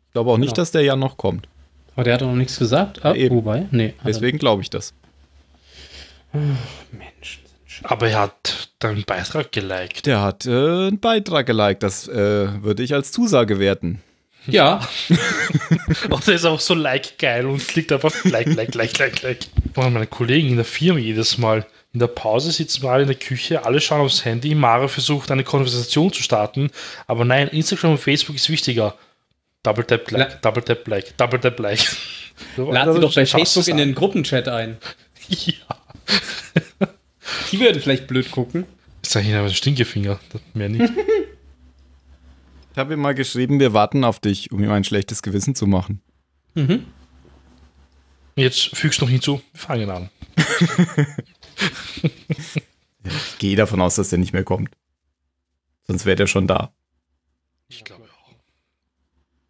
[0.09, 0.57] Ich glaube auch nicht, Genau.
[0.63, 1.49] dass der ja noch kommt.
[1.95, 3.05] Aber der hat doch noch nichts gesagt.
[3.05, 3.67] Ah, Ja, wobei?
[3.71, 3.95] Nee.
[4.05, 4.93] Deswegen glaube ich das.
[6.33, 6.45] nicht.
[6.93, 7.43] Menschen.
[7.83, 10.07] Aber er hat deinen Beitrag geliked.
[10.07, 11.83] Der hat äh, einen Beitrag geliked.
[11.83, 14.03] Das äh, würde ich als Zusage werten.
[14.47, 14.81] Ja,
[16.11, 19.39] Und der ist auch so like geil und klickt einfach like, like, like, like, like.
[19.75, 21.67] Und meine Kollegen in der Firma jedes Mal.
[21.93, 24.55] In der Pause sitzen wir alle in der Küche, alle schauen aufs Handy.
[24.55, 26.71] Mario versucht eine Konversation zu starten,
[27.07, 28.95] aber nein, Instagram und Facebook ist wichtiger.
[29.63, 31.81] Double tap La- like, double tap like, double tap like.
[32.57, 34.79] So, lad sie doch bei Facebook in den Gruppenchat ein.
[35.29, 36.89] Ja.
[37.51, 38.65] Die würden vielleicht blöd gucken.
[39.03, 40.21] Ist ja hier aber ein Stinkefinger.
[40.33, 40.93] Das- Mehr nicht.
[42.73, 45.67] Ich habe ihm mal geschrieben, wir warten auf dich, um ihm ein schlechtes Gewissen zu
[45.67, 46.01] machen.
[46.55, 46.87] Mhm.
[48.37, 50.09] Jetzt fügst du noch hinzu, wir fangen an.
[53.03, 54.71] Ich gehe davon aus, dass der nicht mehr kommt.
[55.87, 56.73] Sonst wäre der schon da.
[57.69, 58.33] Ich glaube auch.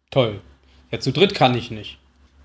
[0.09, 0.41] Toll.
[0.91, 1.99] Ja, zu dritt kann ich nicht.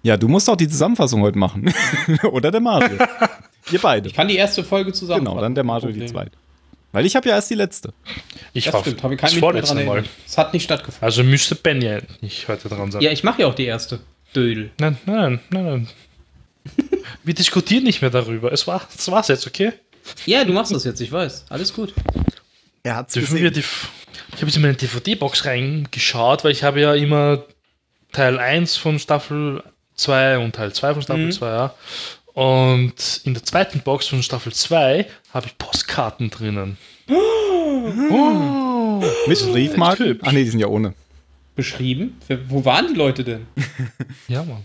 [0.06, 1.74] Ja, du musst auch die Zusammenfassung heute machen.
[2.30, 2.96] Oder der Mario.
[3.72, 4.08] Ihr beide.
[4.08, 5.24] Ich kann die erste Folge zusammen.
[5.24, 6.30] Genau, dann der Mario die zweite.
[6.92, 7.92] Weil ich habe ja erst die letzte.
[8.52, 9.92] Ich Das war stimmt, habe ich kein das Lied mehr vorletzte dran Mal.
[9.94, 10.10] erinnert.
[10.24, 11.04] Es hat nicht stattgefunden.
[11.04, 13.02] Also müsste Ben ja nicht heute dran sein.
[13.02, 13.98] Ja, ich mache ja auch die erste.
[14.32, 14.70] Dödel.
[14.78, 15.88] Nein, nein, nein, nein.
[17.24, 18.52] Wir diskutieren nicht mehr darüber.
[18.52, 19.72] Es war, das war's jetzt, okay?
[20.24, 21.46] Ja, du machst das jetzt, ich weiß.
[21.48, 21.92] Alles gut.
[22.84, 26.80] Er hat's Dürfen wir die, ich habe jetzt in meine DVD-Box reingeschaut, weil ich habe
[26.80, 27.42] ja immer
[28.12, 29.64] Teil 1 von Staffel
[29.96, 31.32] 2 und Teil 2 von Staffel Mhm.
[31.32, 31.74] 2, ja.
[32.34, 36.76] Und in der zweiten Box von Staffel 2 habe ich Postkarten drinnen.
[37.08, 39.02] Oh.
[39.26, 40.18] Mit Briefmarken?
[40.22, 40.94] Ach nee, die sind ja ohne.
[41.54, 42.20] Beschrieben?
[42.48, 43.46] Wo waren die Leute denn?
[44.28, 44.64] Ja, Mann.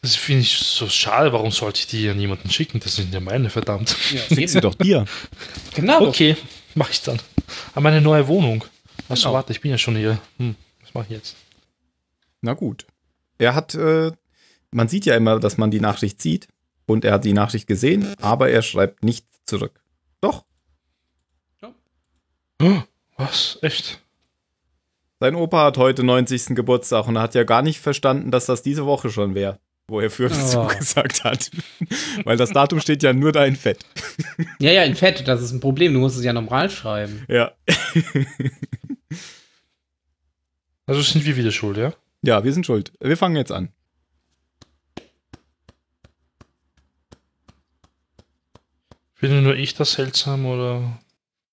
[0.00, 1.32] Das finde ich so schade.
[1.32, 2.80] Warum sollte ich die an jemanden schicken?
[2.80, 3.94] Das sind ja meine, verdammt.
[4.12, 5.04] Ja, Schick sie doch dir.
[5.74, 6.08] Genau.
[6.08, 6.36] Okay,
[6.74, 7.20] mache ich dann.
[7.74, 8.64] An meine neue Wohnung.
[9.08, 9.34] Achso, Genau.
[9.34, 10.18] warte, ich bin ja schon hier.
[10.38, 11.36] Hm, was mache ich jetzt?
[12.40, 12.84] Na gut.
[13.38, 14.10] Er hat, äh,
[14.72, 16.48] man sieht ja immer, dass man die Nachricht sieht.
[16.86, 19.80] Und er hat die Nachricht gesehen, aber er schreibt nicht zurück.
[20.20, 20.44] Doch,
[22.60, 22.82] Oh,
[23.16, 23.58] was?
[23.62, 24.00] Echt?
[25.18, 26.54] sein Opa hat heute 90.
[26.56, 29.58] Geburtstag und er hat ja gar nicht verstanden, dass das diese Woche schon wäre,
[29.88, 30.34] wo er für Oh.
[30.34, 31.50] zugesagt hat.
[32.24, 33.84] Weil das Datum steht ja nur da in Fett.
[34.60, 35.92] Ja, ja, in Fett, das ist ein Problem.
[35.94, 37.24] Du musst es ja normal schreiben.
[37.28, 37.52] Ja.
[40.86, 41.92] Also sind wir wieder schuld, ja?
[42.22, 42.92] Ja, wir sind schuld.
[43.00, 43.70] Wir fangen jetzt an.
[49.22, 50.82] Finde nur ich das seltsam oder